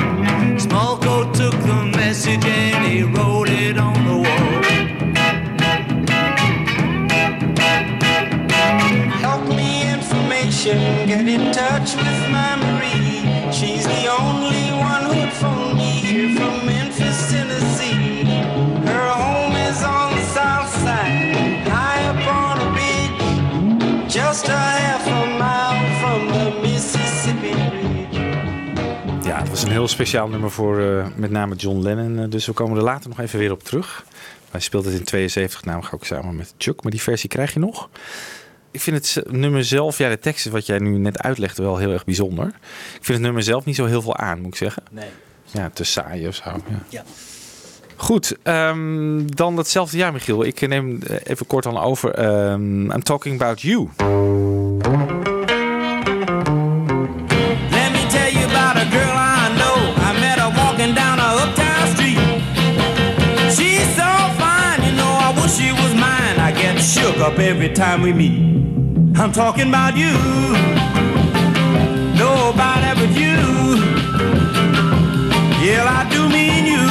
[0.57, 4.64] Small coat took the message and he wrote it on the wall.
[9.19, 13.52] Help me information, get in touch with my Marie.
[13.52, 14.39] She's the only
[29.69, 32.19] een heel speciaal nummer voor eh, met name John Lennon.
[32.19, 34.05] eh, dus we komen er later nog even weer op terug.
[34.51, 36.81] Hij speelt het in 72 namelijk ook samen met Chuck.
[36.83, 37.89] Maar die versie krijg je nog.
[38.71, 41.91] Ik vind het nummer zelf, ja, de tekst wat jij nu net uitlegde, wel heel
[41.91, 42.47] erg bijzonder.
[42.47, 42.53] Ik
[42.91, 44.83] vind het nummer zelf niet zo heel veel aan, moet ik zeggen.
[44.91, 45.09] Nee.
[45.45, 46.49] Ja, te saai of zo.
[46.49, 46.83] Ja.
[46.89, 47.03] Ja.
[47.95, 50.45] Goed, ehm, dan datzelfde jaar, Michiel.
[50.45, 52.13] Ik neem eh, even kort aan over.
[52.13, 53.89] Ehm, I'm talking about you.
[67.30, 68.39] Up every time we meet.
[69.19, 70.14] I'm talking about you.
[72.18, 73.39] Nobody but you.
[75.64, 76.88] Yeah, I do mean you.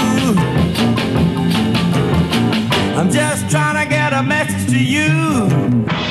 [2.99, 6.08] I'm just trying to get a message to you.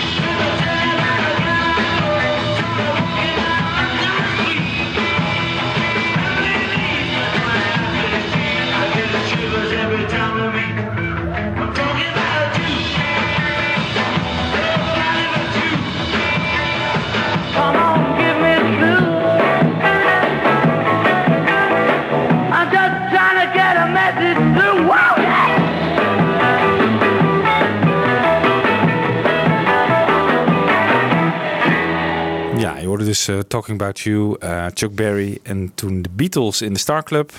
[33.27, 37.03] Dus eh, Talking About You, eh, Chuck Berry en toen de Beatles in de Star
[37.03, 37.31] Club.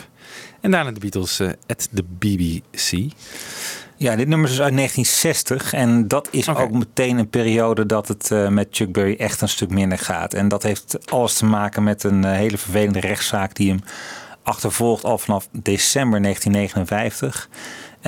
[0.60, 3.12] En daarna de Beatles eh, at de BBC.
[3.96, 8.08] Ja, dit nummer is dus uit 1960 en dat is ook meteen een periode dat
[8.08, 10.34] het met Chuck Berry echt een stuk minder gaat.
[10.34, 13.80] En dat heeft alles te maken met een hele vervelende rechtszaak die hem
[14.42, 17.48] achtervolgt al vanaf december 1959.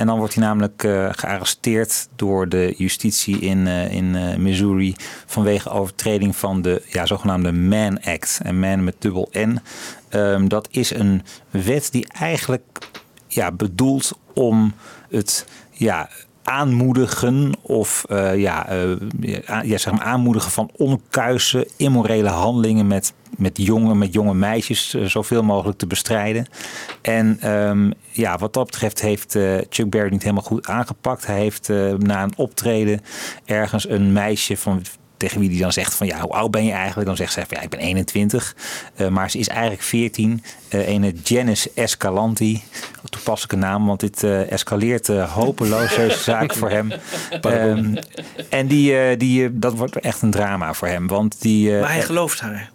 [0.01, 4.95] En dan wordt hij namelijk eh, gearresteerd door de justitie in, eh, in eh, Missouri
[5.25, 8.39] vanwege overtreding van de ja, zogenaamde Mann Act.
[8.43, 9.59] En Man met dubbel N.
[10.09, 12.79] Ehm, dat is een wet die eigenlijk
[13.27, 14.73] ja, bedoeld om
[15.09, 16.09] het ja,
[16.43, 18.65] aanmoedigen of ja, ja,
[19.63, 25.05] ja, zeg maar aanmoedigen van onkuise, immorele handelingen met, met, jonge, met jonge meisjes eh,
[25.05, 26.45] zoveel mogelijk te bestrijden.
[27.01, 31.25] En ehm, ja, wat dat betreft heeft eh, Chuck Berry niet helemaal goed aangepakt.
[31.25, 33.01] Hij heeft eh, na een optreden
[33.45, 34.81] ergens een meisje van
[35.21, 37.07] tegen wie die dan zegt van ja, hoe oud ben je eigenlijk?
[37.07, 38.55] Dan zegt ze van ja, ik ben 21.
[38.95, 40.43] Eh, maar ze is eigenlijk 14.
[40.67, 42.63] Eh ene Janice Escalanti.
[43.09, 46.91] Toepasselijke naam, want dit eh, escaleert eh, hopeloos deze zaak voor hem.
[47.41, 47.95] Ehm,
[48.49, 51.07] en die, eh, die, dat wordt echt een drama voor hem.
[51.07, 52.70] Want die, eh, Maar hij gelooft haar.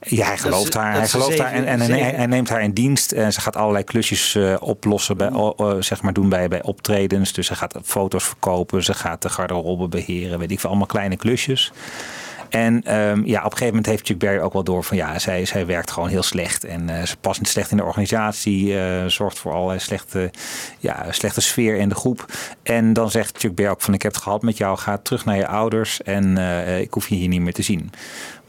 [0.00, 0.92] Ja, hij gelooft haar.
[0.92, 2.14] Hij gelooft zeven- haar en, en hij, zeven.
[2.14, 3.12] hij neemt haar in dienst.
[3.12, 7.32] En ze gaat allerlei klusjes eh, oplossen, bij, o- zeg maar doen bij, bij optredens.
[7.32, 11.16] Dus ze gaat foto's verkopen, ze gaat de garderobe beheren, weet ik veel, allemaal kleine
[11.16, 11.72] klusjes.
[12.48, 15.18] En ehm, ja, op een gegeven moment heeft Chuck Berry ook wel door van ja,
[15.18, 16.64] zij, zij werkt gewoon heel slecht.
[16.64, 18.78] En eh, ze past niet slecht in de organisatie.
[18.78, 20.30] eh, zorgt voor allerlei slechte,
[20.78, 22.24] ja, slechte sfeer in de groep.
[22.62, 24.78] En dan zegt Chuck Berry ook van ik heb het gehad met jou.
[24.78, 26.36] Ga terug naar je ouders en
[26.80, 27.90] ik hoef je hier niet meer te zien.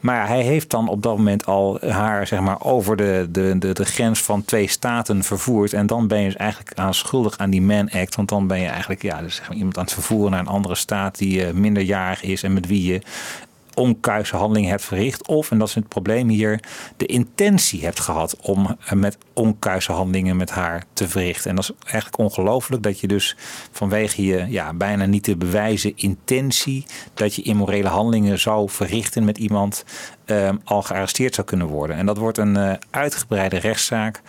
[0.02, 3.56] Maar ja, hij heeft dan op dat moment al haar zeg maar, over de, de,
[3.60, 5.74] de, de grens van twee staten vervoerd.
[5.74, 8.16] En dan ben je dus eigenlijk aan schuldig aan die Man Act.
[8.16, 10.76] Want dan ben je eigenlijk ja, dus zeg iemand aan het vervoeren naar een andere
[10.76, 13.02] staat die eh, minderjarig is en met wie je
[13.76, 15.28] onkuise handeling hebt verricht.
[15.28, 16.60] Of, en dat is het probleem hier,
[16.98, 21.50] de intentie hebt gehad om eh, met onkuise handelingen met haar te verrichten.
[21.50, 23.36] En dat is eigenlijk ongelooflijk dat je dus
[23.72, 29.38] vanwege je ja, bijna niet te bewijzen intentie dat je immorele handelingen zou verrichten met
[29.38, 29.86] iemand
[30.26, 31.96] ehm, al gearresteerd zou kunnen worden.
[31.96, 34.22] En dat wordt een eh, uitgebreide rechtszaak.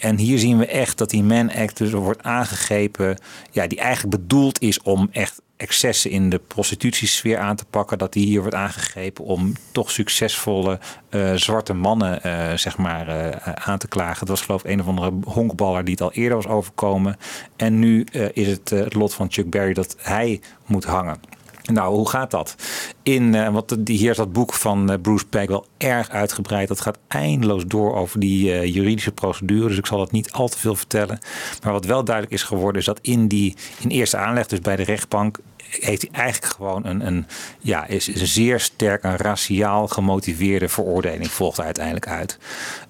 [0.00, 3.18] En hier zien we echt dat die Man Act dus wordt aangegrepen,
[3.50, 7.98] ja, die eigenlijk bedoeld is om echt excessen in de prostitutiesfeer aan te pakken.
[7.98, 10.78] Dat die hier wordt aangegrepen om toch succesvolle
[11.08, 14.18] eh, zwarte mannen eh, zeg maar, eh, aan te klagen.
[14.18, 17.16] Dat was geloof ik een of andere honkballer die het al eerder was overkomen.
[17.56, 21.20] En nu is het het lot van Chuck Berry dat hij moet hangen.
[21.64, 22.54] Nou, hoe gaat dat?
[23.02, 26.68] In, want die, hier is dat boek van Bruce Peck wel erg uitgebreid.
[26.68, 29.68] Dat gaat eindeloos door over die juridische procedure.
[29.68, 31.18] Dus ik zal het niet al te veel vertellen.
[31.62, 34.76] Maar wat wel duidelijk is geworden, is dat in die in eerste aanleg, dus bij
[34.76, 35.38] de rechtbank,
[35.70, 37.26] heeft hij eigenlijk gewoon een, een
[37.60, 42.38] ja, is, een zeer sterk een raciaal gemotiveerde veroordeling volgt uiteindelijk uit.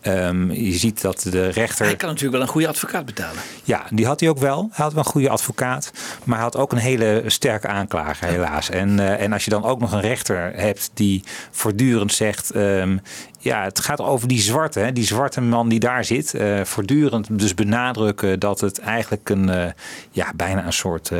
[0.01, 1.87] Ehm, je ziet dat de rechter.
[1.87, 3.43] Hij kan natuurlijk wel een goede advocaat betalen.
[3.65, 4.69] Ja, die had hij ook wel.
[4.73, 5.91] Hij had wel een goede advocaat.
[6.25, 8.71] Maar hij had ook een hele sterke aanklager, helaas.
[8.71, 12.51] En, eh, en als je dan ook nog een rechter hebt die voortdurend zegt.
[12.51, 12.97] ehm,
[13.39, 16.35] ja, het gaat over die zwarte, hè, die zwarte man die daar zit.
[16.35, 19.73] eh, voortdurend dus benadrukken dat het eigenlijk een, eh,
[20.11, 21.11] ja, bijna een soort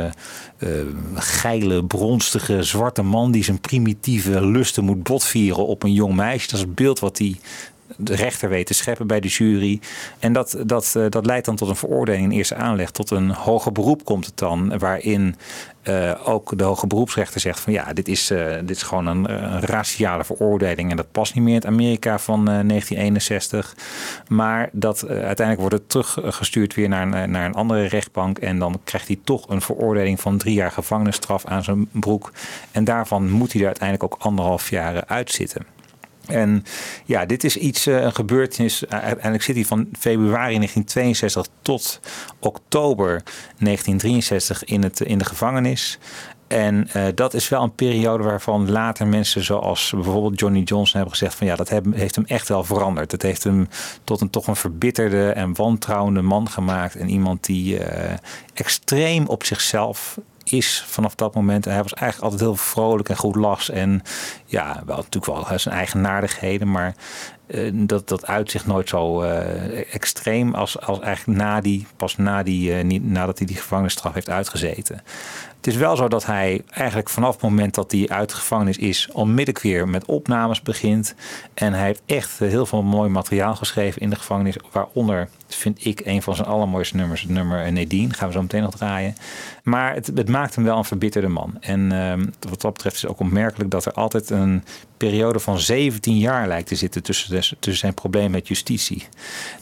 [1.15, 6.47] geile, bronstige zwarte man die zijn primitieve lusten moet botvieren op een jong meisje.
[6.49, 7.39] Dat is het beeld wat hij
[8.01, 9.79] de rechter weet te scheppen bij de jury.
[10.19, 12.91] En dat, dat, eh, dat leidt dan tot een veroordeling in eerste aanleg.
[12.91, 14.77] Tot een hoger beroep komt het dan.
[14.77, 15.35] Waarin
[15.81, 19.27] eh, ook de hoge beroepsrechter zegt van ja, dit is, eh, dit is gewoon een,
[19.61, 20.89] raciale veroordeling.
[20.89, 23.75] En dat past niet meer in het Amerika van eh, 1961.
[24.27, 28.37] Maar dat uiteindelijk wordt het teruggestuurd weer naar naar een andere rechtbank.
[28.37, 32.31] En dan krijgt hij toch een veroordeling van drie jaar gevangenisstraf aan zijn broek.
[32.71, 35.65] En daarvan moet hij er uiteindelijk ook anderhalf jaar uitzitten.
[36.27, 36.63] En
[37.05, 38.85] ja, dit is iets, eh, een gebeurtenis.
[38.85, 41.99] eh, Uiteindelijk zit hij van februari 1962 tot
[42.39, 43.23] oktober
[43.57, 45.99] 1963 in, het, in de gevangenis.
[46.47, 51.17] En eh, dat is wel een periode waarvan later mensen zoals bijvoorbeeld Johnny Johnson hebben
[51.17, 53.11] gezegd van ja, dat heeft hem echt wel veranderd.
[53.11, 53.67] Het heeft hem
[54.03, 56.95] tot een toch een verbitterde en wantrouwende man gemaakt.
[56.95, 57.79] En iemand die
[58.53, 60.17] extreem op zichzelf
[60.51, 61.65] is vanaf dat moment.
[61.65, 63.69] En hij was eigenlijk altijd heel vrolijk en goed las.
[63.69, 64.01] En
[64.45, 66.95] ja, wel natuurlijk wel zijn eigen naardigheden, maar
[67.51, 72.43] eh, dat, dat uitzicht nooit zo eh, extreem als, als eigenlijk na die, pas na
[72.43, 75.01] die, eh, niet, nadat hij die gevangenisstraf heeft uitgezeten.
[75.57, 78.77] Het is wel zo dat hij eigenlijk vanaf het moment dat hij uit de gevangenis
[78.77, 81.15] is, onmiddellijk weer met opnames begint.
[81.53, 84.55] En hij heeft echt heel veel mooi materiaal geschreven in de gevangenis.
[84.71, 88.13] Waaronder vind ik een van zijn allermooiste nummers, het nummer eh, Nadine.
[88.13, 89.15] Gaan we zo meteen nog draaien.
[89.63, 91.57] Maar het, het maakt hem wel een verbitterde man.
[91.59, 94.63] En ehm, wat dat betreft is het ook opmerkelijk dat er altijd een
[94.97, 99.07] periode van 17 jaar lijkt te zitten tussen, tussen zijn probleem met justitie.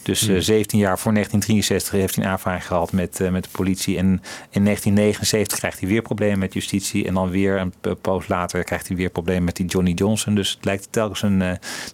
[0.02, 3.50] Dus eh, 17 jaar voor 1963 heeft hij een aanvraag gehad met, eh, met de
[3.50, 3.96] politie.
[3.96, 4.06] En
[4.50, 7.06] in 1979 krijgt hij weer problemen met justitie.
[7.06, 10.34] En dan weer een poos later krijgt hij weer problemen met die Johnny Johnson.
[10.34, 11.38] Dus het lijkt telkens een,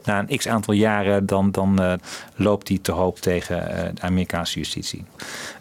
[0.05, 2.01] na een x aantal jaren dan, dan
[2.35, 5.05] loopt hij te hoop tegen de Amerikaanse justitie.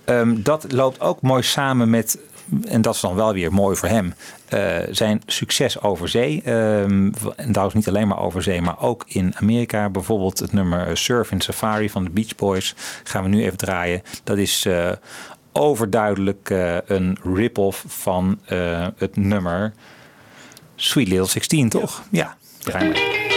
[0.04, 2.20] Ehm, dat loopt ook mooi samen met,
[2.68, 4.14] en dat is dan wel weer mooi voor hem,
[4.46, 6.42] eh, zijn succes over zee.
[6.44, 9.90] Ehm, en trouwens niet alleen maar over zee, maar ook in Amerika.
[9.90, 13.58] Bijvoorbeeld het nummer eh, Surf in Safari van de Beach Boys gaan we nu even
[13.58, 14.02] draaien.
[14.24, 14.92] Dat is eh,
[15.58, 19.74] overduidelijk eh, een rip-off van eh, het nummer
[20.76, 22.04] Sweet Little 16, toch?
[22.12, 23.34] Ja, draai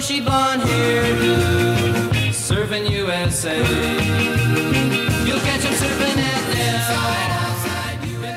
[0.00, 1.60] You'll.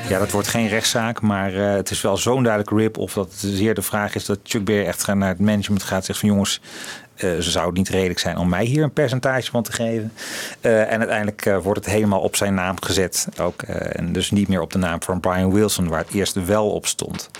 [0.08, 2.98] Ja, dat wordt geen rechtszaak, maar eh, het is wel zo'n duidelijk rip.
[2.98, 6.04] Of dat zeer de vraag is dat Chuck Berry echt naar het management gaat.
[6.04, 6.60] Zegt van jongens,
[7.14, 10.12] eh, ze zou het niet redelijk zijn om mij hier een percentage van te geven.
[10.60, 13.28] Eh, en uiteindelijk wordt het helemaal op zijn naam gezet.
[13.40, 16.70] Ook, en dus niet meer op de naam van Brian Wilson, waar het eerst wel
[16.70, 17.30] op stond.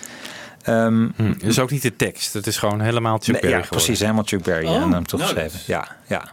[0.65, 2.32] Ehm, Hm, dus ook niet de tekst.
[2.32, 3.85] Het is gewoon helemaal Chuck Nee, Berry ja, geworden.
[3.85, 4.66] precies, helemaal Chuck Berry.
[4.66, 5.61] Oh, en hem nou, toegeschreven.
[5.66, 6.32] Ja, ja.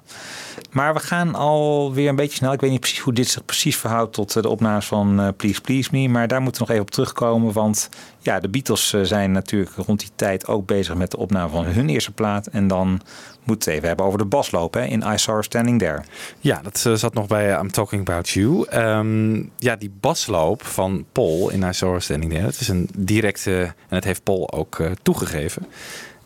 [0.71, 2.53] Maar we gaan alweer een beetje snel.
[2.53, 5.27] Ik weet niet precies hoe dit zich precies verhoudt tot eh, de opnames van eh,
[5.37, 6.07] Please Please Me.
[6.07, 7.53] Maar daar moeten we nog even op terugkomen.
[7.53, 7.89] Want
[8.19, 11.65] ja, de Beatles eh, zijn natuurlijk rond die tijd ook bezig met de opname van
[11.65, 12.47] hun eerste plaat.
[12.47, 13.01] En dan
[13.43, 16.01] moeten we het even hebben over de basloop hè, in I Saw Her Standing There.
[16.39, 18.65] Ja, dat eh, zat nog bij I'm Talking About You.
[18.67, 22.45] Ehm, ja, die basloop van Paul in I Saw Her Standing There.
[22.45, 25.65] Dat is een directe, en dat heeft Paul ook eh, toegegeven.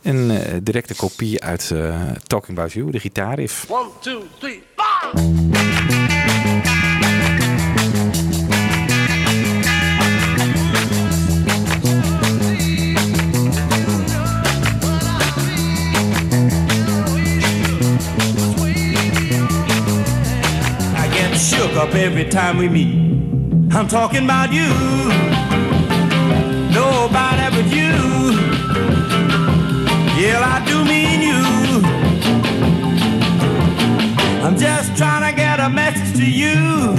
[0.05, 3.69] Een eh, directe kopie uit eh, Talking About You, de gitaarriff.
[3.69, 4.63] One, two, three,
[21.86, 22.94] up every time we meet.
[23.74, 24.70] I'm talking about you.
[26.74, 27.94] Nobody but you.
[30.20, 31.44] Yeah, I do mean you.
[34.45, 36.95] I'm just trying to get a message to you.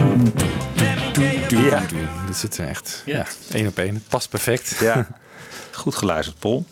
[1.49, 1.83] Ja.
[2.27, 3.27] Dit zit er echt ja.
[3.53, 3.95] één op één.
[3.95, 4.77] Het past perfect.
[4.81, 5.07] Ja,
[5.73, 6.67] goed geluisterd, Paul.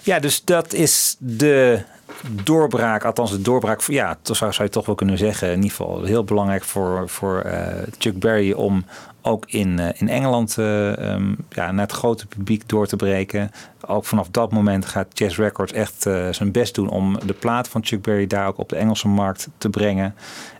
[0.00, 1.82] Ja, dus dat is de
[2.30, 5.48] doorbraak, althans de doorbraak, ja, dat zou, zou je toch wel kunnen zeggen.
[5.48, 8.84] In ieder geval heel belangrijk voor, voor eh, Chuck Berry om
[9.22, 13.50] ook in, eh, in Engeland eh, ehm, ja, naar het grote publiek door te breken.
[13.86, 17.84] Ook vanaf dat moment gaat Chess Records echt zijn best doen om de plaat van
[17.84, 20.14] Chuck Berry daar ook op de Engelse markt te brengen.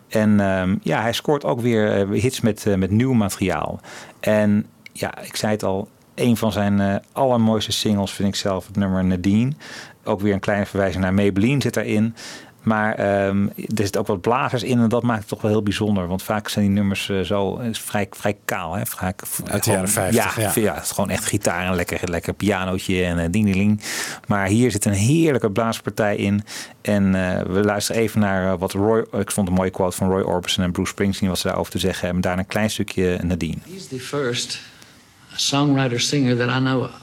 [0.08, 3.80] En ehm, ja, hij scoort ook weer hits met, met nieuw materiaal.
[4.20, 8.76] En ja, ik zei het al, een van zijn allermooiste singles vind ik zelf het
[8.76, 9.52] nummer Nadine.
[10.04, 12.14] Ook weer een kleine verwijzing naar Maybelline zit daarin.
[12.62, 15.62] Maar ehm, er zitten ook wat blazers in en dat maakt het toch wel heel
[15.62, 16.06] bijzonder.
[16.06, 18.74] Want vaak zijn die nummers eh, zo is vrij, vrij kaal.
[18.74, 18.86] Hè?
[18.86, 20.52] Vaak, Uit de jaren 50, Ja, ja.
[20.54, 23.80] ja, het is gewoon echt gitaar en lekker, lekker pianootje en uh, ding
[24.26, 26.44] Maar hier zit een heerlijke blaaspartij in.
[26.80, 29.06] En eh, we luisteren even naar eh, wat Roy...
[29.12, 31.28] Ik vond een mooie quote van Roy Orbison en Bruce Springsteen...
[31.28, 32.22] wat ze daarover te zeggen hebben.
[32.22, 33.58] Daar een klein stukje Nadine.
[33.70, 34.60] He's the first
[35.34, 37.01] songwriter singer that I know of.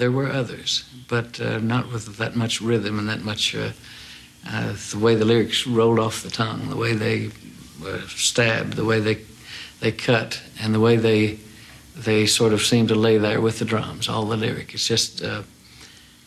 [0.00, 3.72] There were others, but uh, not with that much rhythm and that much uh,
[4.48, 7.28] uh, the way the lyrics rolled off the tongue, the way they
[7.82, 9.18] were stabbed, the way they
[9.80, 11.38] they cut, and the way they
[11.94, 14.08] they sort of seemed to lay there with the drums.
[14.08, 15.22] All the lyric, it's just.
[15.22, 15.42] Uh,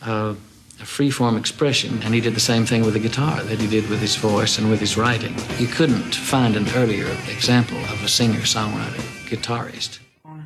[0.02, 0.34] uh,
[0.80, 3.88] a free-form expression, and he did the same thing with the guitar that he did
[3.88, 5.34] with his voice and with his writing.
[5.58, 10.00] You couldn't find an earlier example of a singer-songwriter, guitarist.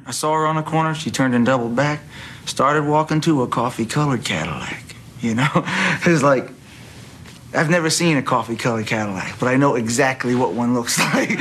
[0.07, 0.95] I saw her on the corner.
[0.95, 2.01] She turned and doubled back,
[2.49, 4.83] started walking to a coffee colored Cadillac.
[5.21, 5.49] You know,
[6.07, 6.51] it's like
[7.55, 11.39] I've never seen a coffee colored Cadillac, but I know exactly what one looks like.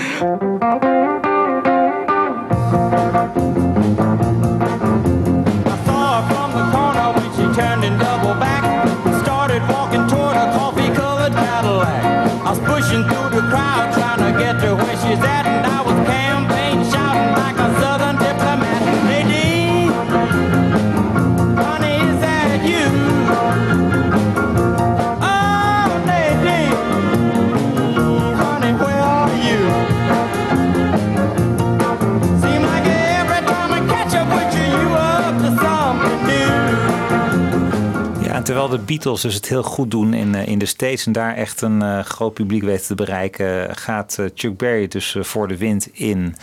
[38.70, 41.62] De Beatles dus het heel goed doen in, eh, in de States en daar echt
[41.62, 45.88] een eh, groot publiek weten te bereiken, gaat eh, Chuck Berry dus voor de wind
[45.92, 46.36] in,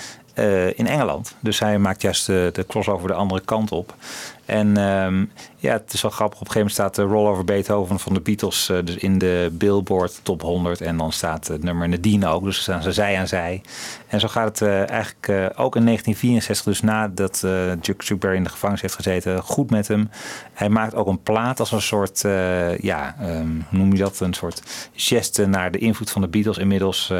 [0.74, 1.34] in Engeland.
[1.40, 3.94] Dus hij maakt juist de, de crossover de andere kant op.
[4.46, 5.24] En ehm,
[5.56, 6.40] ja, het is wel grappig.
[6.40, 9.18] Op een gegeven moment staat de Roll Over Beethoven van de Beatles eh, dus in
[9.18, 10.80] de Billboard Top 100.
[10.80, 12.44] En dan staat het nummer Nadine ook.
[12.44, 13.62] Dus staan ze zij aan zij.
[14.14, 18.36] En zo gaat het eh, eigenlijk eh, ook in 1964, dus nadat eh Chuck, Berry
[18.36, 20.10] in de gevangenis heeft gezeten, goed met hem.
[20.52, 24.20] Hij maakt ook een plaat als een soort, eh, ja, ehm, hoe noem je dat?
[24.20, 27.12] Een soort geste naar de invloed van de Beatles inmiddels.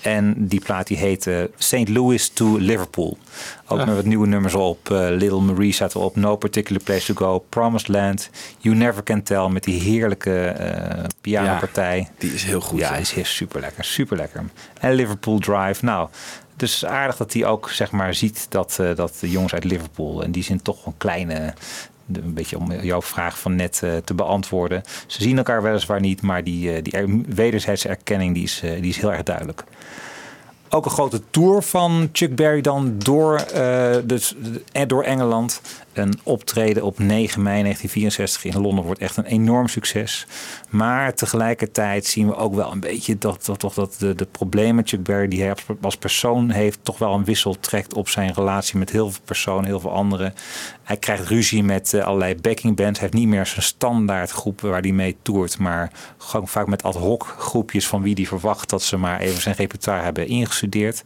[0.00, 1.88] En die plaat die heette St.
[1.88, 3.18] Louis to Liverpool.
[3.66, 3.84] Ook Ja.
[3.84, 4.90] met wat nieuwe nummers op.
[4.90, 6.16] Eh, Little Marie staat erop.
[6.16, 7.38] No Particular Place to Go.
[7.48, 8.30] Promised Land.
[8.58, 9.48] You Never Can Tell.
[9.48, 12.08] Met die heerlijke eh pianopartij.
[12.18, 12.78] die is heel goed.
[12.78, 13.84] Ja, die is super lekker.
[13.84, 14.44] Super lekker.
[14.80, 15.84] En Liverpool Drive.
[15.84, 16.08] Nou,
[16.56, 20.22] dus aardig dat hij ook zeg maar ziet dat, eh, dat de jongens uit Liverpool...
[20.22, 21.54] in die zin toch een kleine...
[22.12, 24.82] Een beetje om jouw vraag van net te beantwoorden.
[25.06, 28.88] Ze zien elkaar weliswaar niet, maar die, eh, die er, wederzijdse erkenning die is, die
[28.88, 29.64] is heel erg duidelijk.
[30.70, 34.34] Ook een grote tour van Chuck Berry dan door, eh, dus,
[34.72, 35.60] eh, door Engeland.
[35.98, 40.26] Een optreden op 9 mei 1964 in Londen wordt echt een enorm succes.
[40.68, 45.02] Maar tegelijkertijd zien we ook wel een beetje dat, toch dat de, de problemen Chuck
[45.02, 48.90] Berry die hij als persoon heeft, toch wel een wissel trekt op zijn relatie met
[48.90, 50.34] heel veel personen, heel veel anderen.
[50.82, 52.98] Hij krijgt ruzie met eh, allerlei backing bands.
[52.98, 56.82] Hij heeft niet meer zijn standaard groep waar hij mee toert, maar gewoon vaak met
[56.82, 61.04] ad hoc groepjes van wie hij verwacht dat ze maar even zijn repertoire hebben ingestudeerd.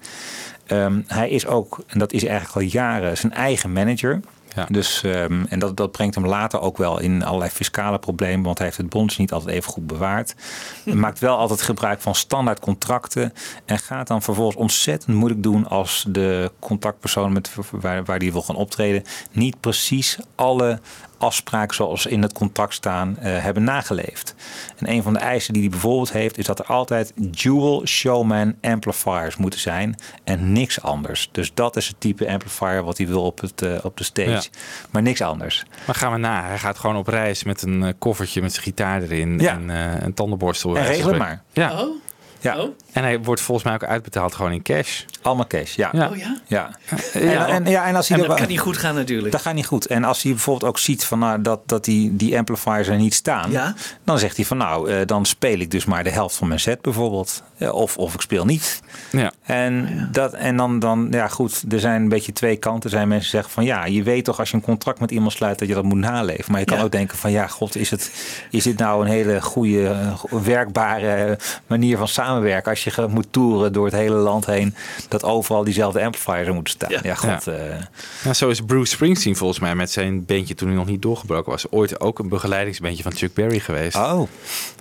[0.66, 4.20] Ehm, hij is ook, en dat is eigenlijk al jaren, zijn eigen manager.
[4.68, 8.58] Dus, ehm, en dat, dat brengt hem later ook wel in allerlei fiscale problemen, want
[8.58, 10.34] hij heeft het bondje niet altijd even goed bewaard.
[10.84, 13.32] Hij maakt wel altijd gebruik van standaard contracten
[13.64, 18.42] en gaat dan vervolgens ontzettend moeilijk doen als de contactpersoon met, waar, waar die wil
[18.42, 19.02] gaan optreden
[19.32, 20.80] niet precies alle
[21.22, 24.34] afspraken zoals in het contract staan eh, hebben nageleefd.
[24.76, 28.54] En een van de eisen die hij bijvoorbeeld heeft is dat er altijd dual showman
[28.60, 29.94] amplifiers moeten zijn
[30.24, 31.28] en niks anders.
[31.32, 34.30] Dus dat is het type amplifier wat hij wil op, het, eh, op de stage.
[34.30, 34.42] Ja.
[34.90, 35.64] Maar niks anders.
[35.86, 36.46] Maar gaan we na.
[36.46, 39.52] Hij gaat gewoon op reis met een eh, koffertje met zijn gitaar erin Ja.
[39.52, 40.76] en eh, een tandenborstel.
[40.76, 41.42] En regel het maar.
[41.52, 41.82] Ja.
[41.82, 42.01] Oh.
[42.42, 42.66] Ja.
[42.92, 45.02] En hij wordt volgens mij ook uitbetaald gewoon in cash.
[45.22, 45.88] Allemaal cash, ja.
[45.92, 46.08] Ja.
[46.08, 46.40] Oh ja?
[46.46, 46.70] Ja.
[47.12, 47.46] En, Ja.
[47.48, 49.32] en, ja, en als hij En er dat wel- kan niet goed gaan natuurlijk.
[49.32, 49.86] Dat gaat niet goed.
[49.86, 53.14] En als hij bijvoorbeeld ook ziet van, nou, dat, dat die, die amplifiers er niet
[53.14, 53.74] staan, Ja.
[54.04, 56.60] dan zegt hij van nou, eh, dan speel ik dus maar de helft van mijn
[56.60, 57.42] set bijvoorbeeld.
[57.56, 58.80] Ja, Of, of ik speel niet.
[59.10, 59.32] Ja.
[59.42, 62.82] En, dat, en dan, dan, ja goed, er zijn een beetje twee kanten.
[62.90, 65.10] Er zijn mensen die zeggen van ja, je weet toch als je een contract met
[65.10, 66.44] iemand sluit dat je dat moet naleven.
[66.50, 66.84] Maar je kan Ja.
[66.84, 68.10] ook denken van ja, god, is, het,
[68.50, 73.72] is dit nou een hele goede, eh, werkbare manier van samenwerken als je moet toeren
[73.72, 74.74] door het hele land heen,
[75.08, 76.90] dat overal diezelfde amplifiers er moeten staan.
[77.02, 77.44] Ja, god.
[77.44, 77.52] Ja.
[77.52, 77.76] eh,
[78.22, 81.50] Nou, zo is Bruce Springsteen volgens mij met zijn bandje toen hij nog niet doorgebroken
[81.52, 81.70] was.
[81.70, 83.96] Ooit ook een begeleidingsbandje van Chuck Berry geweest.
[83.96, 84.22] Oh,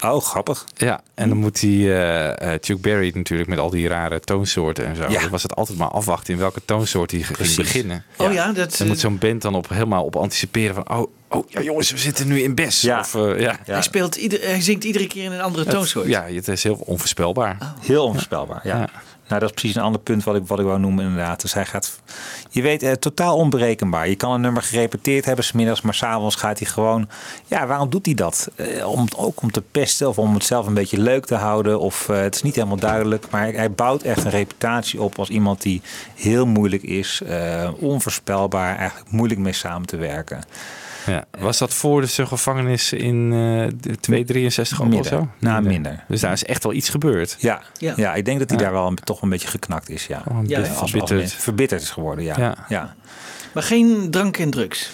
[0.03, 0.65] oh grappig.
[0.76, 4.86] Ja, en dan moet hij eh, eh, Chuck Berry natuurlijk met al die rare toonsoorten
[4.86, 5.10] en zo.
[5.10, 5.30] Ja.
[5.30, 8.03] Was het altijd maar afwachten in welke toonsoort hij ging beginnen.
[8.18, 8.76] Oh ja, dat...
[8.78, 10.98] Dan moet zo'n band dan op, helemaal op anticiperen van...
[10.98, 12.82] Oh, oh ja jongens, we zitten nu in Bes.
[12.82, 12.99] Ja.
[12.99, 13.60] Of, eh, ja.
[13.66, 16.08] Hij, speelt ieder, hij zingt iedere keer in een andere toonsoort.
[16.08, 17.58] Ja, het is heel onvoorspelbaar.
[17.80, 18.78] Heel onvoorspelbaar, ja.
[18.78, 18.90] Ja.
[19.28, 21.41] Nou, dat is precies een ander punt wat ik, wat ik wou noemen inderdaad.
[21.41, 21.99] Dus hij gaat,
[22.49, 24.10] je weet, eh, totaal onberekenbaar.
[24.10, 27.10] Je kan een nummer gerepeteerd hebben, 's middags, maar s'avonds gaat hij gewoon...
[27.48, 28.49] Ja, waarom doet hij dat?
[28.56, 31.80] Eh, om, ook om te pesten of om het zelf een beetje leuk te houden.
[31.80, 33.26] Of eh, het is niet helemaal duidelijk.
[33.30, 35.82] Maar hij, hij bouwt echt een reputatie op als iemand die
[36.16, 37.22] heel moeilijk is.
[37.26, 40.44] eh, onvoorspelbaar, eigenlijk moeilijk mee samen te werken.
[41.06, 41.26] Ja.
[41.40, 45.11] Was dat voor de zijn gevangenis in eh, de 263 ook of Minder.
[45.11, 45.28] zo?
[45.40, 46.03] Nou, minder.
[46.07, 47.36] Dus daar is echt wel iets gebeurd.
[47.40, 47.94] Ja, Ja.
[47.95, 48.14] ja.
[48.14, 48.64] ik denk dat hij Ja.
[48.64, 50.07] daar wel een, toch een beetje geknakt is.
[50.07, 50.23] Ja.
[50.28, 50.60] Oh, een Ja.
[50.60, 50.91] Als-
[51.38, 51.82] verbitterd.
[51.82, 52.36] is geworden, ja.
[52.38, 52.56] Ja.
[52.69, 52.95] ja.
[53.53, 54.90] Maar geen drank en drugs.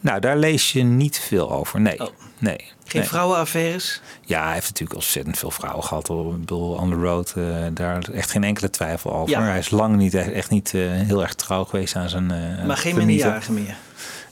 [0.00, 1.80] Nou, daar lees je niet veel over.
[1.80, 2.00] Nee.
[2.00, 2.08] Oh.
[2.38, 2.56] nee.
[2.84, 3.08] Geen nee.
[3.10, 4.00] vrouwenaffaires.
[4.24, 6.08] Ja, hij heeft natuurlijk ontzettend veel vrouwen gehad.
[6.08, 9.30] Ik bedoel, on the road, eh, daar is echt geen enkele twijfel over.
[9.30, 9.42] Ja.
[9.42, 12.76] Hij is lang niet, echt niet eh, heel erg trouw geweest aan zijn eh maar
[12.76, 13.76] geen minderjarige meer.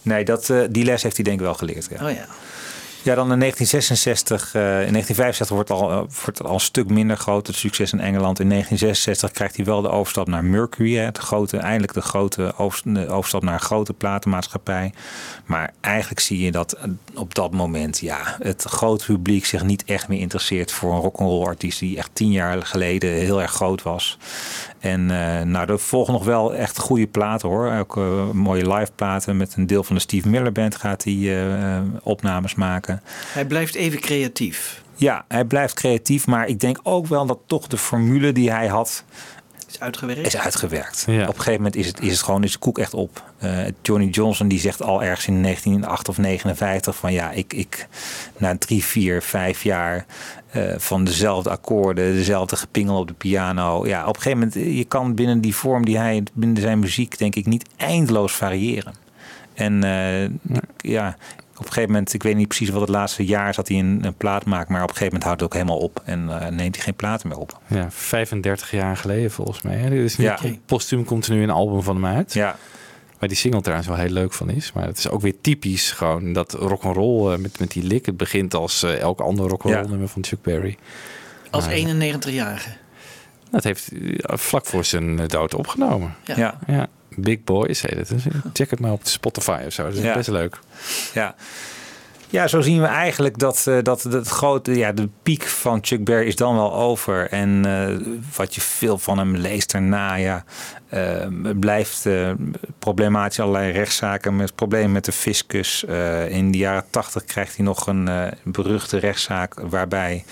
[0.02, 1.88] Nee, dat, eh, die les heeft hij denk ik wel geleerd.
[1.90, 2.06] Ja.
[2.06, 2.26] Oh ja.
[3.02, 6.88] Ja, dan in 1966, eh, in 1965 wordt, al, eh, wordt het al een stuk
[6.88, 8.40] minder groot, het succes in Engeland.
[8.40, 12.54] In 1966 krijgt hij wel de overstap naar Mercury, hè, het grote, eindelijk de grote
[12.56, 14.92] overstap naar een grote platenmaatschappij.
[15.44, 16.76] Maar eigenlijk zie je dat
[17.14, 21.46] op dat moment ja, het grote publiek zich niet echt meer interesseert voor een rock'n'roll
[21.46, 24.18] artiest die echt tien jaar geleden heel erg groot was.
[24.80, 27.72] En eh, nou, er volgen nog wel echt goede platen hoor.
[27.72, 29.36] Ook eh, mooie live platen.
[29.36, 33.02] Met een deel van de Steve Miller Band gaat hij eh, eh, opnames maken.
[33.32, 34.82] Hij blijft even creatief.
[34.94, 36.26] Ja, hij blijft creatief.
[36.26, 39.04] Maar ik denk ook wel dat toch de formule die hij had,
[39.68, 40.26] Is uitgewerkt.
[40.26, 41.04] is uitgewerkt.
[41.06, 41.22] Ja.
[41.22, 43.22] Op een gegeven moment is het, is het gewoon is de koek echt op.
[43.38, 47.88] Eh, Johnny Johnson die zegt al ergens in 1908 of 59 van ja, ik, ik
[48.36, 50.06] na drie, vier, vijf jaar
[50.52, 53.86] eh, van dezelfde akkoorden, dezelfde gepingel op de piano.
[53.86, 56.78] Ja, op een gegeven moment, eh, je kan binnen die vorm die hij, binnen zijn
[56.78, 58.94] muziek denk ik niet eindeloos variëren.
[59.54, 60.30] En eh, ik-
[60.76, 61.16] ja,
[61.56, 63.78] op een gegeven moment, ik weet niet precies wat het laatste jaar is dat hij
[63.78, 66.24] een, een plaat maakt, maar op een gegeven moment houdt het ook helemaal op en
[66.56, 67.58] neemt hij geen platen meer op.
[67.66, 69.76] Ja, 35 jaar geleden volgens mij.
[69.76, 69.90] hè.
[69.90, 70.38] Dit is nu, Ja.
[70.66, 72.32] Postuum komt er nu een album van hem uit.
[72.32, 72.56] Ja,
[73.20, 74.72] Waar die single trouwens wel heel leuk van is.
[74.72, 78.06] Maar het is ook weer typisch gewoon dat rock'n'roll eh, met, met die lik.
[78.06, 79.88] Het begint als eh, elk ander rock'n'roll Ja.
[79.88, 80.76] nummer van Chuck Berry.
[81.50, 82.70] Als Maar, 91-jarige.
[83.50, 86.14] Dat heeft eh, vlak voor zijn dood opgenomen.
[86.24, 86.36] Ja.
[86.36, 86.58] ja.
[86.66, 88.08] Ja, Big Boys heet het.
[88.08, 88.22] Dus
[88.52, 89.82] check het maar op Spotify of zo.
[89.82, 90.14] Dat is Ja.
[90.14, 90.58] best leuk.
[91.14, 91.34] Ja.
[92.30, 96.04] Ja, zo zien we eigenlijk dat, eh, dat het grote, ja, de piek van Chuck
[96.04, 97.28] Berry is dan wel over.
[97.28, 97.96] En eh,
[98.36, 100.44] wat je veel van hem leest daarna, ja,
[100.88, 101.26] eh,
[101.60, 102.30] blijft eh,
[102.78, 103.40] problematisch.
[103.40, 105.84] Allerlei rechtszaken met problemen met de fiscus.
[106.28, 108.08] In de jaren tachtig krijgt hij nog een
[108.44, 110.24] beruchte rechtszaak waarbij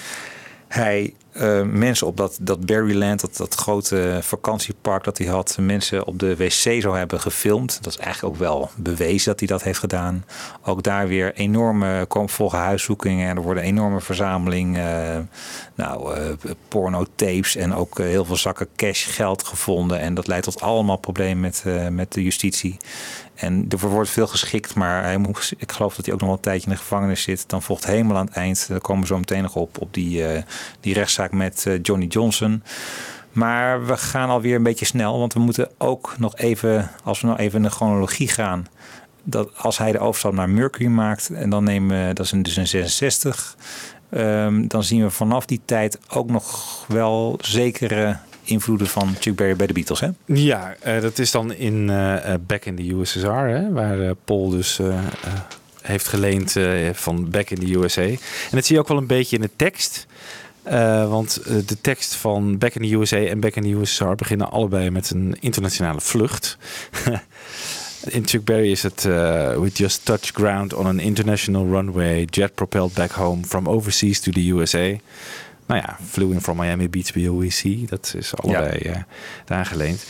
[0.69, 6.06] hij eh, mensen op dat, dat Berryland, dat, dat grote vakantiepark dat hij had, mensen
[6.06, 7.78] op de wc zou hebben gefilmd.
[7.82, 10.24] Dat is eigenlijk ook wel bewezen dat hij dat heeft gedaan.
[10.62, 15.19] Ook daar weer enorme, volgen huiszoekingen en er worden enorme verzameling, eh,
[15.74, 16.23] nou, eh,
[16.69, 20.01] pornotapes en ook heel veel zakken cash geld gevonden.
[20.01, 22.77] En dat leidt tot allemaal problemen met, met de justitie.
[23.39, 26.39] En er wordt veel geschikt, maar hij moet, ik geloof dat hij ook nog wel
[26.39, 27.48] een tijdje in de gevangenis zit.
[27.48, 30.24] Dan volgt helemaal aan het eind, daar komen we zo meteen nog op, op die,
[30.27, 30.43] eh,
[30.81, 32.62] die rechtszaak met eh, Johnny Johnson.
[33.32, 37.27] Maar we gaan alweer een beetje snel, want we moeten ook nog even, als we
[37.27, 38.66] nou even in de chronologie gaan,
[39.23, 42.43] dat als hij de overstap naar Mercury maakt, en dan nemen we, dat is in-
[42.43, 43.56] dus in 66,
[44.10, 48.16] ehm, dan zien we vanaf die tijd ook nog wel zekere
[48.49, 50.09] invloeden van Chuck Berry bij de Beatles, hè?
[50.25, 54.81] Ja, eh, dat is dan in eh, Back in the USSR, hè, waar Paul dus
[55.83, 56.55] heeft geleend
[56.93, 58.03] van Back in the USA.
[58.03, 58.19] En
[58.51, 60.07] dat zie je ook wel een beetje in de tekst.
[61.09, 64.91] Want de tekst van Back in the USA en Back in the USSR beginnen allebei
[64.91, 66.59] met een internationale vlucht.
[68.07, 69.12] In Chuck Berry is het uh,
[69.57, 74.33] We just touched ground on an international runway, jet propelled back home from overseas to
[74.33, 75.01] the USA.
[75.69, 77.89] Nou ja, flew in from Miami Beach to OEC.
[77.89, 78.97] Dat is allebei eh
[79.45, 80.05] daar geleend.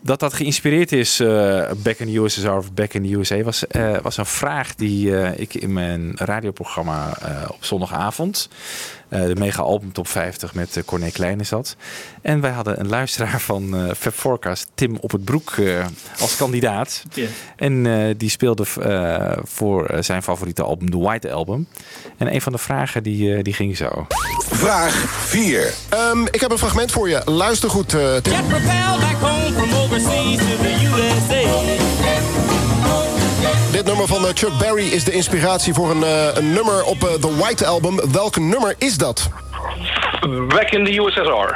[0.00, 3.66] Dat dat geïnspireerd is, eh, Back in the USSR of Back in the USA, was,
[3.66, 9.34] eh, was een vraag die eh, ik in mijn radioprogramma eh, op zondagavond, eh, de
[9.38, 11.76] mega album top 50 met uh, Corné Kleine zat.
[12.22, 15.84] En wij hadden een luisteraar van eh Fab Forecast, Tim op het Broek, eh,
[16.20, 17.02] als kandidaat.
[17.12, 17.26] Ja.
[17.56, 21.66] En eh, die speelde eh, voor eh, zijn favoriete album, The White Album.
[22.16, 24.06] En een van de vragen die, eh, die ging zo.
[24.50, 25.72] Vraag 4.
[25.88, 27.22] Ehm, ik heb een fragment voor je.
[27.24, 28.32] Luister goed, eh, Tim.
[28.48, 31.89] Propelled back home from overseas to the USA.
[34.00, 37.12] Nummer van eh, Chuck Berry is de inspiratie voor een, eh, een nummer op eh,
[37.12, 38.10] The White Album.
[38.12, 39.28] Welk nummer is dat?
[40.48, 41.54] Back in the USSR.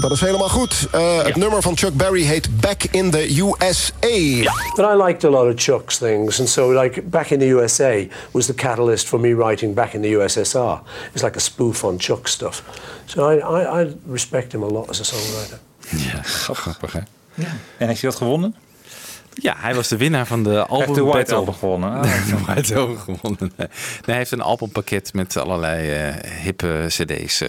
[0.00, 0.88] Dat is helemaal goed.
[0.92, 4.42] Eh, Het nummer van Chuck Berry heet Back in the USA.
[4.74, 8.08] But I liked a lot of Chuck's things, and so like back in the USA
[8.30, 10.80] was the catalyst for me writing back in the USSR.
[11.12, 12.62] It's like a spoof on Chuck stuff.
[13.04, 15.58] So I, I, I respect him a lot as a songwriter.
[15.88, 17.00] Ja, grappig hè?
[17.78, 18.54] En heeft hij dat gewonnen?
[19.42, 21.36] Ja, hij was de winnaar van de album de White Battle.
[21.36, 21.90] Album gewonnen.
[22.02, 23.52] Ah, de White Album gewonnen.
[23.56, 23.68] Nee.
[24.04, 27.48] Hij heeft een albumpakket met allerlei eh, hippe cd's eh,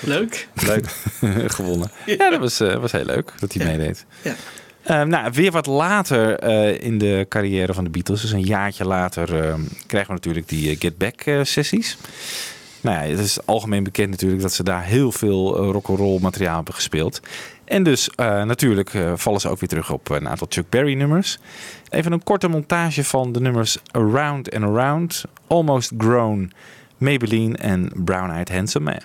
[0.00, 0.48] Leuk.
[0.66, 0.86] Leuk.
[1.56, 1.90] gewonnen.
[2.06, 4.04] Ja, dat was, eh, was heel leuk dat hij meedeed.
[4.22, 4.34] Ja.
[4.82, 8.84] Eh, nou, weer wat later eh, in de carrière van de Beatles, dus een jaartje
[8.84, 9.54] later, eh,
[9.86, 11.96] krijgen we natuurlijk die Get Back sessies.
[12.80, 16.56] Nou ja, het is algemeen bekend natuurlijk dat ze daar heel veel eh, rock'n'roll materiaal
[16.56, 17.20] hebben gespeeld.
[17.68, 20.94] En dus eh, natuurlijk eh, vallen ze ook weer terug op een aantal Chuck Berry
[20.94, 21.38] nummers.
[21.88, 26.52] Even een korte montage van de nummers Around and Around, Almost Grown,
[26.96, 29.00] Maybelline en Brown Eyed Handsome Man.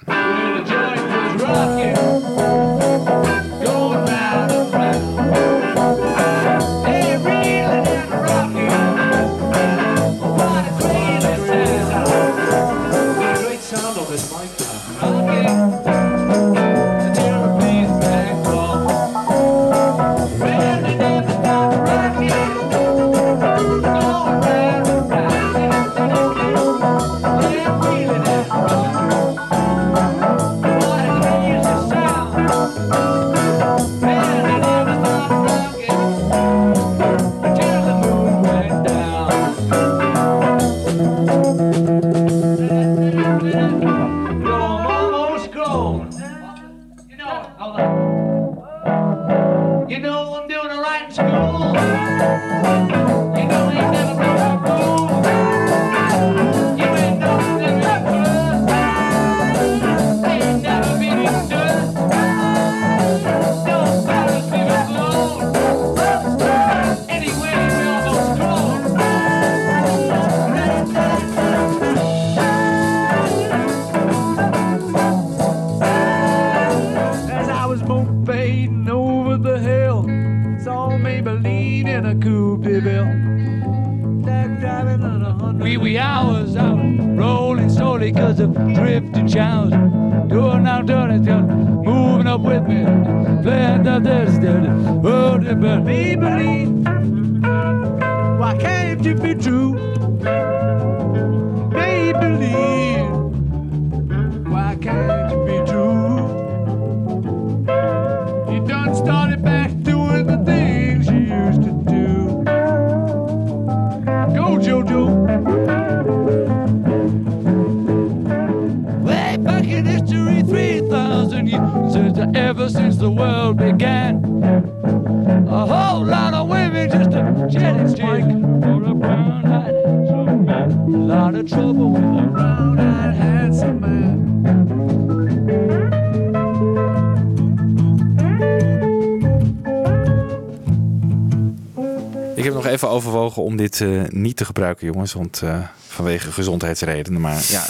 [144.64, 145.14] Gebruiken, jongens.
[145.14, 147.22] Want eh, vanwege gezondheidsredenen.
[147.22, 147.64] Maar ja,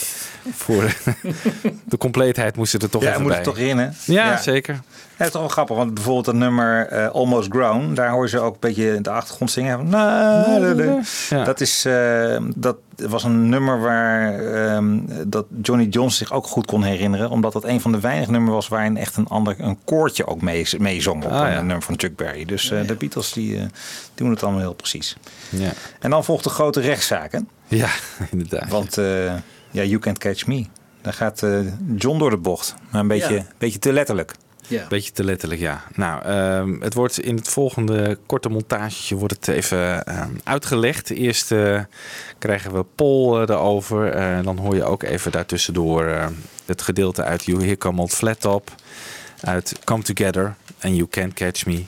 [0.53, 0.83] voor
[1.85, 3.37] de compleetheid moest het er toch ja, even moet bij.
[3.37, 3.89] het toch in, hè?
[4.05, 4.73] Ja, zeker.
[4.73, 4.79] Ja,
[5.17, 8.29] het is toch wel grappig, want bijvoorbeeld het nummer eh, Almost Grown, daar hoor je
[8.29, 9.89] ze ook een beetje in de achtergrond zingen.
[9.89, 11.43] Ja.
[11.43, 16.65] Dat, is, eh, dat was een nummer waar ehm, dat Johnny Jones zich ook goed
[16.65, 19.77] kon herinneren, omdat dat een van de weinige nummers was waarin echt een ander een
[19.85, 21.57] koortje ook mee, meezong op Ah, een ja.
[21.61, 22.45] nummer van Chuck Berry.
[22.45, 23.65] Dus eh, de Beatles die, eh,
[24.15, 25.17] doen het allemaal heel precies.
[25.49, 27.39] Ja, En dan volgt de grote rechtszaak, hè?
[27.67, 27.89] ja
[28.31, 28.69] inderdaad.
[28.69, 29.25] Want eh,
[29.71, 30.65] ja, You Can't Catch Me.
[31.01, 31.59] Daar gaat eh,
[31.95, 33.45] John door de bocht, maar een beetje, Ja.
[33.57, 34.33] beetje te letterlijk.
[34.67, 34.85] Ja.
[34.89, 35.83] Beetje te letterlijk, ja.
[35.95, 41.09] Nou, ehm, het wordt in het volgende korte montage wordt het even ehm, uitgelegd.
[41.09, 41.81] Eerst eh,
[42.37, 44.09] krijgen we Paul eh, erover.
[44.09, 46.27] Eh, dan hoor je ook even daartussendoor eh,
[46.65, 48.71] het gedeelte uit You Here Come Old Flat Top.
[49.41, 51.83] Uit Come Together en You Can't Catch Me.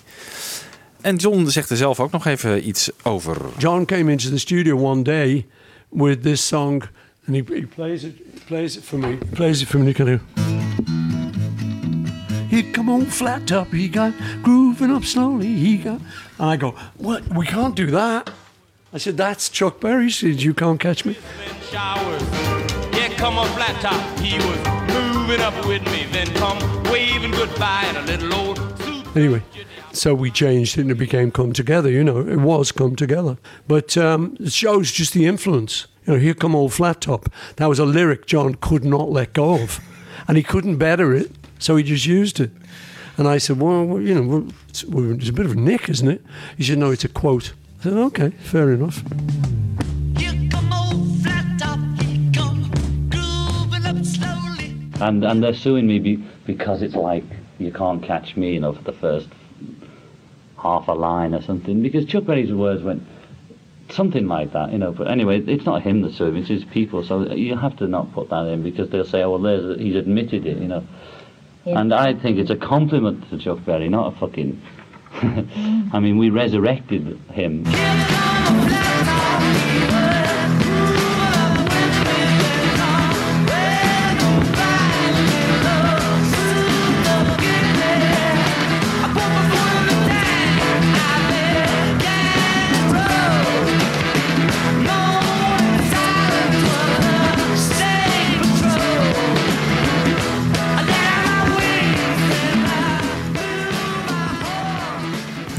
[1.01, 3.37] En John zegt er zelf ook nog even iets over.
[3.57, 5.45] John came into the studio one day
[5.89, 6.83] with this song,
[7.27, 8.15] and he, he plays it.
[8.33, 9.07] He plays it for me.
[9.07, 10.19] He plays it for me.
[10.37, 10.54] Of.
[12.55, 13.67] He come on flat top.
[13.73, 15.47] He got grooving up slowly.
[15.47, 15.99] He got,
[16.39, 17.27] and I go, what?
[17.35, 18.29] We can't do that.
[18.93, 20.05] I said, that's Chuck Berry.
[20.05, 21.17] He said, you can't catch me.
[21.73, 24.19] Yeah, come on flat top.
[24.19, 24.57] He was
[24.87, 28.59] moving up with me, then come waving goodbye in a little old.
[29.17, 29.43] Anyway,
[29.91, 31.89] so we changed it and it became Come Together.
[31.89, 33.37] You know, it was Come Together.
[33.67, 35.87] But um, it shows just the influence.
[36.07, 37.29] You know, Here Come Old Flat Top.
[37.57, 39.81] That was a lyric John could not let go of.
[40.25, 42.51] And he couldn't better it, so he just used it.
[43.17, 46.21] And I said, well, you know, it's, it's a bit of a nick, isn't it?
[46.57, 47.53] He said, no, it's a quote.
[47.79, 49.03] I said, okay, fair enough.
[55.01, 56.15] And and they're suing me be,
[56.45, 57.25] because it's like
[57.59, 59.27] you can't catch me, you know, for the first
[60.57, 61.81] half a line or something.
[61.81, 63.03] Because Chuck Berry's words went
[63.89, 64.93] something like that, you know.
[64.93, 67.03] But anyway, it's not him that's suing; it's his people.
[67.03, 69.95] So you have to not put that in because they'll say, "Oh, well, there's he's
[69.95, 70.83] admitted it," you know.
[71.65, 74.61] And I think it's a compliment to Chuck Berry, not a fucking.
[75.93, 77.63] I mean, we resurrected him.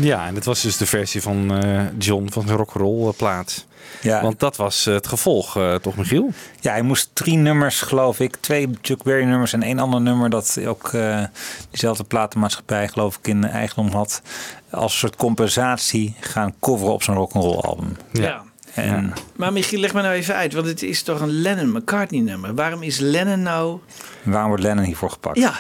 [0.07, 3.66] Ja, en dit was dus de versie van eh, John van de rock'n'roll plaat.
[4.01, 4.23] Ja.
[4.23, 6.33] Want dat was eh, het gevolg, eh, toch Michiel?
[6.61, 8.37] Ja, hij moest drie nummers, geloof ik.
[8.41, 11.24] Twee Chuck Berry nummers en één ander nummer dat ook eh,
[11.70, 14.23] diezelfde platenmaatschappij, geloof ik, in eigendom had.
[14.70, 17.97] Als een soort compensatie gaan coveren op zijn rock'n'roll album.
[18.12, 18.43] Ja.
[18.74, 22.55] En Maar Michiel, leg me nou even uit, want het is toch een Lennon-McCartney nummer.
[22.55, 23.78] Waarom is Lennon nou...
[24.23, 25.39] waarom wordt Lennon hiervoor gepakt?
[25.39, 25.55] Ja,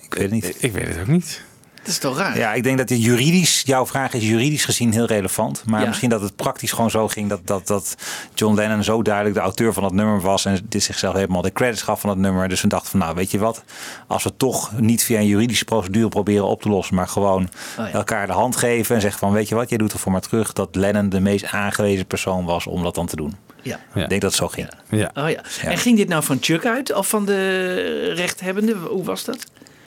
[0.00, 0.56] Ik weet het niet.
[0.62, 1.42] Ik weet het ook niet.
[1.82, 2.38] Dat is toch raar?
[2.38, 5.62] Ja, ik denk dat juridisch, jouw vraag is juridisch gezien heel relevant.
[5.66, 5.86] Maar Ja.
[5.86, 7.94] misschien dat het praktisch gewoon zo ging dat, dat, dat
[8.34, 10.44] John Lennon zo duidelijk de auteur van dat nummer was.
[10.44, 12.48] En dit zichzelf helemaal de credits gaf van dat nummer.
[12.48, 13.64] Dus we dachten van nou, weet je wat?
[14.06, 16.94] Als we toch niet via een juridische procedure proberen op te lossen.
[16.94, 17.48] Maar gewoon
[17.78, 17.92] Oh ja.
[17.92, 19.68] elkaar de hand geven en zeggen van weet je wat?
[19.68, 22.94] Jij doet er voor maar terug dat Lennon de meest aangewezen persoon was om dat
[22.94, 23.36] dan te doen.
[23.62, 23.78] Ja.
[23.94, 24.68] Ik denk dat het zo ging.
[24.88, 25.10] Ja.
[25.14, 25.42] Oh ja.
[25.62, 28.74] En ging dit nou van Chuck uit of van de rechthebbende?
[28.74, 29.38] Hoe was dat?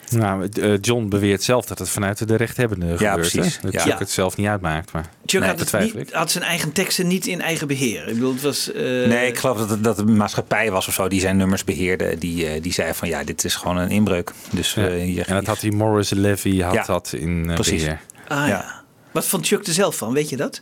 [0.09, 3.15] Nou, eh, John beweert zelf dat het vanuit de rechthebbende gebeurt.
[3.15, 3.55] precies.
[3.55, 3.61] Hè?
[3.61, 3.79] Dat Ja.
[3.79, 3.97] Chuck Ja.
[3.97, 4.91] het zelf niet uitmaakt.
[4.91, 6.09] Maar Chuck nee, had, het niet, ik.
[6.13, 8.07] had zijn eigen teksten niet in eigen beheer.
[8.07, 8.71] Ik bedoel, het was...
[8.71, 11.63] eh, Nee, ik geloof dat het, dat een maatschappij was of zo die zijn nummers
[11.63, 12.17] beheerde.
[12.17, 14.31] Die, eh, die zei van ja, dit is gewoon een inbreuk.
[14.51, 14.87] Dus Ja.
[14.87, 17.81] eh, hier, En dat had die Morris Levy had Ja, dat in precies.
[17.81, 17.99] beheer.
[18.27, 18.47] Ah ja.
[18.47, 18.81] Ja.
[19.11, 20.61] Wat vond Chuck er zelf van, weet je dat?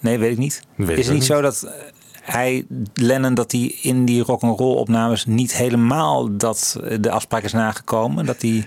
[0.00, 0.62] Nee, weet ik niet.
[0.74, 1.66] Weet is het niet zo dat
[2.32, 7.52] hij, Lennon, dat hij in die rock'n'roll opnames niet helemaal dat eh, de afspraak is
[7.52, 8.26] nagekomen?
[8.26, 8.66] Dat hij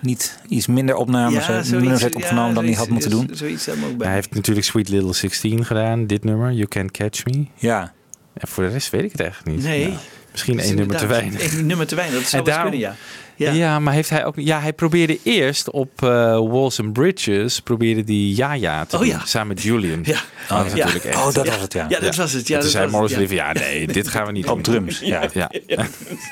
[0.00, 3.28] niet iets minder opnames heeft, nummers heeft opgenomen dan hij had moeten doen?
[3.32, 4.06] Zoiets staat me ook bij.
[4.06, 7.46] Hij heeft natuurlijk Sweet Little 16 gedaan, dit nummer, You Can't Catch Me.
[7.54, 7.92] Ja.
[8.32, 9.66] En voor de rest weet ik het eigenlijk niet.
[9.66, 9.90] Nee.
[9.90, 9.96] Ja.
[10.32, 11.40] Misschien Dat is één nummer te weinig.
[11.52, 12.96] één nummer te weinig, dat zou daarom- kunnen, ja.
[13.36, 13.52] Ja.
[13.52, 13.78] Ja.
[13.78, 14.34] maar heeft hij ook.
[14.36, 16.08] Ja, hij probeerde eerst op eh,
[16.48, 17.60] Walls and Bridges.
[17.60, 19.10] probeerde die ja ja te Oh, doen.
[19.10, 19.20] ja.
[19.24, 20.00] Samen met Julian.
[20.02, 20.18] Ja.
[20.50, 20.78] Oh, dat is Ja.
[20.78, 21.16] natuurlijk echt.
[21.26, 21.50] Oh, dat Ja.
[21.52, 21.86] was het, ja.
[21.88, 22.48] Ja, dat was het.
[22.48, 23.18] Ja, En toen dat zei Morris ja.
[23.18, 24.74] Levy, ja nee, dit gaan we niet Op doen.
[24.74, 25.28] drums, ja.
[25.34, 25.50] Ja.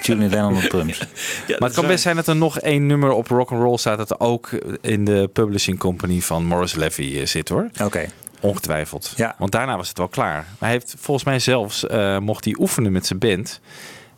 [0.02, 0.98] Julian Lennon op drums.
[0.98, 1.92] Ja, Maar dat het kan waar.
[1.92, 4.50] best zijn dat er nog één nummer op rock and roll staat dat ook
[4.80, 7.70] in de publishing company van Morris Levy eh, zit hoor.
[7.84, 8.08] Oké.
[8.40, 9.12] Ongetwijfeld.
[9.16, 9.34] Ja.
[9.38, 10.46] Want daarna was het wel klaar.
[10.58, 13.60] Hij heeft volgens mij zelfs eh, mocht hij oefenen met zijn band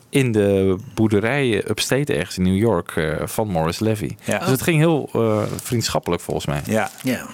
[0.09, 4.15] in de boerderijen upstate ergens in New York eh, van Morris Levy.
[4.23, 4.39] Ja.
[4.39, 6.61] Dus het ging heel eh, vriendschappelijk volgens mij.
[6.65, 6.91] Ja.
[7.03, 7.25] Ja.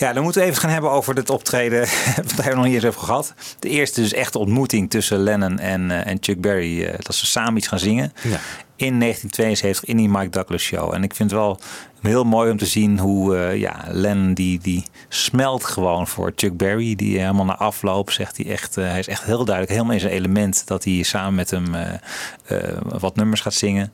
[0.00, 1.80] Ja, dan moeten we even gaan hebben over het optreden.
[1.80, 3.34] Daar hebben we nog niet eens over gehad.
[3.58, 6.84] De eerste dus echte ontmoeting tussen Lennon en, eh, en Chuck Berry.
[6.84, 8.12] eh, dat ze samen iets gaan zingen.
[8.22, 8.40] Ja.
[8.76, 10.94] In 1972 in die Mike Douglas show.
[10.94, 11.60] En ik vind het wel
[12.00, 16.56] heel mooi om te zien hoe eh, ja, Lennon die, die smelt gewoon voor Chuck
[16.56, 16.94] Berry.
[16.94, 18.76] Die helemaal na afloop zegt hij echt...
[18.76, 20.66] eh, hij is echt heel duidelijk, helemaal in zijn element...
[20.66, 23.92] dat hij samen met hem eh, wat nummers gaat zingen.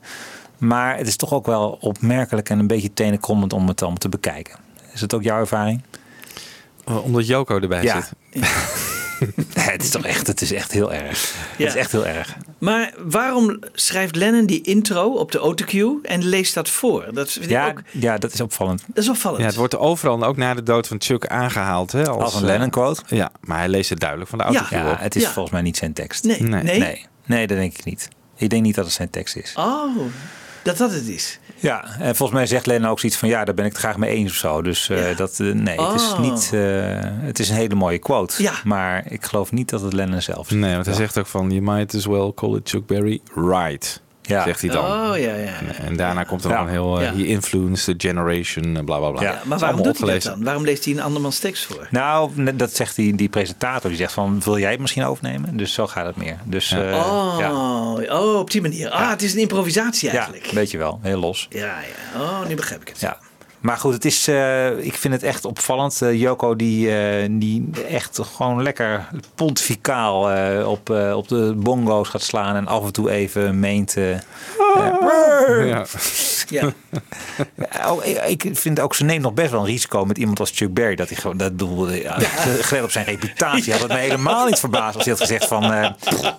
[0.57, 4.09] Maar het is toch ook wel opmerkelijk en een beetje tenenkrommend om het dan te
[4.09, 4.55] bekijken.
[4.93, 5.81] Is het ook jouw ervaring?
[7.03, 8.01] Omdat Joko erbij Ja.
[8.01, 8.11] zit.
[9.55, 11.33] Nee, het is toch echt, het is echt heel erg.
[11.57, 11.63] Ja.
[11.65, 12.35] Het is echt heel erg.
[12.57, 17.05] Maar waarom schrijft Lennon die intro op de autocue en leest dat voor?
[17.13, 18.83] Dat vind ik Ja, ook, ja, dat is opvallend.
[18.87, 19.41] dat is opvallend.
[19.41, 21.91] Ja, het wordt overal, ook na de dood van Chuck, aangehaald.
[21.91, 23.01] Hè, als, Als een eh, Lennon-quote.
[23.07, 24.99] Ja, maar hij leest het duidelijk van de autocue Ja, op.
[24.99, 25.31] het is Ja.
[25.31, 26.23] volgens mij niet zijn tekst.
[26.23, 26.63] Nee, nee.
[26.63, 26.79] Nee.
[26.79, 27.05] nee.
[27.25, 28.07] Nee, dat denk ik niet.
[28.35, 29.53] Ik denk niet dat het zijn tekst is.
[29.57, 29.97] Oh,
[30.63, 31.39] dat dat het is.
[31.59, 33.29] Ja, en volgens mij zegt Lennon ook zoiets van...
[33.29, 34.61] ja, daar ben ik het graag mee eens of zo.
[34.61, 35.15] Dus eh, Ja.
[35.15, 36.19] dat, eh, nee, het is Oh.
[36.19, 36.49] niet...
[36.53, 36.59] eh,
[37.03, 38.43] het is een hele mooie quote.
[38.43, 38.53] Ja.
[38.63, 40.55] Maar ik geloof niet dat het Lennon zelf is.
[40.55, 41.49] Nee, want hij zegt ook van...
[41.51, 44.01] You might as well call it Chuck Berry right.
[44.27, 44.43] Ja.
[44.43, 44.85] Zegt hij dan.
[44.85, 45.35] Oh, ja, ja.
[45.59, 46.57] En, en daarna komt er Ja.
[46.57, 46.99] nog een heel...
[46.99, 47.13] eh, Ja.
[47.13, 49.21] He influenced the generation, eh, bla bla bla.
[49.21, 49.41] Ja.
[49.45, 50.43] Maar waarom doet hij dat dan?
[50.43, 51.87] Waarom leest hij een andermans tekst voor?
[51.91, 53.89] Nou, dat zegt die, die presentator.
[53.89, 55.57] Die zegt van, wil jij het misschien overnemen?
[55.57, 56.37] Dus zo gaat het meer.
[56.43, 56.89] Dus Ja.
[56.89, 57.51] eh, oh, ja.
[58.19, 58.89] oh, op die manier.
[58.89, 60.45] Ah, het is een improvisatie ja, eigenlijk.
[60.45, 60.99] weet je wel.
[61.01, 61.47] Heel los.
[61.49, 62.21] Ja, ja.
[62.21, 62.99] Oh, nu begrijp ik het.
[62.99, 63.17] Ja.
[63.59, 66.01] Maar goed, het is, eh, ik vind het echt opvallend.
[66.01, 70.21] Eh, Joko die, eh, die echt gewoon lekker pontificaal
[70.65, 72.55] op, op de bongo's gaat slaan.
[72.55, 73.95] En af en toe even meent...
[74.77, 75.85] eh, eh, Ja.
[76.49, 76.71] Ja.
[77.71, 80.51] Ja, oh, ik, vind ook, ze neemt nog best wel een risico met iemand als
[80.55, 80.95] Chuck Berry.
[80.95, 82.19] Dat hij gewoon, dat bedoelde, ja,
[82.61, 85.73] gelet op zijn reputatie, had het me helemaal niet verbaasd als hij had gezegd van,
[85.73, 85.89] eh,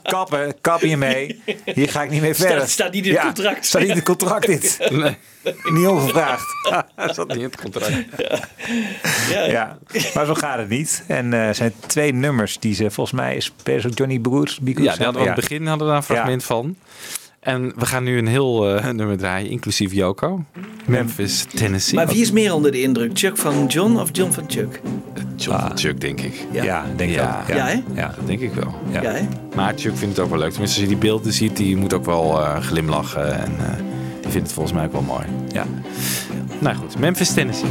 [0.02, 2.68] kappen, kap hiermee, hier ga ik niet mee verder.
[2.68, 3.66] staat niet in het Ja, contract.
[3.66, 4.78] Staat niet in het contract dit.
[4.90, 5.16] Nee,
[5.64, 6.46] Niet ongevraagd.
[6.96, 7.94] dat zat niet in het contract.
[9.30, 9.78] Ja, Ja,
[10.14, 11.04] maar zo gaat het niet.
[11.06, 13.40] En eh, er zijn twee nummers die ze volgens mij
[13.80, 14.58] zo Johnny Broers.
[14.64, 16.76] Ja, die hadden we aan het begin hadden we daar een fragment van.
[17.48, 20.44] En we gaan nu een heel eh, nummer draaien, inclusief Joko.
[20.86, 21.94] Memphis, Tennessee.
[21.94, 23.10] Maar wie is meer onder de indruk?
[23.14, 24.80] Chuck van John of John van Chuck?
[25.36, 26.46] John van Chuck, denk ik.
[26.52, 26.64] Ja.
[26.64, 27.44] Ja, denk ik Ja.
[27.48, 27.82] Ja, hè?
[27.94, 28.12] Ja.
[28.16, 28.74] Dat denk ik wel.
[28.90, 29.02] Ja.
[29.02, 29.26] Ja, hè?
[29.54, 30.50] Maar Chuck vindt het ook wel leuk.
[30.50, 33.38] Tenminste, als je die beelden ziet, die moet ook wel eh, glimlachen.
[33.38, 33.76] En eh,
[34.20, 35.24] die vindt het volgens mij ook wel mooi.
[35.52, 35.64] Ja.
[36.58, 37.70] Nou goed, Memphis, Tennessee.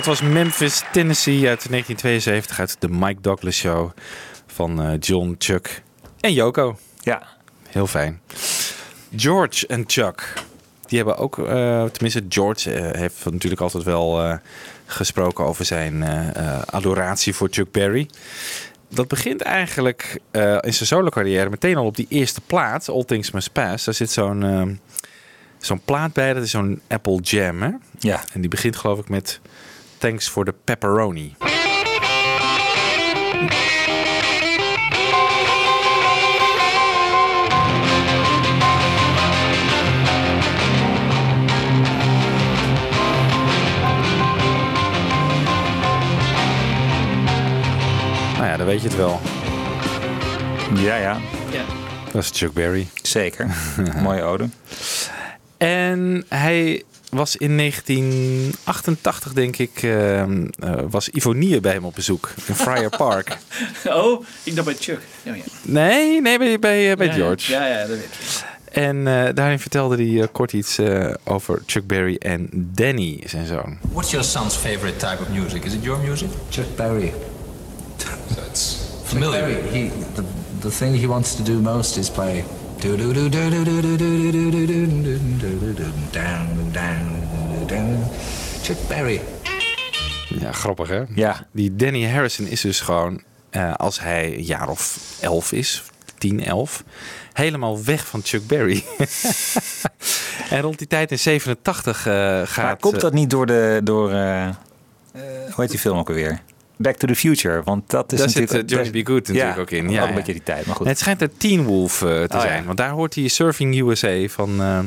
[0.00, 3.90] Dat was Memphis, Tennessee uit 1972 uit de Mike Douglas Show
[4.46, 5.82] van eh, John, Chuck
[6.20, 6.78] en Yoko.
[7.00, 7.22] Ja.
[7.68, 8.20] Heel fijn.
[9.16, 10.32] George en Chuck,
[10.86, 14.38] die hebben ook, eh, tenminste George eh, heeft natuurlijk altijd wel
[14.86, 16.04] gesproken over zijn
[16.66, 18.08] adoratie voor Chuck Berry.
[18.88, 20.20] Dat begint eigenlijk
[20.60, 23.84] in zijn solo carrière meteen al op die eerste plaat, All Things Must Pass.
[23.84, 24.80] Daar zit zo'n
[25.58, 27.62] zo'n plaat bij, dat is zo'n Apple Jam.
[27.62, 27.70] Hè?
[27.98, 28.20] Ja.
[28.32, 29.40] En die begint geloof ik met
[30.00, 31.34] Thanks for the Pepperoni.
[48.36, 49.20] Nou ja, dan weet je het wel.
[50.74, 51.18] Ja, ja.
[51.50, 51.64] Ja.
[52.12, 52.88] Dat is Chuck Berry.
[53.02, 53.46] Zeker.
[54.02, 54.48] Mooie ode.
[55.56, 62.30] En hij was in 1988, denk ik, ehm, eh, was Ivonie bij hem op bezoek
[62.46, 63.38] in Friar Park.
[63.84, 65.00] Oh, ik dacht bij Chuck.
[65.22, 65.42] Ja, ja.
[65.62, 67.18] Nee, nee, bij, bij, bij Ja, ja.
[67.18, 67.52] George.
[67.52, 68.44] Ja, ja, dat weet ik.
[68.70, 73.46] En eh, daarin vertelde hij eh, kort iets eh, over Chuck Berry en Danny, zijn
[73.46, 73.78] zoon.
[73.92, 75.64] What's your son's favorite type of music?
[75.64, 76.28] Is it your music?
[76.50, 77.12] Chuck Berry.
[78.36, 79.48] That's familiar.
[79.48, 80.22] Chuck Berry, he, the,
[80.60, 82.44] the thing he wants to do most is play.
[88.62, 89.20] Chuck Berry.
[90.28, 91.02] Ja, grappig hè?
[91.14, 91.46] Ja.
[91.52, 95.82] Die Danny Harrison is dus gewoon, uh, als hij een jaar of elf is,
[96.18, 96.84] 10, 11.
[97.32, 98.84] Helemaal weg van Chuck Berry.
[100.50, 102.64] en rond die tijd in 87 uh, eh, gaat...
[102.64, 103.80] Maar komt eh, dat niet door de...
[103.84, 104.48] Door, uh,
[105.12, 106.40] hoe heet die film ook alweer?
[106.82, 107.62] Back to the Future.
[107.64, 108.70] Want dat is daar zit natuurlijk.
[108.70, 109.06] eh, Johnny B.
[109.06, 109.84] Good natuurlijk Ja, ook in.
[109.86, 110.14] ook Ja, een ja.
[110.14, 110.86] beetje die tijd, maar goed.
[110.86, 112.40] Het schijnt een Teen Wolf eh, te Oh, ja.
[112.40, 112.64] zijn.
[112.64, 114.78] Want daar hoort hij Surfing USA van, eh,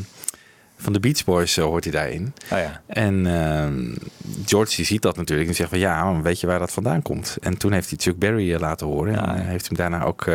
[0.77, 2.33] van de Beach Boys hoort hij daarin.
[2.51, 2.81] Oh ja.
[2.87, 3.95] En ehm,
[4.45, 7.01] George die ziet dat natuurlijk en zegt van ja, maar weet je waar dat vandaan
[7.01, 7.37] komt?
[7.41, 9.15] En toen heeft hij Chuck Berry laten horen.
[9.17, 10.25] En eh, heeft hem daarna ook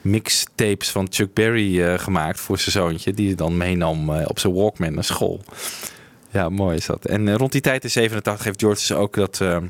[0.00, 3.12] mixtapes van Chuck Berry gemaakt voor zijn zoontje.
[3.12, 5.40] Die hij dan meenam op zijn Walkman naar school.
[6.30, 7.04] Ja, mooi is dat.
[7.04, 9.66] En rond die tijd in 87 heeft George dus ook dat ehm,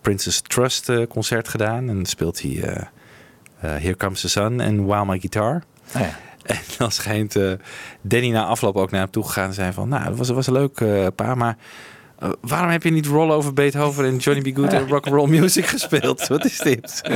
[0.00, 1.88] Princess Trust eh, concert gedaan.
[1.88, 2.82] En speelt hij eh,
[3.60, 5.62] eh, Here Comes the Sun en While My Guitar.
[5.96, 6.18] Oh ja.
[6.42, 7.36] En dan schijnt
[8.02, 9.88] Danny na afloop ook naar hem toe gegaan en zei van...
[9.88, 10.82] Nou, dat was, was een leuk
[11.14, 11.56] paar, maar
[12.40, 14.56] waarom heb je niet Roll Over Beethoven en Johnny B.
[14.56, 16.26] Good en Rock'n'Roll Music gespeeld?
[16.26, 17.02] Wat is dit?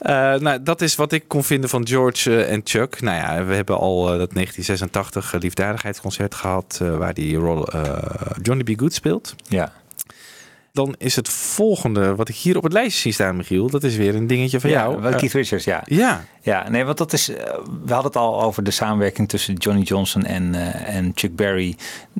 [0.00, 3.00] Eh, nou, dat is wat ik kon vinden van George eh, en Chuck.
[3.00, 6.78] Nou ja, we hebben al eh, dat 1986 liefdadigheidsconcert gehad...
[6.82, 7.92] eh, waar die Roll, eh,
[8.42, 8.78] Johnny B.
[8.80, 9.34] Good speelt.
[9.48, 9.72] Ja.
[10.72, 13.70] Dan is het volgende wat ik hier op het lijstje zie staan, Michiel...
[13.70, 15.00] dat is weer een dingetje van ja, jou.
[15.00, 15.82] wel Eh, Keith Richards, ja.
[15.86, 16.24] ja.
[16.42, 17.28] Ja, nee, want dat is.
[17.28, 17.44] eh,
[17.84, 21.76] We hadden het al over de samenwerking tussen Johnny Johnson en, eh, en Chuck Berry.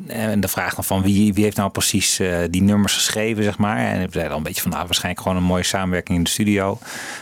[0.06, 3.59] En de vraag dan van wie, wie heeft nou precies eh, die nummers geschreven, zeg
[3.59, 3.77] maar.
[3.77, 6.31] En we zeiden al een beetje van, nou, waarschijnlijk gewoon een mooie samenwerking in de
[6.31, 6.78] studio.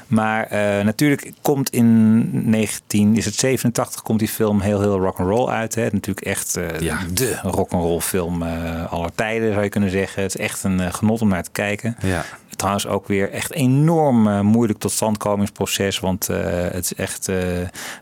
[0.06, 5.48] Maar eh, natuurlijk komt in 19, is het 87, komt die film heel, heel rock'n'roll
[5.48, 5.74] uit.
[5.74, 5.88] Hè?
[5.92, 6.64] Natuurlijk echt eh,
[7.12, 10.22] de rock'n'roll film eh aller tijden, zou je kunnen zeggen.
[10.22, 11.96] Het is echt een eh, genot om naar te kijken.
[12.02, 12.24] Ja.
[12.56, 16.00] Trouwens ook weer echt enorm eh, moeilijk tot standkomingsproces.
[16.00, 16.38] Want eh,
[16.70, 17.36] het is echt, eh,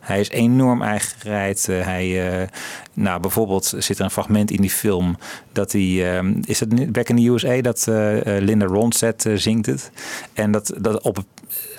[0.00, 1.68] hij is enorm eigengereid.
[1.68, 2.48] Eh, hij,
[2.92, 5.18] nou bijvoorbeeld zit er een fragment in die film
[5.52, 7.86] dat hij, eh, is het Back in the USA dat
[8.24, 9.90] Linda Ronstadt zingt het.
[10.32, 11.24] En dat, dat op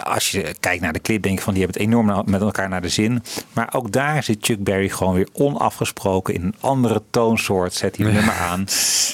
[0.04, 2.70] als je kijkt naar de clip, denk je van die hebben het enorm met elkaar
[2.70, 3.24] naar de zin.
[3.54, 7.74] Maar ook daar zit Chuck Berry gewoon weer onafgesproken in een andere toonsoort.
[7.74, 8.66] Zet hij het nummer aan.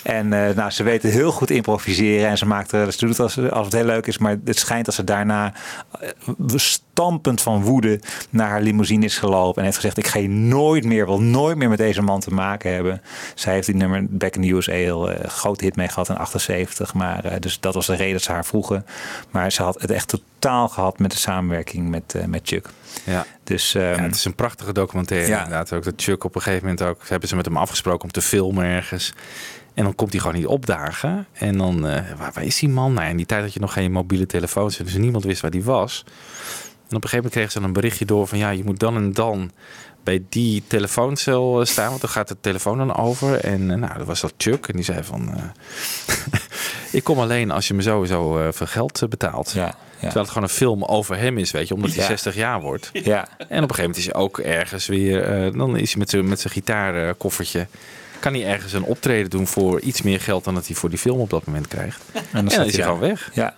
[0.04, 2.30] En eh, nou, ze weten heel goed improviseren.
[2.30, 4.18] En ze maakt er, ze doet het als, als het heel leuk is.
[4.18, 5.54] Maar het schijnt dat ze daarna
[6.00, 6.10] eh,
[6.94, 8.00] stampend van woede
[8.30, 9.58] naar haar limousine is gelopen.
[9.58, 12.74] En heeft gezegd: Ik ga nooit meer, wil nooit meer met deze man te maken
[12.74, 13.02] hebben.
[13.36, 16.16] Zij heeft die nummer Back in the USA heel eh, grote hit mee gehad in
[16.18, 16.94] 78.
[16.94, 18.86] Maar eh, dus dat was de reden dat ze haar vroegen.
[19.32, 22.70] Maar ze had het echt totaal gehad met de samenwerking met, eh, met Chuck.
[23.04, 23.26] Ja.
[23.44, 25.38] Dus, ehm, Ja, het is een prachtige documentaire Ja.
[25.44, 25.74] inderdaad.
[25.74, 27.08] Ook dat Chuck op een gegeven moment ook...
[27.08, 29.14] hebben ze met hem afgesproken om te filmen ergens.
[29.74, 31.26] En dan komt hij gewoon niet opdagen.
[31.32, 32.94] En dan, waar, waar is die man?
[32.94, 34.78] Nou, in die tijd had je nog geen mobiele telefoons.
[34.78, 36.04] Dus niemand wist waar die was.
[36.90, 38.38] En op een gegeven moment kregen ze dan een berichtje door van...
[38.38, 39.52] ja, je moet dan en dan
[40.04, 41.90] bij die telefooncel eh, staan.
[41.90, 43.40] Want dan gaat de telefoon dan over.
[43.40, 44.68] En eh, nou, dat was dat Chuck.
[44.68, 45.34] En die zei van...
[45.36, 45.44] eh,
[46.92, 49.56] ik kom alleen als je me sowieso eh veel geld betaalt.
[50.00, 51.74] Terwijl het gewoon een film over hem is, weet je.
[51.74, 52.08] Omdat hij Ja.
[52.08, 52.90] 60 jaar wordt.
[53.04, 53.28] Ja.
[53.38, 55.52] En op een gegeven moment is hij ook ergens weer...
[55.52, 57.68] dan is hij met zijn met zijn gitaarkoffertje...
[58.20, 60.44] kan hij ergens een optreden doen voor iets meer geld...
[60.44, 62.02] dan dat hij voor die film op dat moment krijgt.
[62.14, 63.30] En dan, staat is hij gewoon weg.
[63.34, 63.54] Ja.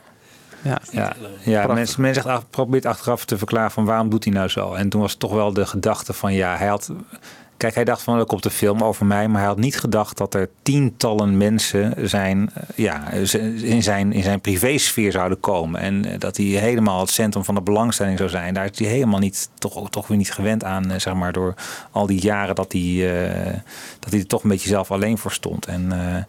[0.65, 4.33] Ja, Ja, ja mensen, men zegt, af- probeert achteraf te verklaren van waarom doet hij
[4.33, 4.73] nou zo.
[4.73, 6.91] En toen was toch wel de gedachte van ja, hij had
[7.57, 10.17] Kijk, hij dacht van er komt een film over mij, maar hij had niet gedacht
[10.17, 15.81] dat er tientallen mensen zijn, eh, ja, in, zijn, in zijn privésfeer zouden komen.
[15.81, 18.53] En eh, dat hij helemaal het centrum van de belangstelling zou zijn.
[18.53, 21.53] Daar is hij helemaal niet, toch, toch weer niet gewend aan, eh, zeg maar, door
[21.91, 23.53] al die jaren dat hij, eh,
[23.99, 25.65] dat hij er toch een beetje zelf alleen voor stond.
[25.65, 26.23] En eh, eh,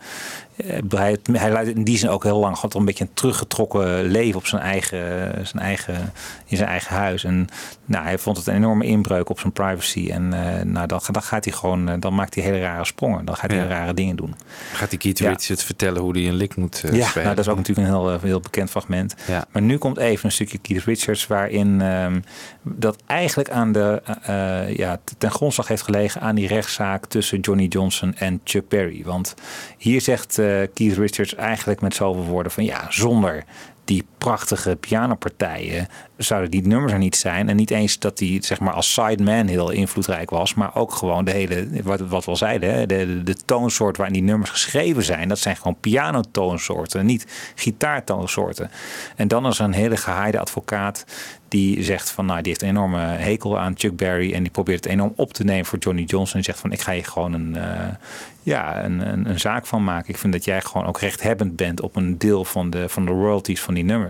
[0.88, 4.38] hij, hij leidde in die zin ook heel lang had een beetje een teruggetrokken leven
[4.38, 4.98] op zijn eigen,
[5.46, 6.12] zijn eigen,
[6.46, 7.24] in zijn eigen huis.
[7.24, 7.48] En
[7.84, 10.10] nou, hij vond het een enorme inbreuk op zijn privacy.
[10.10, 13.24] En eh, nou, dan, dan gaat hij gewoon, eh, dan maakt hij hele rare sprongen.
[13.24, 13.66] Dan gaat hij Ja.
[13.66, 14.34] rare dingen doen.
[14.72, 15.30] Gaat die Keith Ja.
[15.30, 17.24] Richards vertellen hoe hij een lik moet eh, ja, spelen?
[17.24, 19.14] nou, dat is ook natuurlijk een heel, eh, heel bekend fragment.
[19.26, 19.44] Ja.
[19.52, 22.20] Maar nu komt even een stukje Keith Richards waarin ehm,
[22.62, 27.40] dat eigenlijk aan de eh, eh, ja, ten grondslag heeft gelegen aan die rechtszaak tussen
[27.40, 29.02] Johnny Johnson en Chuck Berry.
[29.04, 29.34] Want
[29.78, 33.44] hier zegt eh, Keith Richards eigenlijk met zoveel woorden van ja, zonder
[33.84, 37.48] die prachtige pianopartijen zouden die nummers er niet zijn.
[37.48, 41.24] En niet eens dat hij zeg maar als sideman heel invloedrijk was, maar ook gewoon
[41.24, 45.28] de hele, wat, wat we al zeiden, de, de toonsoort waarin die nummers geschreven zijn,
[45.28, 48.70] dat zijn gewoon pianotoonsoorten, niet gitaartoonsoorten.
[49.16, 51.04] En dan is er een hele gehaaide advocaat
[51.48, 54.84] die zegt van, nou, die heeft een enorme hekel aan Chuck Berry en die probeert
[54.84, 56.38] het enorm op te nemen voor Johnny Johnson.
[56.38, 57.94] En zegt van, ik ga je gewoon een, eh,
[58.42, 60.08] ja, een, een, een zaak van maken.
[60.08, 63.10] Ik vind dat jij gewoon ook rechthebbend bent op een deel van de, van de
[63.10, 64.05] royalties van die nummers.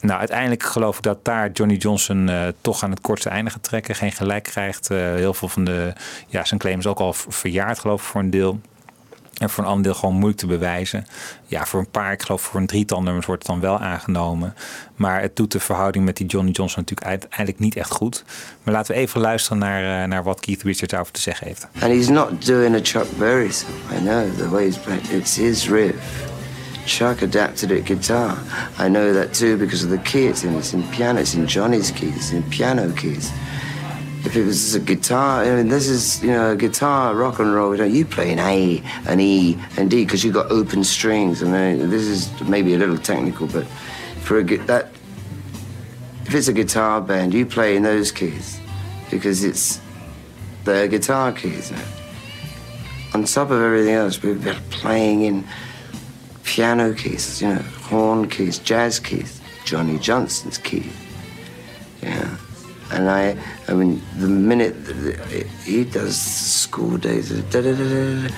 [0.00, 3.62] Nou, uiteindelijk geloof ik dat daar Johnny Johnson eh, toch aan het kortste einde gaat
[3.62, 3.94] trekken.
[3.94, 4.90] Geen gelijk krijgt.
[4.90, 5.92] Eh, heel veel van de,
[6.28, 8.60] ja, zijn claim is ook al verjaard geloof ik voor een deel.
[9.38, 11.06] En voor een ander deel gewoon moeilijk te bewijzen.
[11.46, 14.54] Ja, voor een paar, ik geloof voor een drietal nummers wordt het dan wel aangenomen.
[14.94, 18.24] Maar het doet de verhouding met die Johnny Johnson natuurlijk uiteindelijk niet echt goed.
[18.62, 21.66] Maar laten we even luisteren naar, eh, naar wat Keith Richards daarover te zeggen heeft.
[21.72, 23.70] And he's not doing a Chuck Berry song.
[23.92, 24.72] I know the way
[25.08, 26.31] he's his riff.
[26.86, 28.38] Chuck adapted it guitar.
[28.78, 30.54] I know that too because of the key it's in.
[30.54, 31.20] It's in piano.
[31.20, 32.16] It's in Johnny's keys.
[32.16, 33.30] It's in piano keys.
[34.24, 37.74] If it was a guitar, I mean, this is you know guitar rock and roll.
[37.74, 41.42] You, know, you play an A, an E, and D because you've got open strings.
[41.42, 43.66] I mean, this is maybe a little technical, but
[44.22, 44.90] for a that,
[46.26, 48.60] if it's a guitar band, you play in those keys
[49.10, 49.80] because it's
[50.64, 51.72] the guitar keys.
[53.14, 55.44] On top of everything else, we've been playing in
[56.44, 60.92] piano keys, you know, horn keys, jazz keys, Johnny Johnson's keys.
[62.02, 62.36] Yeah.
[62.90, 63.36] And I,
[63.68, 68.28] I mean, the minute that he does school days, da, da, da,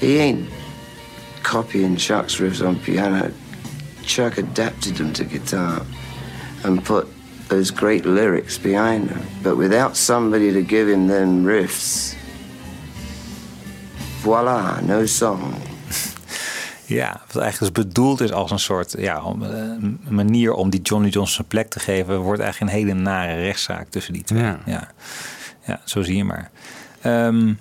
[0.00, 0.48] he ain't
[1.42, 3.32] copying Chuck's riffs on piano.
[4.02, 5.84] Chuck adapted them to guitar
[6.64, 7.06] and put
[7.48, 9.26] those great lyrics behind them.
[9.42, 12.14] But without somebody to give him them riffs,
[14.22, 15.60] voila, no song.
[16.88, 20.80] Ja, wat eigenlijk dus bedoeld is als een soort ja, eh, een manier om die
[20.82, 24.42] Johnny Johnson plek te geven, wordt eigenlijk een hele nare rechtszaak tussen die twee.
[24.42, 24.58] Ja.
[24.66, 24.88] Ja,
[25.64, 25.80] ja.
[25.84, 26.50] zo zie je maar.
[27.00, 27.52] Ehm,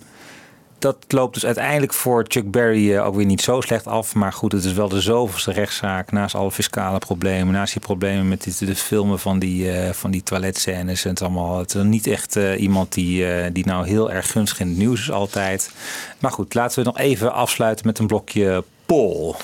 [0.80, 4.16] dat loopt dus uiteindelijk voor Chuck Berry eh, ook weer niet zo slecht af.
[4.16, 6.12] Maar goed, het is wel de zoveelste rechtszaak.
[6.12, 10.12] Naast alle fiscale problemen, naast die problemen met die, de filmen van die, eh, van
[10.12, 11.04] die toiletscènes.
[11.04, 14.68] En het, allemaal, het is niet echt iemand die, die nou heel erg gunstig in
[14.68, 15.72] het nieuws is altijd.
[16.20, 19.36] Maar goed, laten we nog even afsluiten met een blokje Paul.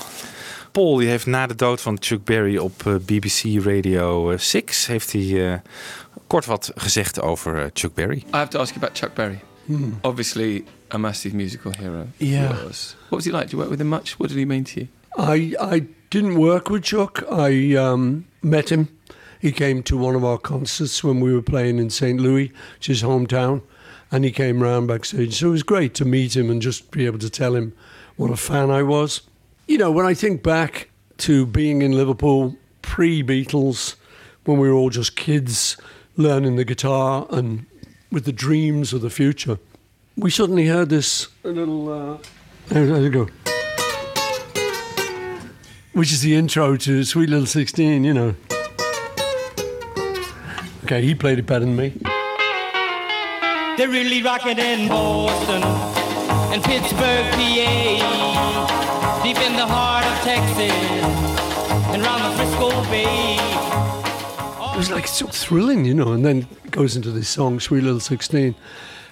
[0.72, 4.86] Paul die heeft na de dood van Chuck Berry op eh, BBC Radio eh, 6
[4.86, 5.58] heeft hij eh,
[6.26, 8.16] kort wat gezegd over Chuck Berry.
[8.16, 9.40] I have to ask you about Chuck Berry.
[9.64, 9.92] Hmm.
[10.00, 12.06] Obviously, a massive musical hero.
[12.16, 12.64] Yeah.
[12.64, 12.96] Was.
[13.08, 13.42] What was he like?
[13.44, 14.14] Did you work with him much?
[14.18, 14.88] What did he mean to you?
[15.16, 17.22] I I didn't work with Chuck.
[17.30, 18.88] I um, met him.
[19.40, 22.18] He came to one of our concerts when we were playing in St.
[22.20, 23.60] Louis, which is his hometown,
[24.10, 25.34] and he came round backstage.
[25.34, 27.72] So it was great to meet him and just be able to tell him
[28.16, 29.22] what a fan I was.
[29.66, 33.96] You know, when I think back to being in Liverpool pre-Beatles,
[34.44, 35.76] when we were all just kids
[36.16, 37.66] learning the guitar and
[38.12, 39.58] with the dreams of the future,
[40.16, 41.92] we suddenly heard this little.
[41.92, 42.18] Uh,
[42.68, 43.28] there, there you go
[45.94, 48.34] which is the intro to Sweet Little 16, you know.
[50.84, 51.94] Okay, he played it better than me.
[53.76, 55.62] They're really rocking in Boston
[56.52, 58.83] and Pittsburgh, PA,
[59.24, 60.70] deep in the heart of Texas
[61.94, 63.38] and round the Frisco Bay.
[64.74, 67.84] It was like so thrilling, you know, and then it goes into this song, Sweet
[67.84, 68.54] Little 16.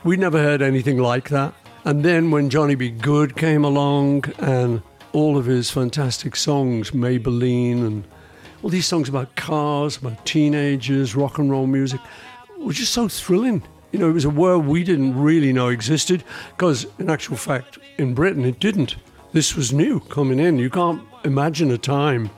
[0.04, 1.54] We'd never heard anything like that.
[1.86, 2.90] And then when Johnny B.
[2.90, 4.82] Good came along and
[5.14, 8.06] all of his fantastic songs, Maybelline and
[8.62, 12.02] all these songs about cars, about teenagers, rock and roll music,
[12.58, 13.62] were just so thrilling.
[13.92, 17.78] You know, it was a world we didn't really know existed because, in actual fact,
[17.96, 18.96] in Britain it didn't.
[19.32, 20.58] This was new coming in.
[20.58, 22.30] You can't imagine a time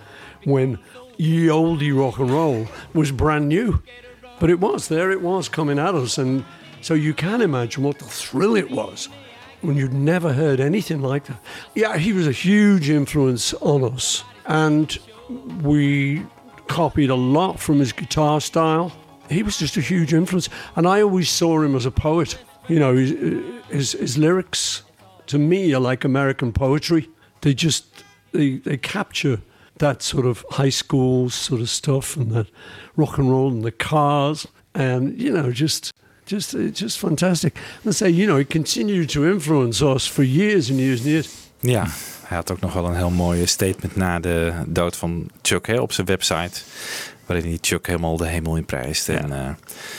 [0.44, 0.78] when
[1.16, 3.82] ye oldie rock and roll was brand new.
[4.40, 6.18] But it was, there it was coming at us.
[6.18, 6.44] And
[6.80, 9.08] So you can imagine what the thrill it was
[9.62, 11.40] when you'd never heard anything like that.
[11.74, 14.96] Yeah, he was a huge influence on us, and
[15.62, 16.22] we
[16.68, 18.92] copied a lot from his guitar style.
[19.30, 22.38] He was just a huge influence, and I always saw him as a poet.
[22.68, 23.10] You know, his,
[23.70, 24.82] his, his lyrics
[25.26, 27.08] to me are like American poetry.
[27.40, 27.84] They just
[28.32, 29.40] they, they capture
[29.76, 32.46] that sort of high school sort of stuff and that
[32.96, 35.92] rock and roll and the cars and you know just
[36.26, 37.56] just it's just fantastic.
[37.84, 41.28] And say you know it continued to influence us for years and years and years.
[41.60, 41.86] Ja,
[42.22, 45.80] hij had ook nog wel een heel mooi statement na de dood van Chuck hè,
[45.80, 46.60] op zijn website.
[47.26, 49.08] Waarin hij Chuck helemaal de hemel in prijst.
[49.08, 49.50] En, eh,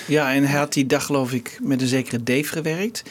[0.08, 3.04] Ja, en hij had die dag geloof ik met een zekere Dave gewerkt.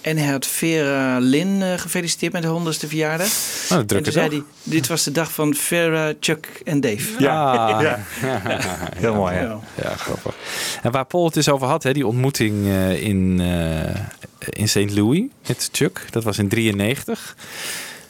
[0.00, 3.28] En hij had Vera Lynn eh, gefeliciteerd met de honderdste verjaardag.
[3.72, 7.22] Oh, en toen zei hij, dit was de dag van Vera, Chuck en Dave.
[7.22, 7.98] Ja, Ja.
[8.96, 9.34] heel mooi.
[9.34, 9.42] hè?
[9.42, 9.96] Ja.
[9.96, 10.34] grappig.
[10.82, 13.94] En waar Paul het dus over had, hè, die ontmoeting eh, in, eh,
[14.38, 14.90] in St.
[14.90, 17.36] Louis met Chuck, dat was in 93.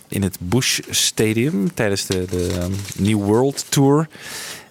[0.08, 4.08] In het Bush Stadium tijdens de, de um, New World Tour.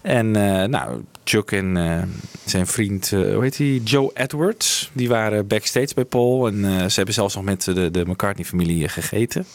[0.02, 2.01] En eh, nou, Chuck en eh,
[2.45, 6.47] zijn vriend, eh, hoe heet hij, Joe Edwards, die waren backstage bij Paul.
[6.47, 9.45] En eh, ze hebben zelfs nog met de, de McCartney-familie gegeten.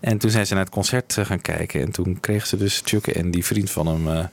[0.00, 1.80] En toen zijn ze naar het concert gaan kijken.
[1.80, 4.28] En toen kregen ze dus Chuck en die vriend van hem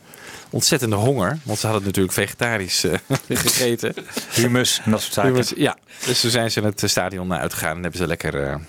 [0.49, 1.38] ontzettende honger.
[1.44, 2.85] Want ze hadden natuurlijk vegetarisch
[3.27, 3.94] gegeten.
[4.34, 5.31] Humus en dat soort zaken.
[5.31, 8.60] Humus, ja, dus toen zijn ze het stadion uitgegaan en hebben ze lekker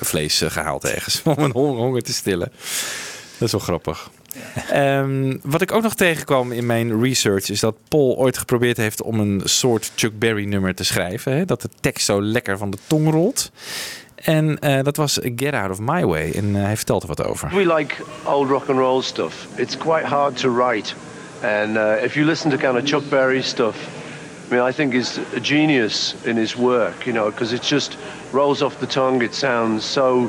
[0.00, 1.22] vlees eh, gehaald ergens.
[1.36, 2.52] Om een honger, honger te stillen.
[3.38, 4.10] Dat is wel grappig.
[4.70, 9.02] Ehm, wat ik ook nog tegenkwam in mijn research is dat Paul ooit geprobeerd heeft
[9.02, 11.36] om een soort Chuck Berry nummer te schrijven.
[11.36, 11.44] Hè?
[11.44, 13.50] Dat de tekst zo lekker van de tong rolt.
[14.14, 16.30] En eh, dat was Get Out of My Way.
[16.30, 17.48] En eh, hij vertelt er wat over.
[17.48, 17.94] We like
[18.24, 19.46] old rock and roll stuff.
[19.54, 20.94] It's quite hard to write.
[21.42, 23.76] And uh, if you listen to kind of Chuck Berry stuff,
[24.50, 27.96] I mean, I think he's a genius in his work, you know, because it just
[28.32, 29.22] rolls off the tongue.
[29.22, 30.28] It sounds so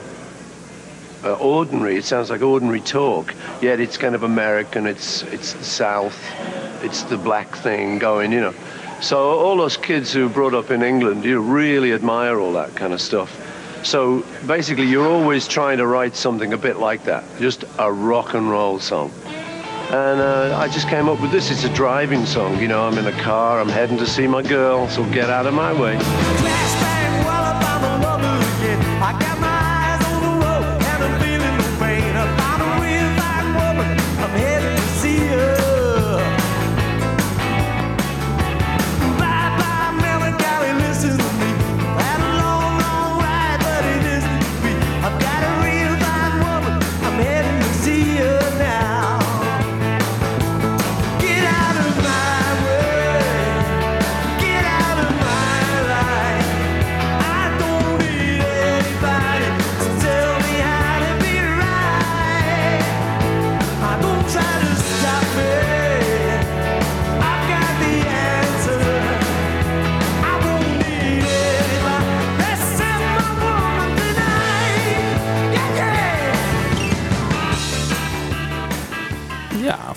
[1.24, 1.98] uh, ordinary.
[1.98, 3.34] It sounds like ordinary talk.
[3.62, 4.88] Yet it's kind of American.
[4.88, 6.18] It's it's the South.
[6.84, 8.54] It's the black thing going, you know.
[9.02, 12.76] So all those kids who were brought up in England, you really admire all that
[12.76, 13.32] kind of stuff.
[13.84, 18.36] So basically, you're always trying to write something a bit like that, just a rock
[18.36, 19.12] and roll song.
[19.92, 21.52] And uh, I just came up with this.
[21.52, 22.60] It's a driving song.
[22.60, 23.60] You know, I'm in a car.
[23.60, 24.88] I'm heading to see my girl.
[24.88, 25.98] So get out of my way.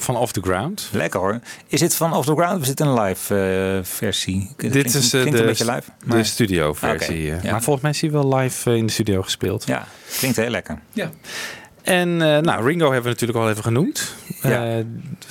[0.05, 0.89] Van Off the Ground.
[0.93, 1.41] Lekker hoor.
[1.67, 3.35] Is dit van Off the Ground of is dit een live
[3.79, 4.51] eh, versie?
[4.57, 5.91] Klinkt- Dit is eh, klinkt de, een beetje live.
[6.07, 7.27] de studio versie.
[7.27, 7.43] Oké, eh.
[7.45, 7.51] ja.
[7.51, 9.67] Maar volgens mij is hij wel live in de studio gespeeld.
[9.67, 9.87] Ja,
[10.19, 10.79] klinkt heel lekker.
[10.93, 11.11] Ja.
[11.83, 14.15] En eh, nou, Ringo hebben we natuurlijk al even genoemd.
[14.43, 14.77] Ja.
[14.79, 14.85] Eh,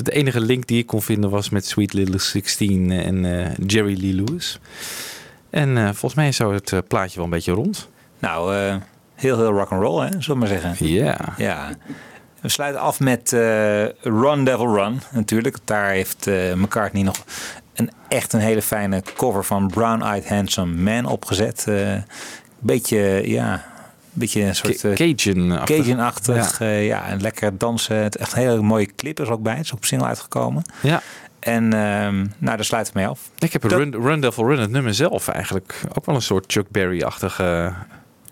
[0.04, 3.98] de enige link die ik kon vinden was met Sweet Little 16 en eh, Jerry
[4.02, 4.60] Lee Lewis.
[5.50, 7.90] En eh, volgens mij is zo het eh, plaatje wel een beetje rond.
[8.20, 8.76] Nou, eh,
[9.16, 10.88] heel heel rock and roll, hè, zullen we maar zeggen.
[10.88, 11.18] Ja.
[11.38, 11.70] Ja.
[12.44, 15.58] We sluiten af met eh, Run Devil Run, natuurlijk.
[15.64, 17.16] Daar heeft eh, McCartney nog
[17.74, 21.68] een echt een hele fijne cover van Brown Eyed Handsome Man opgezet.
[21.68, 21.96] Eh,
[22.60, 23.66] beetje, ja,
[24.12, 24.82] beetje een soort...
[24.96, 25.78] Cajun-achtig.
[25.78, 26.60] Cajun-achtig.
[26.60, 26.68] Ja.
[26.68, 27.96] ja, en lekker dansen.
[27.96, 29.56] Het echt een hele mooie clip is ook bij.
[29.56, 30.64] Het is op single uitgekomen.
[30.82, 31.02] Ja.
[31.40, 33.30] En ehm, nou, daar sluiten we mee af.
[33.38, 36.70] Ik heb Run, Run Devil Run, het nummer zelf eigenlijk ook wel een soort Chuck
[36.70, 37.74] Berry-achtige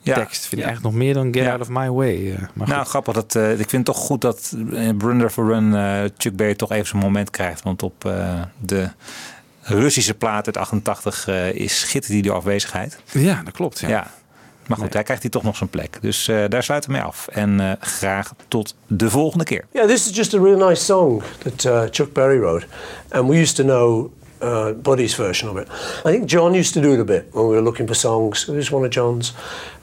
[0.02, 0.16] Ja.
[0.16, 0.46] tekst.
[0.46, 2.32] Vind ik eigenlijk nog meer dan Get Out of My Way.
[2.32, 2.90] eh, maar nou, goed.
[2.90, 3.14] grappig.
[3.14, 6.56] Dat, eh, ik vind het toch goed dat in Run for Run eh, Chuck Berry
[6.56, 7.64] toch even zijn moment krijgt.
[7.64, 8.90] Want op eh, de
[9.62, 12.98] Russische plaat uit 88 eh, is schittert hij door afwezigheid.
[13.12, 13.80] Ja, dat klopt.
[13.80, 14.12] Ja.
[14.68, 15.98] Maar goed, daar krijgt hij toch nog zijn plek.
[16.02, 17.28] Dus eh, daar sluiten we mee af.
[17.28, 19.66] En eh, graag tot de volgende keer.
[19.72, 22.66] Yeah, this is just a really nice song that uh, Chuck Berry wrote,
[23.10, 24.12] and we used to know
[24.42, 25.70] uh, Buddy's version of it.
[25.70, 28.48] I think John used to do it a bit when we were looking for songs.
[28.50, 29.34] It was one of John's.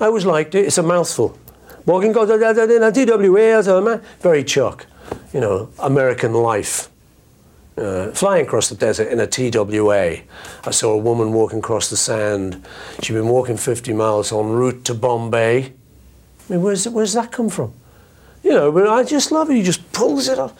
[0.00, 0.66] I always liked it.
[0.66, 1.38] It's a mouthful.
[1.86, 2.28] Morgan goes
[4.20, 4.86] very Chuck,
[5.32, 6.90] you know, American life.
[7.78, 10.16] Uh, flying across the desert in a TWA,
[10.64, 12.66] I saw a woman walking across the sand.
[13.00, 15.66] She'd been walking 50 miles en route to Bombay.
[15.66, 15.72] I
[16.52, 17.72] mean, where's, where's that come from?
[18.42, 19.54] You know, but I just love it.
[19.54, 20.54] He just pulls it off.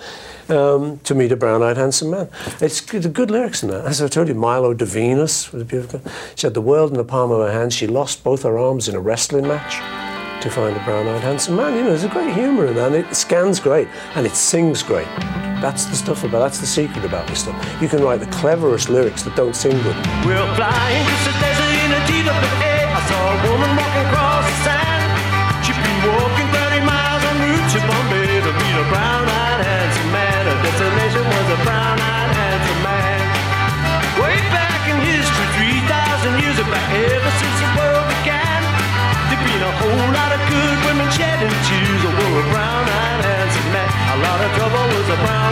[0.51, 2.31] Um, to meet a brown-eyed handsome man.
[2.63, 3.85] It's good, the good lyrics in that.
[3.85, 6.01] As I told you, Milo de Venus was beautiful.
[6.37, 7.75] She had the world in the palm of her hand.
[7.75, 9.77] She lost both her arms in a wrestling match
[10.43, 11.75] to find a brown-eyed handsome man.
[11.75, 12.93] You know, there's a great humour in that.
[12.93, 15.09] And it scans great and it sings great.
[15.61, 16.39] That's the stuff about.
[16.39, 17.83] That's the secret about this stuff.
[17.83, 19.97] You can write the cleverest lyrics that don't sing good.
[20.23, 21.05] Flying
[41.49, 43.89] women shedding tears over a brown-eyed handsome man.
[43.89, 45.48] A lot of trouble was a brown-eyed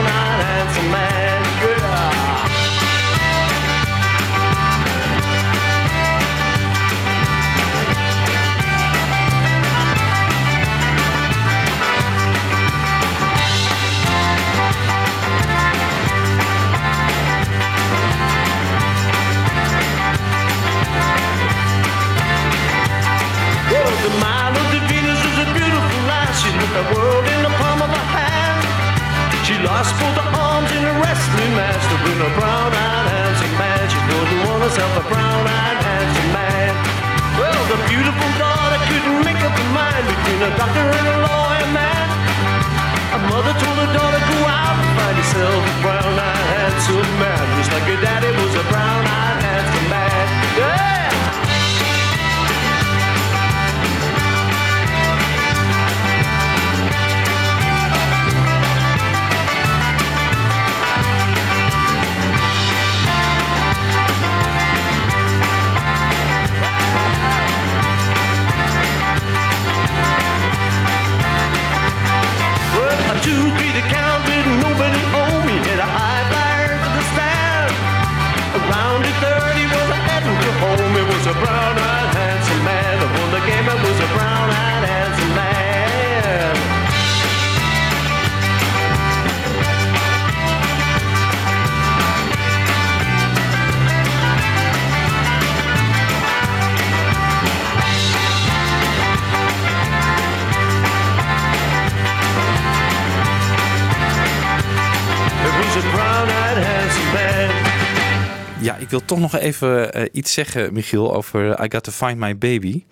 [108.96, 112.84] wil toch nog even eh, iets zeggen, Michiel, over I Got to Find My Baby.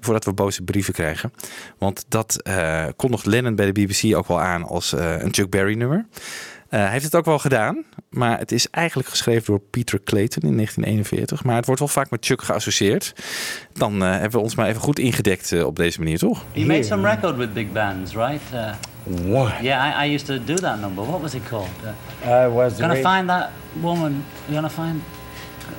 [0.00, 1.32] Voordat we boze brieven krijgen.
[1.78, 5.50] Want dat eh kondigt Lennon bij de BBC ook wel aan als eh, een Chuck
[5.50, 6.06] Berry nummer.
[6.68, 10.42] Eh, hij heeft het ook wel gedaan, maar het is eigenlijk geschreven door Peter Clayton
[10.42, 11.44] in 1941.
[11.44, 13.12] Maar het wordt wel vaak met Chuck geassocieerd.
[13.72, 16.44] Dan eh, hebben we ons maar even goed ingedekt eh, op deze manier, toch?
[16.52, 18.42] You made some record with big bands, right?
[18.54, 18.72] Uh,
[19.32, 19.52] What?
[19.60, 21.06] yeah, I, I used to do that number.
[21.06, 21.68] What was it called?
[22.24, 23.50] Uh, I was gonna find that
[23.80, 24.24] woman.
[24.46, 25.02] You're gonna find.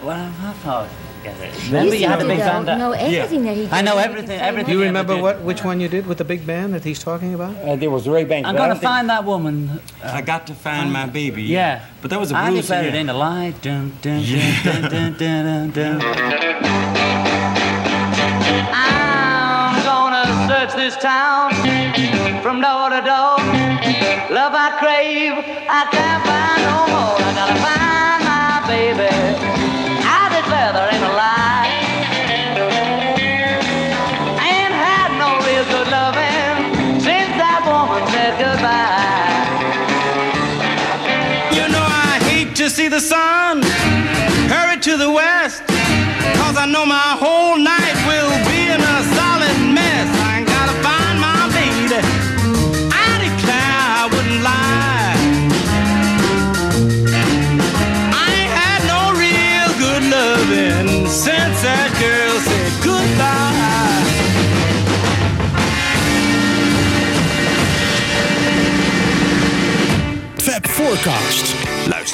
[0.03, 0.87] Well, how
[1.23, 1.65] get it?
[1.67, 2.65] Remember, you had a big band.
[2.65, 4.39] know everything that he I know everything.
[4.39, 4.71] Everything.
[4.73, 5.45] Do you remember ever what did.
[5.45, 7.55] which one you did with the big band that he's talking about?
[7.57, 8.47] Uh, there was the Ray Banks.
[8.47, 9.81] I'm but I gonna don't think- find that woman.
[10.03, 11.43] I got to find my baby.
[11.43, 12.61] Yeah, But that was a I blues.
[12.61, 12.99] declared it yeah.
[13.01, 13.61] in the light.
[13.61, 16.01] Dun, dun, dun, dun, dun, dun, dun,
[18.71, 21.51] I'm gonna search this town
[22.41, 23.37] from door to door.
[24.31, 25.33] Love I crave,
[25.69, 27.18] I can't find no more.
[44.99, 45.63] The west.
[46.39, 50.07] Cause I know my whole night will be in a solid mess.
[50.27, 52.03] I ain't gotta find my baby
[52.91, 55.15] I declare I wouldn't lie.
[58.11, 64.03] I ain't had no real good loving Since that girl said goodbye.
[70.43, 71.58] Fab Forecast.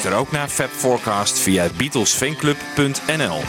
[0.06, 3.40] Luister ook naar Fab Forecast via beatlesfanclub.nl.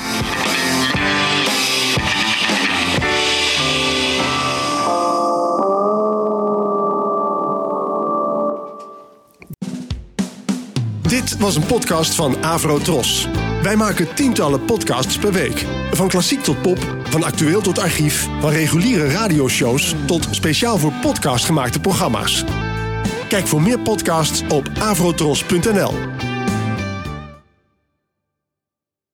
[11.01, 13.27] Dit was een podcast van Avro Tros.
[13.61, 15.65] Wij maken tientallen podcasts per week.
[15.91, 21.45] Van klassiek tot pop, van actueel tot archief, van reguliere radioshows tot speciaal voor podcast
[21.45, 22.43] gemaakte programma's.
[23.27, 26.35] Kijk voor meer podcasts op avrotros.nl.